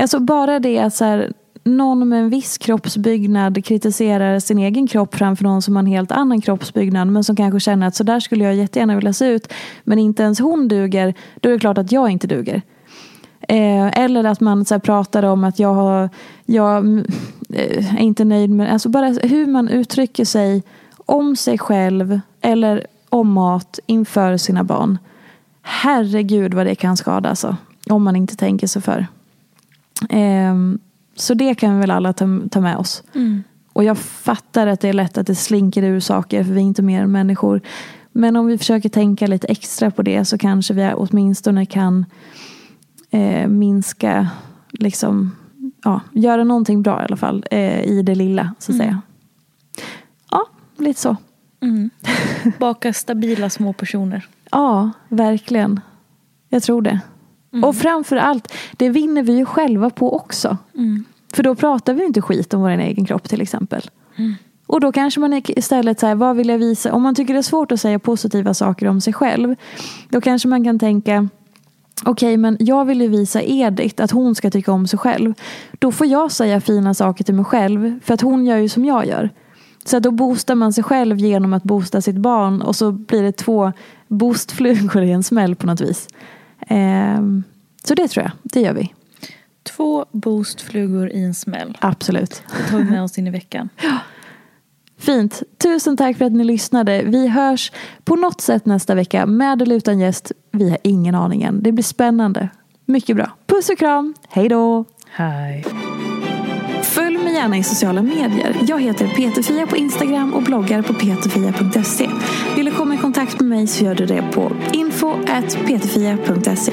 Alltså 0.00 0.20
bara 0.20 0.58
det 0.58 0.78
att 0.78 0.94
så 0.94 1.04
här, 1.04 1.32
någon 1.64 2.08
med 2.08 2.18
en 2.18 2.30
viss 2.30 2.58
kroppsbyggnad 2.58 3.64
kritiserar 3.64 4.38
sin 4.38 4.58
egen 4.58 4.86
kropp 4.86 5.14
framför 5.14 5.44
någon 5.44 5.62
som 5.62 5.76
har 5.76 5.82
en 5.82 5.86
helt 5.86 6.12
annan 6.12 6.40
kroppsbyggnad 6.40 7.08
men 7.08 7.24
som 7.24 7.36
kanske 7.36 7.60
känner 7.60 7.86
att 7.86 7.94
så 7.94 8.04
där 8.04 8.20
skulle 8.20 8.44
jag 8.44 8.54
jättegärna 8.54 8.94
vilja 8.94 9.12
se 9.12 9.26
ut 9.26 9.52
men 9.84 9.98
inte 9.98 10.22
ens 10.22 10.40
hon 10.40 10.68
duger, 10.68 11.14
då 11.40 11.48
är 11.48 11.52
det 11.52 11.58
klart 11.58 11.78
att 11.78 11.92
jag 11.92 12.10
inte 12.10 12.26
duger. 12.26 12.62
Eh, 13.48 13.98
eller 13.98 14.24
att 14.24 14.40
man 14.40 14.64
så 14.64 14.74
här, 14.74 14.78
pratar 14.78 15.22
om 15.22 15.44
att 15.44 15.58
jag, 15.58 15.74
har, 15.74 16.10
jag 16.44 16.98
eh, 17.48 17.94
är 17.94 18.00
inte 18.00 18.24
nöjd 18.24 18.50
med... 18.50 18.72
Alltså 18.72 18.88
bara 18.88 19.06
hur 19.06 19.46
man 19.46 19.68
uttrycker 19.68 20.24
sig 20.24 20.62
om 20.96 21.36
sig 21.36 21.58
själv 21.58 22.20
eller 22.40 22.86
om 23.08 23.32
mat 23.32 23.78
inför 23.86 24.36
sina 24.36 24.64
barn. 24.64 24.98
Herregud 25.62 26.54
vad 26.54 26.66
det 26.66 26.74
kan 26.74 26.96
skada 26.96 27.28
alltså. 27.28 27.56
Om 27.90 28.02
man 28.02 28.16
inte 28.16 28.36
tänker 28.36 28.66
sig 28.66 28.82
för. 28.82 29.06
Eh, 30.10 30.54
så 31.16 31.34
det 31.34 31.54
kan 31.54 31.74
vi 31.74 31.80
väl 31.80 31.90
alla 31.90 32.12
ta, 32.12 32.26
ta 32.50 32.60
med 32.60 32.76
oss. 32.76 33.02
Mm. 33.14 33.44
Och 33.72 33.84
jag 33.84 33.98
fattar 33.98 34.66
att 34.66 34.80
det 34.80 34.88
är 34.88 34.92
lätt 34.92 35.18
att 35.18 35.26
det 35.26 35.34
slinker 35.34 35.82
ur 35.82 36.00
saker 36.00 36.44
för 36.44 36.52
vi 36.52 36.60
är 36.60 36.64
inte 36.64 36.82
mer 36.82 37.02
än 37.02 37.12
människor. 37.12 37.60
Men 38.12 38.36
om 38.36 38.46
vi 38.46 38.58
försöker 38.58 38.88
tänka 38.88 39.26
lite 39.26 39.46
extra 39.46 39.90
på 39.90 40.02
det 40.02 40.24
så 40.24 40.38
kanske 40.38 40.74
vi 40.74 40.92
åtminstone 40.94 41.66
kan 41.66 42.04
eh, 43.10 43.46
minska, 43.48 44.28
liksom, 44.70 45.36
ja, 45.84 46.00
göra 46.12 46.44
någonting 46.44 46.82
bra 46.82 47.00
i 47.02 47.04
alla 47.04 47.16
fall 47.16 47.44
eh, 47.50 47.82
i 47.84 48.02
det 48.02 48.14
lilla 48.14 48.54
så 48.58 48.72
att 48.72 48.74
Mm. 48.76 48.86
säga. 48.86 49.02
Ja, 50.30 50.46
lite 50.78 51.00
så. 51.00 51.16
Mm. 51.60 51.90
Baka 52.58 52.92
stabila 52.92 53.50
små 53.50 53.72
personer. 53.72 54.26
Ja, 54.50 54.90
verkligen. 55.08 55.80
Jag 56.48 56.62
tror 56.62 56.82
det. 56.82 57.00
Och 57.62 57.76
framför 57.76 58.16
allt, 58.16 58.52
det 58.76 58.88
vinner 58.88 59.22
vi 59.22 59.32
ju 59.36 59.44
själva 59.44 59.90
på 59.90 60.16
också. 60.16 60.56
För 61.34 61.42
då 61.42 61.54
pratar 61.54 61.94
vi 61.94 62.04
inte 62.04 62.22
skit 62.22 62.54
om 62.54 62.60
vår 62.60 62.68
egen 62.70 63.04
kropp 63.04 63.28
till 63.28 63.40
exempel. 63.40 63.82
Och 64.66 64.80
då 64.80 64.92
kanske 64.92 65.20
man 65.20 65.42
istället 65.46 66.00
säger, 66.00 66.14
vad 66.14 66.36
vill 66.36 66.48
jag 66.48 66.58
visa? 66.58 66.92
Om 66.92 67.02
man 67.02 67.14
tycker 67.14 67.34
det 67.34 67.40
är 67.40 67.42
svårt 67.42 67.72
att 67.72 67.80
säga 67.80 67.98
positiva 67.98 68.54
saker 68.54 68.86
om 68.88 69.00
sig 69.00 69.12
själv. 69.12 69.54
Då 70.08 70.20
kanske 70.20 70.48
man 70.48 70.64
kan 70.64 70.78
tänka, 70.78 71.28
okej 72.04 72.36
men 72.36 72.56
jag 72.60 72.84
vill 72.84 73.00
ju 73.00 73.08
visa 73.08 73.42
Edith 73.42 74.04
att 74.04 74.10
hon 74.10 74.34
ska 74.34 74.50
tycka 74.50 74.72
om 74.72 74.86
sig 74.86 74.98
själv. 74.98 75.34
Då 75.78 75.92
får 75.92 76.06
jag 76.06 76.32
säga 76.32 76.60
fina 76.60 76.94
saker 76.94 77.24
till 77.24 77.34
mig 77.34 77.44
själv. 77.44 78.00
För 78.04 78.14
att 78.14 78.20
hon 78.20 78.46
gör 78.46 78.56
ju 78.56 78.68
som 78.68 78.84
jag 78.84 79.06
gör. 79.06 79.30
Så 79.84 79.98
då 79.98 80.10
boostar 80.10 80.54
man 80.54 80.72
sig 80.72 80.84
själv 80.84 81.18
genom 81.18 81.52
att 81.52 81.62
boosta 81.62 82.00
sitt 82.00 82.16
barn. 82.16 82.62
Och 82.62 82.76
så 82.76 82.92
blir 82.92 83.22
det 83.22 83.32
två 83.32 83.72
boostflugor 84.08 85.02
i 85.02 85.12
en 85.12 85.22
smäll 85.22 85.54
på 85.56 85.66
något 85.66 85.80
vis. 85.80 86.08
Ehm, 86.66 87.44
så 87.84 87.94
det 87.94 88.08
tror 88.08 88.24
jag, 88.24 88.32
det 88.42 88.60
gör 88.60 88.74
vi. 88.74 88.92
Två 89.62 90.06
boostflugor 90.12 91.10
i 91.10 91.24
en 91.24 91.34
smäll. 91.34 91.78
Absolut. 91.80 92.42
Det 92.56 92.70
tar 92.70 92.78
vi 92.78 92.84
med 92.84 93.02
oss 93.02 93.18
in 93.18 93.26
i 93.26 93.30
veckan. 93.30 93.68
Fint. 94.98 95.42
Tusen 95.62 95.96
tack 95.96 96.18
för 96.18 96.24
att 96.24 96.32
ni 96.32 96.44
lyssnade. 96.44 97.02
Vi 97.02 97.28
hörs 97.28 97.72
på 98.04 98.16
något 98.16 98.40
sätt 98.40 98.66
nästa 98.66 98.94
vecka 98.94 99.26
med 99.26 99.62
eller 99.62 99.76
utan 99.76 99.98
gäst. 99.98 100.32
Vi 100.52 100.70
har 100.70 100.78
ingen 100.82 101.14
aning 101.14 101.42
än. 101.42 101.62
Det 101.62 101.72
blir 101.72 101.84
spännande. 101.84 102.48
Mycket 102.84 103.16
bra. 103.16 103.30
Puss 103.46 103.68
och 103.68 103.78
kram. 103.78 104.14
Hej 104.28 104.48
då. 104.48 104.84
Hej. 105.10 105.64
Följ 106.82 107.18
mig 107.18 107.34
gärna 107.34 107.56
i 107.56 107.62
sociala 107.62 108.02
medier. 108.02 108.56
Jag 108.68 108.82
heter 108.82 109.08
Peterfia 109.08 109.66
på 109.66 109.76
Instagram 109.76 110.34
och 110.34 110.42
bloggar 110.42 110.82
på 110.82 110.94
peterfia.se. 110.94 112.10
Vill 112.56 112.66
du 112.66 112.72
komma 112.72 112.94
i 112.94 112.98
kontakt 112.98 113.40
med 113.40 113.48
mig 113.48 113.66
så 113.66 113.84
gör 113.84 113.94
du 113.94 114.06
det 114.06 114.22
på 114.32 114.52
info.peterfia.se. 114.72 116.72